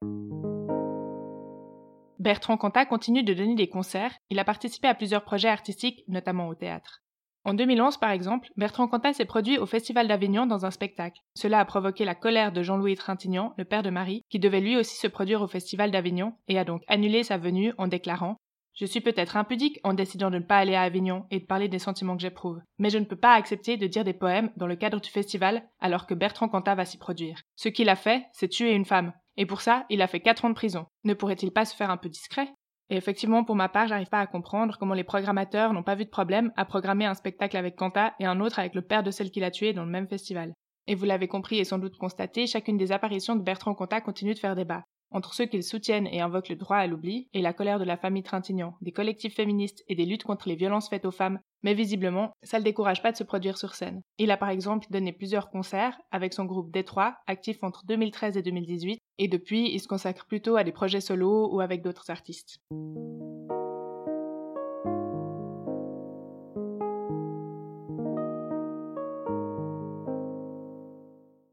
Bertrand 2.18 2.57
Cantat 2.57 2.87
continue 2.87 3.22
de 3.22 3.33
donner 3.33 3.54
des 3.54 3.68
concerts, 3.68 4.12
il 4.28 4.40
a 4.40 4.44
participé 4.44 4.88
à 4.88 4.94
plusieurs 4.94 5.22
projets 5.22 5.48
artistiques, 5.48 6.02
notamment 6.09 6.48
au 6.48 6.54
théâtre. 6.57 7.00
En 7.44 7.54
2011, 7.54 7.96
par 7.98 8.11
exemple, 8.11 8.48
Bertrand 8.57 8.88
Cantat 8.88 9.12
s'est 9.12 9.24
produit 9.24 9.57
au 9.57 9.66
Festival 9.66 10.09
d'Avignon 10.09 10.44
dans 10.44 10.66
un 10.66 10.72
spectacle. 10.72 11.20
Cela 11.37 11.61
a 11.61 11.64
provoqué 11.64 12.04
la 12.04 12.16
colère 12.16 12.50
de 12.50 12.64
Jean-Louis 12.64 12.96
Trintignant, 12.96 13.54
le 13.57 13.64
père 13.64 13.85
de 13.85 13.90
Marie, 13.90 14.22
qui 14.31 14.40
devait 14.40 14.61
lui 14.61 14.76
aussi 14.76 14.96
se 14.96 15.07
produire 15.07 15.42
au 15.42 15.46
Festival 15.46 15.92
d'Avignon 15.92 16.35
et 16.48 16.59
a 16.59 16.64
donc 16.64 16.83
annulé 16.88 17.22
sa 17.22 17.38
venue 17.38 17.72
en 17.78 17.87
déclarant 17.87 18.37
Je 18.74 18.85
suis 18.85 19.00
peut-être 19.00 19.37
impudique 19.37 19.78
en 19.85 19.94
décidant 19.94 20.31
de 20.31 20.38
ne 20.38 20.44
pas 20.44 20.59
aller 20.59 20.74
à 20.74 20.83
Avignon 20.83 21.24
et 21.31 21.38
de 21.38 21.46
parler 21.46 21.68
des 21.68 21.78
sentiments 21.78 22.16
que 22.16 22.22
j'éprouve, 22.22 22.61
mais 22.78 22.90
je 22.90 22.98
ne 22.98 23.04
peux 23.04 23.16
pas 23.16 23.35
accepter 23.35 23.76
de 23.76 23.87
dire 23.87 24.02
des 24.02 24.12
poèmes 24.12 24.50
dans 24.57 24.66
le 24.66 24.76
cadre 24.76 25.00
du 25.00 25.09
festival 25.09 25.62
alors 25.78 26.09
que 26.09 26.14
Bertrand 26.14 26.48
Cantat 26.48 26.74
va 26.74 26.85
s'y 26.85 26.98
produire. 26.98 27.40
Ce 27.54 27.68
qu'il 27.68 27.88
a 27.88 27.96
fait, 27.96 28.24
c'est 28.33 28.48
tuer 28.48 28.72
une 28.72 28.85
femme, 28.85 29.12
et 29.38 29.46
pour 29.46 29.62
ça, 29.62 29.87
il 29.88 30.03
a 30.03 30.07
fait 30.07 30.20
quatre 30.20 30.44
ans 30.44 30.51
de 30.51 30.55
prison. 30.55 30.85
Ne 31.05 31.14
pourrait-il 31.14 31.53
pas 31.53 31.64
se 31.64 31.74
faire 31.74 31.90
un 31.90 31.96
peu 31.96 32.11
discret? 32.11 32.53
Et 32.90 32.96
effectivement, 32.96 33.44
pour 33.44 33.57
ma 33.57 33.68
part, 33.68 33.88
j'arrive 33.88 34.09
pas 34.09 34.20
à 34.20 34.27
comprendre 34.27 34.77
comment 34.79 34.94
les 34.94 35.05
programmateurs 35.05 35.72
n'ont 35.72 35.83
pas 35.83 35.94
vu 35.94 36.05
de 36.05 36.11
problème 36.11 36.53
à 36.57 36.66
programmer 36.66 37.07
un 37.07 37.14
spectacle 37.14 37.57
avec 37.57 37.77
Kanta 37.77 38.14
et 38.18 38.27
un 38.27 38.40
autre 38.40 38.59
avec 38.59 38.74
le 38.74 38.83
père 38.83 39.03
de 39.03 39.11
celle 39.11 39.31
qu'il 39.31 39.44
a 39.44 39.51
tuée 39.51 39.72
dans 39.72 39.85
le 39.85 39.90
même 39.90 40.09
festival. 40.09 40.53
Et 40.87 40.94
vous 40.94 41.05
l'avez 41.05 41.29
compris 41.29 41.59
et 41.59 41.64
sans 41.64 41.79
doute 41.79 41.96
constaté, 41.96 42.46
chacune 42.46 42.77
des 42.77 42.92
apparitions 42.92 43.37
de 43.37 43.42
Bertrand 43.42 43.74
Cantat 43.74 44.01
continue 44.01 44.35
de 44.35 44.38
faire 44.38 44.57
débat 44.57 44.85
entre 45.11 45.35
ceux 45.35 45.46
qu'ils 45.46 45.64
soutiennent 45.64 46.09
et 46.09 46.20
invoquent 46.20 46.51
le 46.51 46.57
droit 46.57 46.77
à 46.77 46.87
l'oubli 46.87 47.29
et 47.33 47.40
la 47.40 47.53
colère 47.53 47.79
de 47.79 47.85
la 47.85 47.96
famille 47.96 48.22
Trintignant, 48.22 48.77
des 48.81 48.92
collectifs 48.92 49.35
féministes 49.35 49.83
et 49.88 49.94
des 49.94 50.05
luttes 50.05 50.24
contre 50.24 50.48
les 50.48 50.57
violences 50.57 50.88
faites 50.88 51.07
aux 51.07 51.11
femmes, 51.11 51.40
mais 51.62 51.75
visiblement, 51.75 52.33
ça 52.42 52.59
ne 52.59 52.62
le 52.62 52.64
décourage 52.64 53.03
pas 53.03 53.12
de 53.12 53.16
se 53.16 53.25
produire 53.25 53.59
sur 53.59 53.75
scène. 53.75 54.03
Il 54.18 54.31
a 54.31 54.37
par 54.37 54.51
exemple 54.51 54.87
donné 54.90 55.12
plusieurs 55.12 55.51
concerts 55.51 55.99
avec 56.11 56.33
son 56.33 56.44
groupe 56.44 56.71
Détroit, 56.71 57.16
actif 57.27 57.62
entre 57.62 57.85
2013 57.87 58.37
et 58.37 58.42
2018, 58.42 59.01
et 59.18 59.29
depuis, 59.29 59.71
il 59.73 59.81
se 59.81 59.88
consacre 59.88 60.27
plutôt 60.27 60.57
à 60.57 60.64
des 60.64 60.73
projets 60.73 61.01
solos 61.01 61.53
ou 61.53 61.61
avec 61.61 61.83
d'autres 61.83 62.11
artistes. 62.11 62.61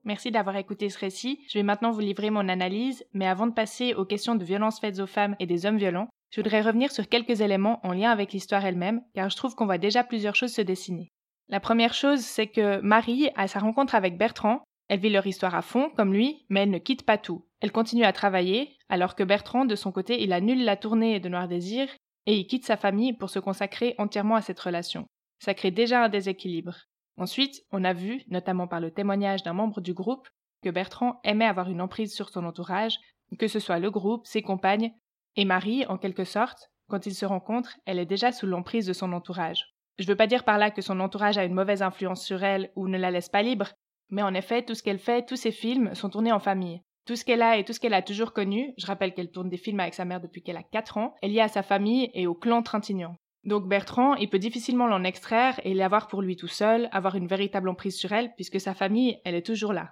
Merci 0.05 0.29
d'avoir 0.29 0.55
écouté 0.55 0.89
ce 0.89 0.99
récit. 0.99 1.41
Je 1.49 1.57
vais 1.57 1.63
maintenant 1.63 1.89
vous 1.89 1.99
livrer 1.99 2.29
mon 2.29 2.47
analyse, 2.47 3.03
mais 3.13 3.27
avant 3.27 3.47
de 3.47 3.53
passer 3.53 3.95
aux 3.95 4.05
questions 4.05 4.35
de 4.35 4.43
violences 4.43 4.79
faites 4.79 4.99
aux 4.99 5.07
femmes 5.07 5.35
et 5.39 5.47
des 5.47 5.65
hommes 5.65 5.77
violents, 5.77 6.07
je 6.31 6.41
voudrais 6.41 6.61
revenir 6.61 6.91
sur 6.91 7.07
quelques 7.07 7.41
éléments 7.41 7.79
en 7.83 7.93
lien 7.93 8.11
avec 8.11 8.33
l'histoire 8.33 8.65
elle-même, 8.65 9.01
car 9.13 9.29
je 9.29 9.35
trouve 9.35 9.55
qu'on 9.55 9.65
voit 9.65 9.77
déjà 9.77 10.03
plusieurs 10.03 10.35
choses 10.35 10.53
se 10.53 10.61
dessiner. 10.61 11.09
La 11.47 11.59
première 11.59 11.93
chose, 11.93 12.21
c'est 12.21 12.47
que 12.47 12.79
Marie, 12.81 13.29
à 13.35 13.47
sa 13.47 13.59
rencontre 13.59 13.95
avec 13.95 14.17
Bertrand, 14.17 14.63
elle 14.87 14.99
vit 14.99 15.09
leur 15.09 15.25
histoire 15.27 15.55
à 15.55 15.61
fond, 15.61 15.89
comme 15.95 16.13
lui, 16.13 16.45
mais 16.49 16.61
elle 16.61 16.71
ne 16.71 16.77
quitte 16.77 17.05
pas 17.05 17.17
tout. 17.17 17.45
Elle 17.59 17.71
continue 17.71 18.03
à 18.03 18.13
travailler, 18.13 18.77
alors 18.89 19.15
que 19.15 19.23
Bertrand, 19.23 19.65
de 19.65 19.75
son 19.75 19.91
côté, 19.91 20.21
il 20.21 20.33
annule 20.33 20.63
la 20.63 20.77
tournée 20.77 21.19
de 21.19 21.29
Noir 21.29 21.47
Désir 21.47 21.87
et 22.25 22.35
il 22.35 22.47
quitte 22.47 22.65
sa 22.65 22.77
famille 22.77 23.13
pour 23.13 23.29
se 23.29 23.39
consacrer 23.39 23.95
entièrement 23.97 24.35
à 24.35 24.41
cette 24.41 24.59
relation. 24.59 25.05
Ça 25.39 25.53
crée 25.53 25.71
déjà 25.71 26.03
un 26.03 26.09
déséquilibre. 26.09 26.75
Ensuite, 27.17 27.61
on 27.71 27.83
a 27.83 27.93
vu, 27.93 28.23
notamment 28.27 28.67
par 28.67 28.79
le 28.79 28.91
témoignage 28.91 29.43
d'un 29.43 29.53
membre 29.53 29.81
du 29.81 29.93
groupe, 29.93 30.27
que 30.63 30.69
Bertrand 30.69 31.19
aimait 31.23 31.45
avoir 31.45 31.69
une 31.69 31.81
emprise 31.81 32.13
sur 32.13 32.29
son 32.29 32.45
entourage, 32.45 32.97
que 33.39 33.47
ce 33.47 33.59
soit 33.59 33.79
le 33.79 33.91
groupe, 33.91 34.25
ses 34.25 34.41
compagnes, 34.41 34.93
et 35.35 35.45
Marie, 35.45 35.85
en 35.87 35.97
quelque 35.97 36.23
sorte, 36.23 36.69
quand 36.89 37.05
ils 37.05 37.15
se 37.15 37.25
rencontrent, 37.25 37.77
elle 37.85 37.99
est 37.99 38.05
déjà 38.05 38.31
sous 38.31 38.45
l'emprise 38.45 38.85
de 38.85 38.93
son 38.93 39.11
entourage. 39.13 39.65
Je 39.97 40.07
veux 40.07 40.15
pas 40.15 40.27
dire 40.27 40.43
par 40.43 40.57
là 40.57 40.71
que 40.71 40.81
son 40.81 40.99
entourage 40.99 41.37
a 41.37 41.45
une 41.45 41.53
mauvaise 41.53 41.81
influence 41.81 42.23
sur 42.23 42.43
elle 42.43 42.71
ou 42.75 42.87
ne 42.87 42.97
la 42.97 43.11
laisse 43.11 43.29
pas 43.29 43.41
libre, 43.41 43.69
mais 44.09 44.21
en 44.21 44.33
effet, 44.33 44.63
tout 44.63 44.75
ce 44.75 44.83
qu'elle 44.83 44.99
fait, 44.99 45.25
tous 45.25 45.35
ses 45.35 45.51
films 45.51 45.95
sont 45.95 46.09
tournés 46.09 46.31
en 46.31 46.39
famille. 46.39 46.81
Tout 47.05 47.15
ce 47.15 47.23
qu'elle 47.23 47.41
a 47.41 47.57
et 47.57 47.63
tout 47.63 47.73
ce 47.73 47.79
qu'elle 47.79 47.93
a 47.93 48.01
toujours 48.01 48.33
connu, 48.33 48.73
je 48.77 48.85
rappelle 48.85 49.13
qu'elle 49.13 49.31
tourne 49.31 49.49
des 49.49 49.57
films 49.57 49.79
avec 49.79 49.93
sa 49.93 50.05
mère 50.05 50.21
depuis 50.21 50.41
qu'elle 50.41 50.57
a 50.57 50.63
4 50.63 50.97
ans, 50.97 51.15
est 51.21 51.27
lié 51.27 51.39
à 51.39 51.47
sa 51.47 51.63
famille 51.63 52.09
et 52.13 52.27
au 52.27 52.33
clan 52.33 52.63
Trintignant. 52.63 53.15
Donc 53.43 53.67
Bertrand, 53.67 54.15
il 54.15 54.29
peut 54.29 54.39
difficilement 54.39 54.87
l'en 54.87 55.03
extraire 55.03 55.59
et 55.63 55.75
l'avoir 55.75 56.07
pour 56.07 56.23
lui 56.23 56.35
tout 56.35 56.47
seul, 56.47 56.89
avoir 56.91 57.15
une 57.15 57.27
véritable 57.27 57.69
emprise 57.69 57.95
sur 57.95 58.11
elle, 58.11 58.33
puisque 58.35 58.59
sa 58.59 58.73
famille, 58.73 59.19
elle 59.23 59.35
est 59.35 59.45
toujours 59.45 59.71
là. 59.71 59.91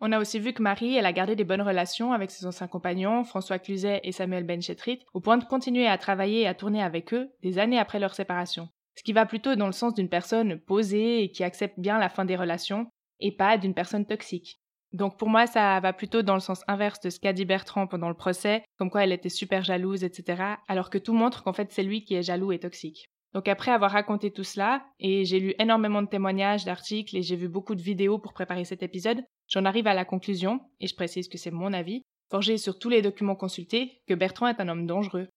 On 0.00 0.12
a 0.12 0.20
aussi 0.20 0.38
vu 0.38 0.52
que 0.52 0.62
Marie, 0.62 0.96
elle 0.96 1.06
a 1.06 1.12
gardé 1.12 1.36
des 1.36 1.44
bonnes 1.44 1.62
relations 1.62 2.12
avec 2.12 2.30
ses 2.30 2.44
anciens 2.44 2.68
compagnons, 2.68 3.24
François 3.24 3.58
Cluzet 3.58 4.00
et 4.04 4.12
Samuel 4.12 4.44
Benchetrit, 4.44 5.00
au 5.14 5.20
point 5.20 5.38
de 5.38 5.44
continuer 5.44 5.86
à 5.86 5.96
travailler 5.96 6.42
et 6.42 6.46
à 6.46 6.54
tourner 6.54 6.82
avec 6.82 7.14
eux 7.14 7.30
des 7.42 7.58
années 7.58 7.78
après 7.78 7.98
leur 7.98 8.14
séparation. 8.14 8.68
Ce 8.94 9.02
qui 9.02 9.14
va 9.14 9.24
plutôt 9.24 9.54
dans 9.56 9.66
le 9.66 9.72
sens 9.72 9.94
d'une 9.94 10.10
personne 10.10 10.58
posée 10.60 11.22
et 11.22 11.30
qui 11.30 11.44
accepte 11.44 11.78
bien 11.78 11.98
la 11.98 12.10
fin 12.10 12.26
des 12.26 12.36
relations, 12.36 12.88
et 13.20 13.34
pas 13.34 13.56
d'une 13.56 13.74
personne 13.74 14.06
toxique. 14.06 14.60
Donc 14.92 15.18
pour 15.18 15.28
moi, 15.28 15.46
ça 15.46 15.80
va 15.80 15.92
plutôt 15.92 16.22
dans 16.22 16.34
le 16.34 16.40
sens 16.40 16.62
inverse 16.68 17.00
de 17.00 17.10
ce 17.10 17.18
qu'a 17.18 17.32
dit 17.32 17.44
Bertrand 17.44 17.86
pendant 17.86 18.08
le 18.08 18.14
procès, 18.14 18.64
comme 18.78 18.90
quoi 18.90 19.04
elle 19.04 19.12
était 19.12 19.28
super 19.30 19.64
jalouse, 19.64 20.04
etc., 20.04 20.42
alors 20.68 20.90
que 20.90 20.98
tout 20.98 21.14
montre 21.14 21.42
qu'en 21.42 21.52
fait 21.52 21.72
c'est 21.72 21.82
lui 21.82 22.04
qui 22.04 22.14
est 22.14 22.22
jaloux 22.22 22.52
et 22.52 22.58
toxique. 22.58 23.10
Donc 23.34 23.48
après 23.48 23.70
avoir 23.70 23.90
raconté 23.90 24.30
tout 24.30 24.44
cela, 24.44 24.86
et 24.98 25.24
j'ai 25.24 25.40
lu 25.40 25.54
énormément 25.58 26.02
de 26.02 26.08
témoignages, 26.08 26.64
d'articles, 26.64 27.16
et 27.16 27.22
j'ai 27.22 27.36
vu 27.36 27.48
beaucoup 27.48 27.74
de 27.74 27.82
vidéos 27.82 28.18
pour 28.18 28.32
préparer 28.32 28.64
cet 28.64 28.82
épisode, 28.82 29.22
j'en 29.48 29.64
arrive 29.64 29.86
à 29.86 29.94
la 29.94 30.04
conclusion, 30.04 30.60
et 30.80 30.86
je 30.86 30.94
précise 30.94 31.28
que 31.28 31.38
c'est 31.38 31.50
mon 31.50 31.72
avis, 31.72 32.02
forgé 32.30 32.58
sur 32.58 32.78
tous 32.78 32.88
les 32.88 33.02
documents 33.02 33.36
consultés, 33.36 34.02
que 34.06 34.14
Bertrand 34.14 34.48
est 34.48 34.60
un 34.60 34.68
homme 34.68 34.86
dangereux. 34.86 35.28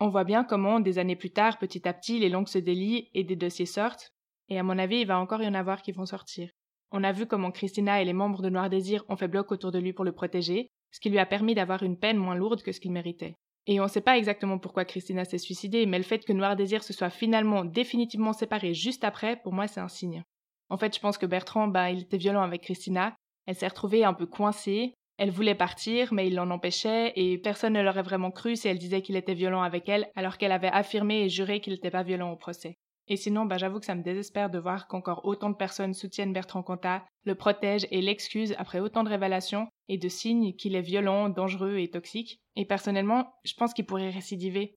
On 0.00 0.08
voit 0.08 0.24
bien 0.24 0.44
comment, 0.44 0.80
des 0.80 0.98
années 0.98 1.16
plus 1.16 1.30
tard, 1.30 1.58
petit 1.58 1.86
à 1.88 1.94
petit, 1.94 2.18
les 2.18 2.28
langues 2.28 2.48
se 2.48 2.58
délient 2.58 3.08
et 3.14 3.24
des 3.24 3.36
dossiers 3.36 3.66
sortent, 3.66 4.10
et 4.48 4.58
à 4.58 4.62
mon 4.62 4.78
avis, 4.78 5.00
il 5.00 5.06
va 5.06 5.18
encore 5.18 5.42
y 5.42 5.48
en 5.48 5.54
avoir 5.54 5.82
qui 5.82 5.92
vont 5.92 6.06
sortir. 6.06 6.50
On 6.90 7.02
a 7.02 7.12
vu 7.12 7.26
comment 7.26 7.50
Christina 7.50 8.00
et 8.00 8.04
les 8.04 8.12
membres 8.12 8.42
de 8.42 8.50
Noir 8.50 8.70
Désir 8.70 9.04
ont 9.08 9.16
fait 9.16 9.28
bloc 9.28 9.50
autour 9.50 9.72
de 9.72 9.78
lui 9.78 9.92
pour 9.92 10.04
le 10.04 10.12
protéger, 10.12 10.68
ce 10.92 11.00
qui 11.00 11.10
lui 11.10 11.18
a 11.18 11.26
permis 11.26 11.54
d'avoir 11.54 11.82
une 11.82 11.98
peine 11.98 12.18
moins 12.18 12.36
lourde 12.36 12.62
que 12.62 12.72
ce 12.72 12.80
qu'il 12.80 12.92
méritait. 12.92 13.34
Et 13.66 13.80
on 13.80 13.84
ne 13.84 13.88
sait 13.88 14.00
pas 14.00 14.18
exactement 14.18 14.58
pourquoi 14.58 14.84
Christina 14.84 15.24
s'est 15.24 15.38
suicidée, 15.38 15.86
mais 15.86 15.98
le 15.98 16.04
fait 16.04 16.24
que 16.24 16.32
Noir 16.32 16.54
Désir 16.54 16.84
se 16.84 16.92
soit 16.92 17.10
finalement 17.10 17.64
définitivement 17.64 18.32
séparé 18.32 18.74
juste 18.74 19.04
après, 19.04 19.40
pour 19.42 19.52
moi, 19.52 19.66
c'est 19.66 19.80
un 19.80 19.88
signe. 19.88 20.22
En 20.68 20.76
fait, 20.76 20.94
je 20.94 21.00
pense 21.00 21.18
que 21.18 21.26
Bertrand, 21.26 21.68
bah, 21.68 21.90
il 21.90 22.02
était 22.02 22.18
violent 22.18 22.42
avec 22.42 22.62
Christina. 22.62 23.16
Elle 23.46 23.54
s'est 23.54 23.68
retrouvée 23.68 24.04
un 24.04 24.14
peu 24.14 24.26
coincée. 24.26 24.94
Elle 25.16 25.30
voulait 25.30 25.54
partir, 25.54 26.12
mais 26.12 26.26
il 26.26 26.34
l'en 26.34 26.50
empêchait, 26.50 27.12
et 27.14 27.38
personne 27.38 27.74
ne 27.74 27.82
l'aurait 27.82 28.02
vraiment 28.02 28.32
cru 28.32 28.56
si 28.56 28.66
elle 28.66 28.78
disait 28.78 29.02
qu'il 29.02 29.16
était 29.16 29.34
violent 29.34 29.62
avec 29.62 29.88
elle, 29.88 30.08
alors 30.16 30.38
qu'elle 30.38 30.50
avait 30.50 30.68
affirmé 30.68 31.22
et 31.22 31.28
juré 31.28 31.60
qu'il 31.60 31.72
n'était 31.72 31.90
pas 31.90 32.02
violent 32.02 32.32
au 32.32 32.36
procès. 32.36 32.78
Et 33.06 33.16
sinon, 33.16 33.44
bah, 33.44 33.58
j'avoue 33.58 33.80
que 33.80 33.86
ça 33.86 33.94
me 33.94 34.02
désespère 34.02 34.48
de 34.48 34.58
voir 34.58 34.88
qu'encore 34.88 35.26
autant 35.26 35.50
de 35.50 35.56
personnes 35.56 35.92
soutiennent 35.92 36.32
Bertrand 36.32 36.62
Cantat, 36.62 37.04
le 37.24 37.34
protègent 37.34 37.86
et 37.90 38.00
l'excusent 38.00 38.54
après 38.56 38.80
autant 38.80 39.04
de 39.04 39.10
révélations 39.10 39.68
et 39.88 39.98
de 39.98 40.08
signes 40.08 40.54
qu'il 40.54 40.74
est 40.74 40.80
violent, 40.80 41.28
dangereux 41.28 41.76
et 41.76 41.90
toxique. 41.90 42.40
Et 42.56 42.64
personnellement, 42.64 43.34
je 43.44 43.52
pense 43.54 43.74
qu'il 43.74 43.84
pourrait 43.84 44.08
récidiver. 44.08 44.74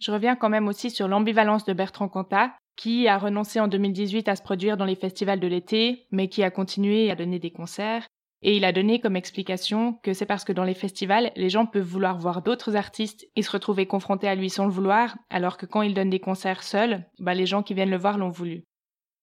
Je 0.00 0.12
reviens 0.12 0.34
quand 0.34 0.48
même 0.48 0.68
aussi 0.68 0.90
sur 0.90 1.08
l'ambivalence 1.08 1.64
de 1.66 1.74
Bertrand 1.74 2.08
Cantat, 2.08 2.54
qui 2.78 3.08
a 3.08 3.18
renoncé 3.18 3.58
en 3.58 3.66
2018 3.66 4.28
à 4.28 4.36
se 4.36 4.42
produire 4.42 4.76
dans 4.76 4.84
les 4.84 4.94
festivals 4.94 5.40
de 5.40 5.48
l'été, 5.48 6.06
mais 6.12 6.28
qui 6.28 6.44
a 6.44 6.50
continué 6.50 7.10
à 7.10 7.16
donner 7.16 7.40
des 7.40 7.50
concerts, 7.50 8.06
et 8.40 8.56
il 8.56 8.64
a 8.64 8.72
donné 8.72 9.00
comme 9.00 9.16
explication 9.16 9.94
que 10.04 10.14
c'est 10.14 10.26
parce 10.26 10.44
que 10.44 10.52
dans 10.52 10.62
les 10.62 10.74
festivals, 10.74 11.32
les 11.34 11.50
gens 11.50 11.66
peuvent 11.66 11.82
vouloir 11.82 12.18
voir 12.18 12.40
d'autres 12.40 12.76
artistes 12.76 13.26
et 13.34 13.42
se 13.42 13.50
retrouver 13.50 13.86
confrontés 13.86 14.28
à 14.28 14.36
lui 14.36 14.48
sans 14.48 14.64
le 14.64 14.70
vouloir, 14.70 15.16
alors 15.28 15.56
que 15.56 15.66
quand 15.66 15.82
il 15.82 15.92
donne 15.92 16.08
des 16.08 16.20
concerts 16.20 16.62
seuls, 16.62 17.04
bah 17.18 17.34
les 17.34 17.46
gens 17.46 17.64
qui 17.64 17.74
viennent 17.74 17.90
le 17.90 17.98
voir 17.98 18.16
l'ont 18.16 18.30
voulu. 18.30 18.62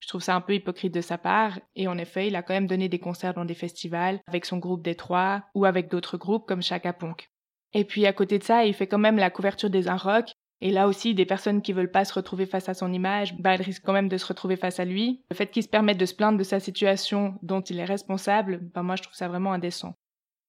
Je 0.01 0.09
trouve 0.09 0.21
ça 0.21 0.35
un 0.35 0.41
peu 0.41 0.53
hypocrite 0.53 0.93
de 0.93 0.99
sa 0.99 1.17
part, 1.17 1.57
et 1.77 1.87
en 1.87 1.97
effet, 1.97 2.27
il 2.27 2.35
a 2.35 2.43
quand 2.43 2.53
même 2.53 2.67
donné 2.67 2.89
des 2.89 2.99
concerts 2.99 3.33
dans 3.33 3.45
des 3.45 3.55
festivals, 3.55 4.19
avec 4.27 4.43
son 4.43 4.57
groupe 4.57 4.83
des 4.83 4.95
Trois, 4.95 5.43
ou 5.55 5.63
avec 5.63 5.89
d'autres 5.89 6.17
groupes 6.17 6.45
comme 6.45 6.61
Chaka 6.61 6.91
Ponk. 6.91 7.29
Et 7.71 7.85
puis 7.85 8.05
à 8.05 8.11
côté 8.11 8.37
de 8.37 8.43
ça, 8.43 8.65
il 8.65 8.73
fait 8.73 8.87
quand 8.87 8.97
même 8.97 9.17
la 9.17 9.29
couverture 9.29 9.69
des 9.69 9.87
Un 9.87 9.95
Rock, 9.95 10.33
et 10.65 10.71
là 10.71 10.87
aussi, 10.87 11.13
des 11.13 11.27
personnes 11.27 11.61
qui 11.61 11.73
veulent 11.73 11.91
pas 11.91 12.05
se 12.05 12.13
retrouver 12.15 12.47
face 12.47 12.69
à 12.69 12.73
son 12.73 12.91
image, 12.91 13.37
bah, 13.37 13.53
elles 13.53 13.61
risquent 13.61 13.85
quand 13.85 13.93
même 13.93 14.09
de 14.09 14.17
se 14.17 14.25
retrouver 14.25 14.55
face 14.55 14.79
à 14.79 14.85
lui. 14.85 15.21
Le 15.29 15.35
fait 15.35 15.51
qu'il 15.51 15.61
se 15.61 15.67
permette 15.67 15.99
de 15.99 16.07
se 16.07 16.15
plaindre 16.15 16.39
de 16.39 16.43
sa 16.43 16.59
situation 16.59 17.35
dont 17.43 17.61
il 17.61 17.77
est 17.77 17.85
responsable, 17.85 18.61
bah, 18.73 18.81
moi, 18.81 18.95
je 18.95 19.03
trouve 19.03 19.13
ça 19.13 19.27
vraiment 19.27 19.53
indécent. 19.53 19.93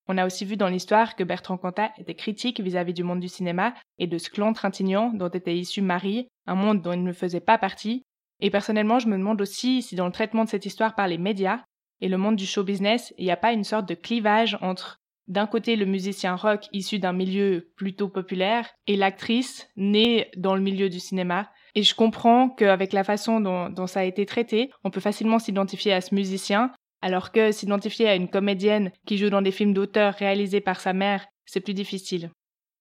On 0.09 0.17
a 0.17 0.25
aussi 0.25 0.47
vu 0.47 0.57
dans 0.57 0.69
l'histoire 0.69 1.17
que 1.17 1.23
Bertrand 1.23 1.59
Cantat 1.59 1.93
était 1.99 2.15
critique 2.15 2.61
vis-à-vis 2.61 2.95
du 2.95 3.03
monde 3.03 3.21
du 3.21 3.29
cinéma 3.29 3.75
et 3.99 4.07
de 4.07 4.17
ce 4.17 4.31
clan 4.31 4.55
Trintignant 4.55 5.13
dont 5.13 5.29
était 5.29 5.55
issu 5.55 5.83
Marie, 5.83 6.29
un 6.47 6.55
monde 6.55 6.81
dont 6.81 6.95
il 6.95 7.05
ne 7.05 7.13
faisait 7.13 7.41
pas 7.41 7.59
partie. 7.59 8.03
Et 8.41 8.49
personnellement, 8.49 8.99
je 8.99 9.09
me 9.09 9.19
demande 9.19 9.43
aussi 9.43 9.83
si 9.83 9.97
dans 9.97 10.07
le 10.07 10.13
traitement 10.13 10.45
de 10.45 10.49
cette 10.49 10.65
histoire 10.65 10.95
par 10.95 11.09
les 11.09 11.19
médias 11.19 11.61
et 12.01 12.09
le 12.09 12.17
monde 12.17 12.37
du 12.37 12.47
show 12.47 12.65
business, 12.65 13.13
il 13.19 13.27
n'y 13.27 13.31
a 13.31 13.37
pas 13.37 13.53
une 13.53 13.65
sorte 13.65 13.87
de 13.87 13.95
clivage 13.95 14.57
entre 14.63 14.97
d'un 15.29 15.47
côté 15.47 15.77
le 15.77 15.87
musicien 15.87 16.37
rock 16.37 16.67
issu 16.73 16.99
d'un 16.99 17.13
milieu 17.13 17.71
plutôt 17.77 18.09
populaire 18.09 18.69
et 18.87 18.97
l'actrice 18.97 19.69
née 19.77 20.31
dans 20.37 20.55
le 20.55 20.63
milieu 20.63 20.89
du 20.89 21.01
cinéma. 21.01 21.51
Et 21.75 21.83
je 21.83 21.95
comprends 21.95 22.49
qu'avec 22.49 22.93
la 22.93 23.05
façon 23.05 23.41
dont, 23.41 23.87
ça 23.87 24.01
a 24.01 24.05
été 24.05 24.25
traité, 24.25 24.71
on 24.85 24.91
peut 24.91 25.01
facilement 25.01 25.39
s'identifier 25.39 25.93
à 25.93 26.01
ce 26.01 26.15
musicien, 26.15 26.73
alors 27.03 27.33
que 27.33 27.53
s'identifier 27.53 28.09
à 28.09 28.15
une 28.15 28.29
comédienne 28.29 28.93
qui 29.07 29.19
joue 29.19 29.31
dans 29.31 29.43
des 29.43 29.51
films 29.51 29.75
d'auteur 29.75 30.15
réalisés 30.15 30.63
par 30.63 30.81
sa 30.81 30.93
mère, 30.93 31.27
c'est 31.45 31.61
plus 31.61 31.75
difficile. 31.75 32.31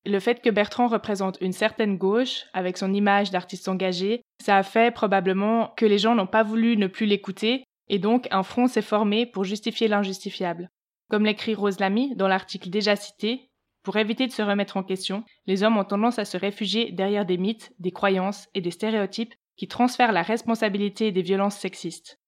Le 0.06 0.20
fait 0.20 0.42
que 0.42 0.50
Bertrand 0.50 0.88
représente 0.88 1.38
une 1.42 1.52
certaine 1.52 1.98
gauche, 1.98 2.46
avec 2.54 2.78
son 2.78 2.94
image 2.94 3.32
d'artiste 3.32 3.68
engagé, 3.68 4.22
ça 4.40 4.56
a 4.56 4.64
fait 4.64 4.94
probablement 4.94 5.74
que 5.76 5.86
les 5.86 5.98
gens 5.98 6.16
n'ont 6.16 6.28
pas 6.28 6.44
voulu 6.44 6.78
ne 6.78 6.88
plus 6.88 7.08
l'écouter, 7.08 7.64
et 7.90 8.00
donc 8.00 8.28
un 8.32 8.44
front 8.44 8.68
s'est 8.68 8.82
formé 8.82 9.26
pour 9.26 9.44
justifier 9.44 9.88
l'injustifiable. 9.88 10.70
Comme 11.10 11.26
l'écrit 11.26 11.54
Rose 11.54 11.80
Lamy 11.80 12.16
dans 12.16 12.28
l'article 12.28 12.70
déjà 12.70 12.96
cité, 12.96 13.52
pour 13.84 13.98
éviter 13.98 14.26
de 14.26 14.32
se 14.32 14.42
remettre 14.42 14.78
en 14.78 14.84
question, 14.84 15.24
les 15.46 15.62
hommes 15.62 15.78
ont 15.78 15.84
tendance 15.84 16.18
à 16.18 16.26
se 16.26 16.38
réfugier 16.38 16.92
derrière 16.92 17.26
des 17.26 17.38
mythes, 17.38 17.72
des 17.78 17.92
croyances 17.92 18.48
et 18.56 18.62
des 18.62 18.72
stéréotypes 18.72 19.36
qui 19.56 19.68
transfèrent 19.68 20.12
la 20.12 20.24
responsabilité 20.24 21.12
des 21.12 21.22
violences 21.22 21.58
sexistes. 21.58 22.20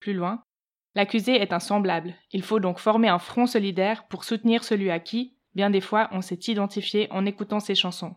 Plus 0.00 0.14
loin, 0.14 0.42
l'accusé 0.94 1.34
est 1.34 1.52
un 1.52 1.60
semblable. 1.60 2.14
Il 2.32 2.42
faut 2.42 2.58
donc 2.58 2.78
former 2.78 3.08
un 3.08 3.18
front 3.18 3.46
solidaire 3.46 4.08
pour 4.08 4.24
soutenir 4.24 4.64
celui 4.64 4.90
à 4.90 4.98
qui, 4.98 5.36
bien 5.54 5.68
des 5.68 5.82
fois, 5.82 6.08
on 6.12 6.22
s'est 6.22 6.40
identifié 6.48 7.08
en 7.12 7.26
écoutant 7.26 7.60
ses 7.60 7.74
chansons. 7.74 8.14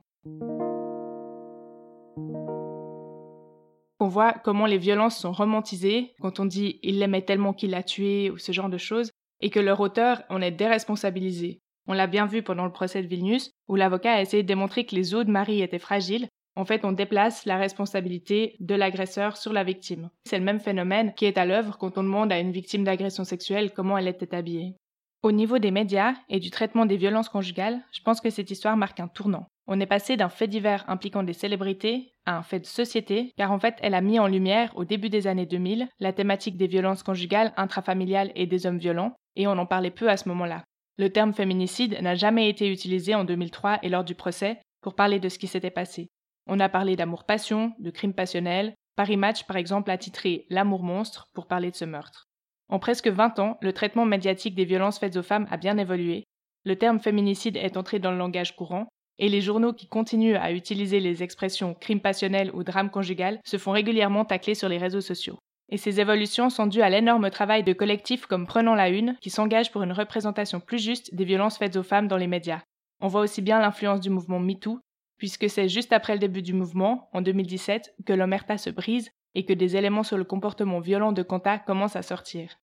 On 4.00 4.08
voit 4.08 4.34
comment 4.34 4.66
les 4.66 4.78
violences 4.78 5.20
sont 5.20 5.34
romantisées 5.34 6.14
quand 6.22 6.40
on 6.40 6.46
dit 6.46 6.80
il 6.84 7.00
l'aimait 7.00 7.26
tellement 7.26 7.54
qu'il 7.54 7.72
l'a 7.72 7.84
tué 7.84 8.30
ou 8.30 8.38
ce 8.38 8.54
genre 8.54 8.70
de 8.70 8.78
choses, 8.78 9.12
et 9.42 9.50
que 9.50 9.60
leur 9.60 9.80
auteur 9.80 10.24
en 10.30 10.42
est 10.42 10.52
déresponsabilisé. 10.52 11.60
On 11.88 11.94
l'a 11.94 12.08
bien 12.08 12.26
vu 12.26 12.42
pendant 12.42 12.66
le 12.66 12.72
procès 12.72 13.04
de 13.04 13.08
Vilnius, 13.08 13.52
où 13.68 13.76
l'avocat 13.76 14.14
a 14.14 14.22
essayé 14.22 14.44
de 14.44 14.48
démontrer 14.48 14.86
que 14.86 14.96
les 14.96 15.14
os 15.14 15.26
de 15.26 15.32
Marie 15.32 15.62
étaient 15.62 15.80
fragiles. 15.80 16.28
En 16.56 16.66
fait, 16.66 16.86
on 16.86 16.94
déplace 16.94 17.46
la 17.46 17.58
responsabilité 17.58 18.56
de 18.60 18.76
l'agresseur 18.76 19.38
sur 19.38 19.54
la 19.54 19.64
victime. 19.64 20.10
C'est 20.26 20.40
le 20.40 20.46
même 20.46 20.62
phénomène 20.62 21.14
qui 21.14 21.26
est 21.26 21.38
à 21.38 21.46
l'œuvre 21.46 21.78
quand 21.78 21.98
on 21.98 22.04
demande 22.04 22.32
à 22.32 22.40
une 22.40 22.52
victime 22.52 22.84
d'agression 22.86 23.24
sexuelle 23.24 23.72
comment 23.74 23.98
elle 23.98 24.08
était 24.08 24.34
habillée. 24.34 24.76
Au 25.22 25.32
niveau 25.32 25.60
des 25.60 25.72
médias 25.72 26.14
et 26.30 26.40
du 26.40 26.52
traitement 26.52 26.86
des 26.86 26.98
violences 26.98 27.30
conjugales, 27.30 27.82
je 27.92 28.02
pense 28.02 28.22
que 28.22 28.30
cette 28.30 28.52
histoire 28.52 28.78
marque 28.78 29.00
un 29.00 29.08
tournant. 29.08 29.48
On 29.68 29.80
est 29.80 29.88
passé 29.88 30.18
d'un 30.18 30.30
fait 30.30 30.48
divers 30.48 30.86
impliquant 30.88 31.24
des 31.24 31.34
célébrités 31.34 32.14
à 32.26 32.38
un 32.38 32.44
fait 32.44 32.60
de 32.60 32.68
société, 32.68 33.34
car 33.36 33.52
en 33.52 33.60
fait 33.60 33.76
elle 33.82 33.96
a 33.96 34.02
mis 34.02 34.20
en 34.20 34.28
lumière 34.28 34.72
au 34.76 34.86
début 34.86 35.10
des 35.10 35.26
années 35.26 35.48
2000 35.48 35.88
la 36.00 36.14
thématique 36.14 36.58
des 36.58 36.68
violences 36.68 37.02
conjugales 37.02 37.54
intrafamiliales 37.58 38.32
et 38.36 38.46
des 38.46 38.68
hommes 38.68 38.78
violents, 38.78 39.16
et 39.36 39.48
on 39.48 39.52
en 39.52 39.66
parlait 39.66 39.92
peu 39.92 40.10
à 40.10 40.18
ce 40.18 40.30
moment-là. 40.30 40.64
Le 40.98 41.10
terme 41.10 41.34
féminicide 41.34 42.00
n'a 42.02 42.16
jamais 42.16 42.50
été 42.50 42.72
utilisé 42.72 43.16
en 43.16 43.26
2003 43.26 43.80
et 43.84 43.90
lors 43.90 44.04
du 44.04 44.16
procès 44.16 44.60
pour 44.82 44.96
parler 44.96 45.20
de 45.20 45.30
ce 45.30 45.38
qui 45.38 45.48
s'était 45.48 45.72
passé. 45.72 46.08
On 46.48 46.60
a 46.60 46.70
parlé 46.70 46.96
d'amour-passion, 46.96 47.74
de 47.80 47.90
crime 47.90 48.14
passionnel. 48.14 48.76
Paris 48.96 49.18
Match, 49.18 49.44
par 49.46 49.58
exemple, 49.58 49.92
a 49.92 49.98
titré 49.98 50.46
L'amour 50.50 50.84
monstre 50.84 51.28
pour 51.34 51.48
parler 51.48 51.72
de 51.72 51.76
ce 51.76 51.86
meurtre. 51.86 52.28
En 52.70 52.80
presque 52.80 53.08
20 53.08 53.40
ans, 53.40 53.58
le 53.62 53.74
traitement 53.74 54.06
médiatique 54.06 54.56
des 54.56 54.66
violences 54.66 55.00
faites 55.00 55.18
aux 55.18 55.24
femmes 55.24 55.48
a 55.52 55.58
bien 55.58 55.78
évolué. 55.78 56.24
Le 56.64 56.78
terme 56.78 57.00
féminicide 57.00 57.58
est 57.58 57.78
entré 57.78 58.00
dans 58.00 58.12
le 58.12 58.18
langage 58.18 58.56
courant, 58.56 58.88
et 59.20 59.30
les 59.30 59.42
journaux 59.42 59.74
qui 59.74 59.88
continuent 59.88 60.38
à 60.38 60.52
utiliser 60.52 61.00
les 61.00 61.24
expressions 61.24 61.74
crime 61.74 62.02
passionnel 62.02 62.52
ou 62.54 62.64
drame 62.64 62.90
conjugal 62.90 63.40
se 63.46 63.58
font 63.58 63.72
régulièrement 63.72 64.26
tacler 64.26 64.56
sur 64.56 64.70
les 64.70 64.78
réseaux 64.78 65.02
sociaux. 65.02 65.38
Et 65.70 65.78
ces 65.78 66.00
évolutions 66.00 66.50
sont 66.50 66.68
dues 66.68 66.82
à 66.82 66.90
l'énorme 66.90 67.30
travail 67.32 67.64
de 67.64 67.74
collectifs 67.74 68.28
comme 68.28 68.46
Prenons 68.46 68.76
la 68.76 68.90
Une, 68.90 69.18
qui 69.22 69.30
s'engagent 69.30 69.72
pour 69.72 69.82
une 69.82 69.92
représentation 69.92 70.60
plus 70.60 70.84
juste 70.84 71.14
des 71.16 71.26
violences 71.26 71.58
faites 71.58 71.76
aux 71.76 71.84
femmes 71.84 72.08
dans 72.08 72.18
les 72.18 72.28
médias. 72.28 72.62
On 73.02 73.08
voit 73.08 73.22
aussi 73.22 73.42
bien 73.42 73.60
l'influence 73.60 74.00
du 74.00 74.10
mouvement 74.10 74.40
MeToo, 74.40 74.80
puisque 75.18 75.50
c'est 75.50 75.70
juste 75.70 75.92
après 75.92 76.14
le 76.14 76.20
début 76.20 76.42
du 76.42 76.54
mouvement, 76.54 77.10
en 77.14 77.22
2017, 77.22 77.96
que 78.06 78.14
l'omerta 78.14 78.58
se 78.58 78.70
brise 78.70 79.10
et 79.34 79.46
que 79.46 79.54
des 79.54 79.76
éléments 79.76 80.04
sur 80.04 80.18
le 80.18 80.24
comportement 80.24 80.80
violent 80.80 81.12
de 81.12 81.24
Kanta 81.24 81.58
commencent 81.58 81.96
à 81.96 82.04
sortir. 82.04 82.58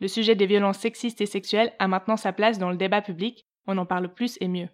Le 0.00 0.08
sujet 0.08 0.34
des 0.34 0.46
violences 0.46 0.78
sexistes 0.78 1.20
et 1.20 1.26
sexuelles 1.26 1.72
a 1.78 1.88
maintenant 1.88 2.16
sa 2.16 2.32
place 2.32 2.58
dans 2.58 2.70
le 2.70 2.76
débat 2.76 3.02
public, 3.02 3.44
on 3.66 3.78
en 3.78 3.86
parle 3.86 4.12
plus 4.12 4.38
et 4.40 4.48
mieux. 4.48 4.68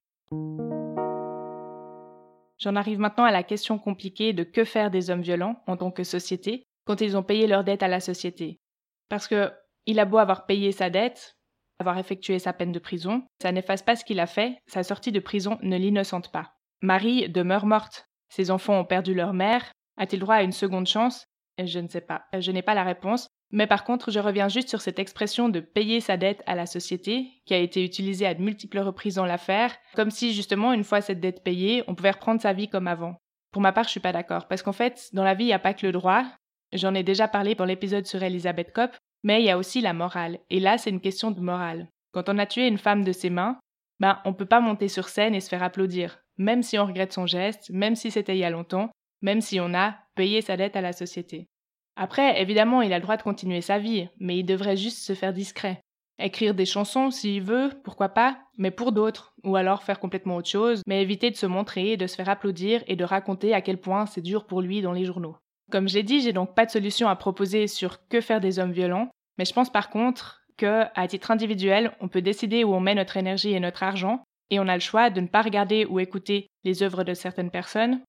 J'en 2.59 2.77
arrive 2.77 2.99
maintenant 2.99 3.25
à 3.25 3.33
la 3.33 3.43
question 3.43 3.79
compliquée 3.79 4.33
de 4.33 4.45
que 4.45 4.65
faire 4.65 4.91
des 4.91 5.11
hommes 5.11 5.23
violents 5.23 5.63
en 5.67 5.77
tant 5.77 5.91
que 5.91 6.05
société, 6.05 6.65
quand 6.85 7.01
ils 7.01 7.17
ont 7.17 7.23
payé 7.23 7.47
leur 7.47 7.65
dette 7.65 7.83
à 7.83 7.89
la 7.89 8.01
société. 8.01 8.61
Parce 9.09 9.29
que 9.29 9.53
il 9.87 9.99
a 9.99 10.05
beau 10.05 10.19
avoir 10.19 10.47
payé 10.47 10.73
sa 10.73 10.91
dette, 10.91 11.37
avoir 11.79 11.99
effectué 11.99 12.39
sa 12.39 12.53
peine 12.53 12.73
de 12.73 12.79
prison, 12.79 13.25
ça 13.41 13.53
n'efface 13.53 13.83
pas 13.83 13.97
ce 13.97 14.05
qu'il 14.05 14.21
a 14.21 14.27
fait, 14.27 14.59
sa 14.67 14.83
sortie 14.83 15.13
de 15.13 15.21
prison 15.21 15.59
ne 15.63 15.77
l'innocente 15.77 16.31
pas. 16.31 16.55
Marie 16.81 17.29
demeure 17.29 17.67
morte. 17.67 18.07
Ses 18.29 18.51
enfants 18.51 18.79
ont 18.79 18.85
perdu 18.85 19.15
leur 19.15 19.35
mère. 19.35 19.73
A-t-il 19.97 20.21
droit 20.21 20.37
à 20.37 20.43
une 20.43 20.53
seconde 20.53 20.87
chance? 20.87 21.27
Je 21.63 21.79
ne 21.79 21.89
sais 21.89 22.01
pas. 22.01 22.25
Je 22.39 22.51
n'ai 22.51 22.63
pas 22.63 22.75
la 22.75 22.85
réponse. 22.85 23.27
Mais 23.51 23.67
par 23.67 23.85
contre, 23.85 24.11
je 24.11 24.19
reviens 24.19 24.49
juste 24.49 24.71
sur 24.71 24.81
cette 24.81 24.99
expression 24.99 25.51
de 25.51 25.61
payer 25.61 26.01
sa 26.01 26.17
dette 26.17 26.43
à 26.47 26.55
la 26.55 26.65
société, 26.65 27.29
qui 27.45 27.53
a 27.53 27.59
été 27.59 27.85
utilisée 27.85 28.27
à 28.27 28.35
de 28.35 28.41
multiples 28.41 28.79
reprises 28.79 29.17
dans 29.17 29.27
l'affaire, 29.27 29.77
comme 29.95 30.11
si 30.11 30.33
justement, 30.33 30.73
une 30.73 30.85
fois 30.85 31.03
cette 31.03 31.21
dette 31.21 31.45
payée, 31.45 31.85
on 31.87 31.95
pouvait 31.95 32.13
reprendre 32.13 32.41
sa 32.41 32.55
vie 32.55 32.69
comme 32.69 32.89
avant. 32.89 33.17
Pour 33.53 33.61
ma 33.61 33.73
part, 33.73 33.85
je 33.85 33.91
suis 33.91 34.01
pas 34.01 34.13
d'accord, 34.13 34.49
parce 34.49 34.63
qu'en 34.63 34.73
fait, 34.73 35.11
dans 35.13 35.25
la 35.25 35.35
vie, 35.35 35.45
il 35.45 35.49
n'y 35.49 35.53
a 35.53 35.59
pas 35.59 35.75
que 35.75 35.87
le 35.87 35.93
droit, 35.93 36.25
J'en 36.73 36.95
ai 36.95 37.03
déjà 37.03 37.29
parlé 37.29 37.55
dans 37.55 37.65
l'épisode 37.65 38.07
sur 38.07 38.23
Elisabeth 38.23 38.73
Kopp, 38.73 38.97
mais 39.23 39.43
il 39.43 39.47
y 39.47 39.51
a 39.51 39.59
aussi 39.59 39.81
la 39.81 39.93
morale. 39.93 40.39
Et 40.51 40.61
là, 40.61 40.79
c'est 40.79 40.91
une 40.91 41.01
question 41.01 41.31
de 41.31 41.41
morale. 41.41 41.89
Quand 42.13 42.29
on 42.29 42.39
a 42.39 42.47
tué 42.47 42.67
une 42.67 42.79
femme 42.79 43.05
de 43.05 43.13
ses 43.13 43.31
mains, 43.31 43.59
ben, 44.01 44.19
on 44.25 44.33
peut 44.33 44.47
pas 44.47 44.61
monter 44.61 44.89
sur 44.89 45.09
scène 45.09 45.35
et 45.35 45.41
se 45.41 45.49
faire 45.49 45.63
applaudir. 45.63 46.19
même 46.39 46.63
si 46.63 46.79
on 46.79 46.87
regrette 46.87 47.13
son 47.13 47.27
geste, 47.27 47.71
même 47.71 47.95
si 47.95 48.11
c'était 48.11 48.35
il 48.35 48.41
y 48.41 48.45
a 48.45 48.51
longtemps, 48.51 48.91
même 49.21 49.43
si 49.43 49.61
on 49.61 49.75
a 49.75 49.97
payé 50.15 50.41
sa 50.41 50.57
dette 50.57 50.77
à 50.77 50.81
la 50.81 50.93
société. 50.93 51.47
Après, 51.95 52.41
évidemment, 52.41 52.81
il 52.81 52.93
a 52.93 52.99
le 52.99 53.03
droit 53.03 53.19
de 53.19 53.23
continuer 53.23 53.61
sa 53.61 53.79
vie, 53.79 54.09
mais 54.19 54.39
il 54.39 54.45
devrait 54.45 54.79
juste 54.79 55.05
se 55.05 55.15
faire 55.15 55.35
discret. 55.35 55.81
Écrire 56.19 56.55
des 56.55 56.65
chansons 56.65 57.11
s'il 57.11 57.43
veut, 57.43 57.71
pourquoi 57.85 58.09
pas, 58.09 58.39
mais 58.57 58.71
pour 58.71 58.93
d'autres, 58.93 59.35
ou 59.45 59.57
alors 59.57 59.83
faire 59.83 60.01
complètement 60.01 60.37
autre 60.37 60.49
chose, 60.49 60.83
mais 60.87 61.03
éviter 61.03 61.31
de 61.31 61.37
se 61.37 61.47
montrer, 61.47 61.97
de 61.97 62.07
se 62.07 62.17
faire 62.17 62.31
applaudir 62.31 62.83
et 62.87 62.97
de 62.97 63.05
raconter 63.05 63.55
à 63.55 63.61
quel 63.61 63.79
point 63.79 64.07
c'est 64.07 64.23
dur 64.23 64.47
pour 64.47 64.63
lui 64.63 64.81
dans 64.81 64.93
les 64.93 65.05
journaux. 65.05 65.37
Comme 65.73 65.89
je 65.89 65.95
l'ai 65.95 66.03
dit, 66.03 66.21
j'ai 66.21 66.35
donc 66.35 66.55
pas 66.55 66.67
de 66.67 66.71
solution 66.71 67.09
à 67.09 67.17
proposer 67.17 67.67
sur 67.67 68.07
que 68.09 68.21
faire 68.21 68.43
des 68.43 68.59
hommes 68.59 68.73
violents, 68.73 69.09
mais 69.39 69.47
je 69.47 69.55
pense 69.55 69.73
par 69.73 69.89
contre 69.89 70.43
que, 70.59 70.85
à 70.95 71.09
titre 71.09 71.31
individuel, 71.31 71.97
on 72.01 72.09
peut 72.09 72.21
décider 72.21 72.63
où 72.63 72.75
on 72.75 72.81
met 72.81 72.95
notre 72.95 73.17
énergie 73.17 73.55
et 73.55 73.59
notre 73.59 73.83
argent, 73.83 74.23
et 74.51 74.61
on 74.61 74.69
a 74.69 74.75
le 74.75 74.81
choix 74.81 75.09
de 75.09 75.23
ne 75.23 75.29
pas 75.29 75.41
regarder 75.41 75.87
ou 75.87 75.99
écouter 75.99 76.47
les 76.65 76.83
œuvres 76.83 77.05
de 77.05 77.15
certaines 77.15 77.51
personnes. 77.51 78.03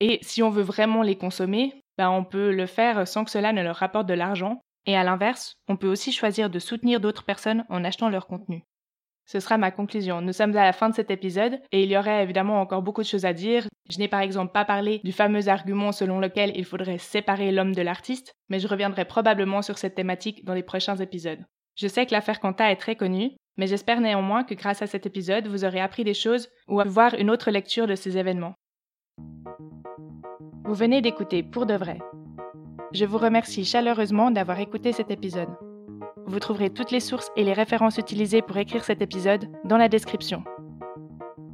Et 0.00 0.18
si 0.22 0.42
on 0.42 0.50
veut 0.50 0.64
vraiment 0.64 1.02
les 1.02 1.16
consommer, 1.16 1.80
ben 1.96 2.10
on 2.10 2.24
peut 2.24 2.52
le 2.52 2.66
faire 2.66 3.06
sans 3.06 3.24
que 3.24 3.30
cela 3.30 3.52
ne 3.52 3.62
leur 3.62 3.76
rapporte 3.76 4.08
de 4.08 4.14
l'argent. 4.14 4.60
Et 4.84 4.96
à 4.96 5.04
l'inverse, 5.04 5.54
on 5.68 5.76
peut 5.76 5.88
aussi 5.88 6.10
choisir 6.10 6.50
de 6.50 6.58
soutenir 6.58 6.98
d'autres 6.98 7.24
personnes 7.24 7.64
en 7.68 7.84
achetant 7.84 8.08
leur 8.08 8.26
contenu. 8.26 8.64
Ce 9.26 9.40
sera 9.40 9.56
ma 9.56 9.70
conclusion. 9.70 10.20
Nous 10.20 10.32
sommes 10.32 10.56
à 10.56 10.64
la 10.64 10.72
fin 10.72 10.90
de 10.90 10.94
cet 10.94 11.10
épisode 11.10 11.58
et 11.72 11.82
il 11.82 11.90
y 11.90 11.96
aurait 11.96 12.22
évidemment 12.22 12.60
encore 12.60 12.82
beaucoup 12.82 13.02
de 13.02 13.06
choses 13.06 13.24
à 13.24 13.32
dire. 13.32 13.66
Je 13.90 13.98
n'ai 13.98 14.08
par 14.08 14.20
exemple 14.20 14.52
pas 14.52 14.64
parlé 14.64 15.00
du 15.02 15.12
fameux 15.12 15.48
argument 15.48 15.92
selon 15.92 16.20
lequel 16.20 16.52
il 16.56 16.64
faudrait 16.64 16.98
séparer 16.98 17.50
l'homme 17.50 17.74
de 17.74 17.82
l'artiste, 17.82 18.34
mais 18.48 18.58
je 18.58 18.68
reviendrai 18.68 19.04
probablement 19.04 19.62
sur 19.62 19.78
cette 19.78 19.94
thématique 19.94 20.44
dans 20.44 20.54
les 20.54 20.62
prochains 20.62 20.96
épisodes. 20.96 21.44
Je 21.76 21.88
sais 21.88 22.06
que 22.06 22.12
l'affaire 22.12 22.40
Quanta 22.40 22.70
est 22.70 22.76
très 22.76 22.96
connue, 22.96 23.32
mais 23.56 23.66
j'espère 23.66 24.00
néanmoins 24.00 24.44
que 24.44 24.54
grâce 24.54 24.82
à 24.82 24.86
cet 24.86 25.06
épisode, 25.06 25.48
vous 25.48 25.64
aurez 25.64 25.80
appris 25.80 26.04
des 26.04 26.14
choses 26.14 26.48
ou 26.68 26.80
à 26.80 26.84
voir 26.84 27.14
une 27.14 27.30
autre 27.30 27.50
lecture 27.50 27.86
de 27.86 27.94
ces 27.94 28.18
événements. 28.18 28.54
Vous 30.64 30.74
venez 30.74 31.00
d'écouter 31.00 31.42
Pour 31.42 31.66
de 31.66 31.74
vrai. 31.74 31.98
Je 32.92 33.04
vous 33.04 33.18
remercie 33.18 33.64
chaleureusement 33.64 34.30
d'avoir 34.30 34.60
écouté 34.60 34.92
cet 34.92 35.10
épisode. 35.10 35.50
Vous 36.26 36.38
trouverez 36.38 36.70
toutes 36.70 36.90
les 36.90 37.00
sources 37.00 37.30
et 37.36 37.44
les 37.44 37.52
références 37.52 37.98
utilisées 37.98 38.42
pour 38.42 38.56
écrire 38.56 38.84
cet 38.84 39.02
épisode 39.02 39.48
dans 39.64 39.76
la 39.76 39.88
description. 39.88 40.42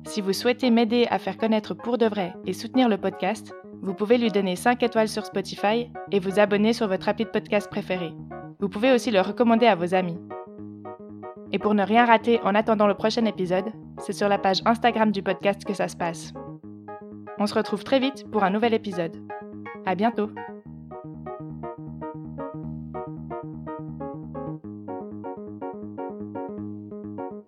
Si 0.04 0.20
vous 0.20 0.32
souhaitez 0.32 0.70
m'aider 0.70 1.06
à 1.10 1.18
faire 1.18 1.36
connaître 1.36 1.74
Pour 1.74 1.98
de 1.98 2.06
vrai 2.06 2.34
et 2.46 2.52
soutenir 2.52 2.88
le 2.88 2.96
podcast, 2.96 3.54
vous 3.82 3.94
pouvez 3.94 4.18
lui 4.18 4.30
donner 4.30 4.56
5 4.56 4.82
étoiles 4.82 5.08
sur 5.08 5.24
Spotify 5.24 5.90
et 6.12 6.20
vous 6.20 6.38
abonner 6.38 6.72
sur 6.72 6.88
votre 6.88 7.08
appli 7.08 7.24
de 7.24 7.30
podcast 7.30 7.68
préféré. 7.70 8.12
Vous 8.60 8.68
pouvez 8.68 8.92
aussi 8.92 9.10
le 9.10 9.20
recommander 9.20 9.66
à 9.66 9.74
vos 9.74 9.94
amis. 9.94 10.18
Et 11.52 11.58
pour 11.58 11.74
ne 11.74 11.82
rien 11.82 12.04
rater 12.04 12.40
en 12.42 12.54
attendant 12.54 12.86
le 12.86 12.94
prochain 12.94 13.24
épisode, 13.24 13.72
c'est 13.98 14.12
sur 14.12 14.28
la 14.28 14.38
page 14.38 14.60
Instagram 14.66 15.10
du 15.10 15.22
podcast 15.22 15.64
que 15.64 15.74
ça 15.74 15.88
se 15.88 15.96
passe. 15.96 16.32
On 17.38 17.46
se 17.46 17.54
retrouve 17.54 17.84
très 17.84 17.98
vite 17.98 18.30
pour 18.30 18.44
un 18.44 18.50
nouvel 18.50 18.74
épisode. 18.74 19.16
À 19.86 19.94
bientôt! 19.94 20.30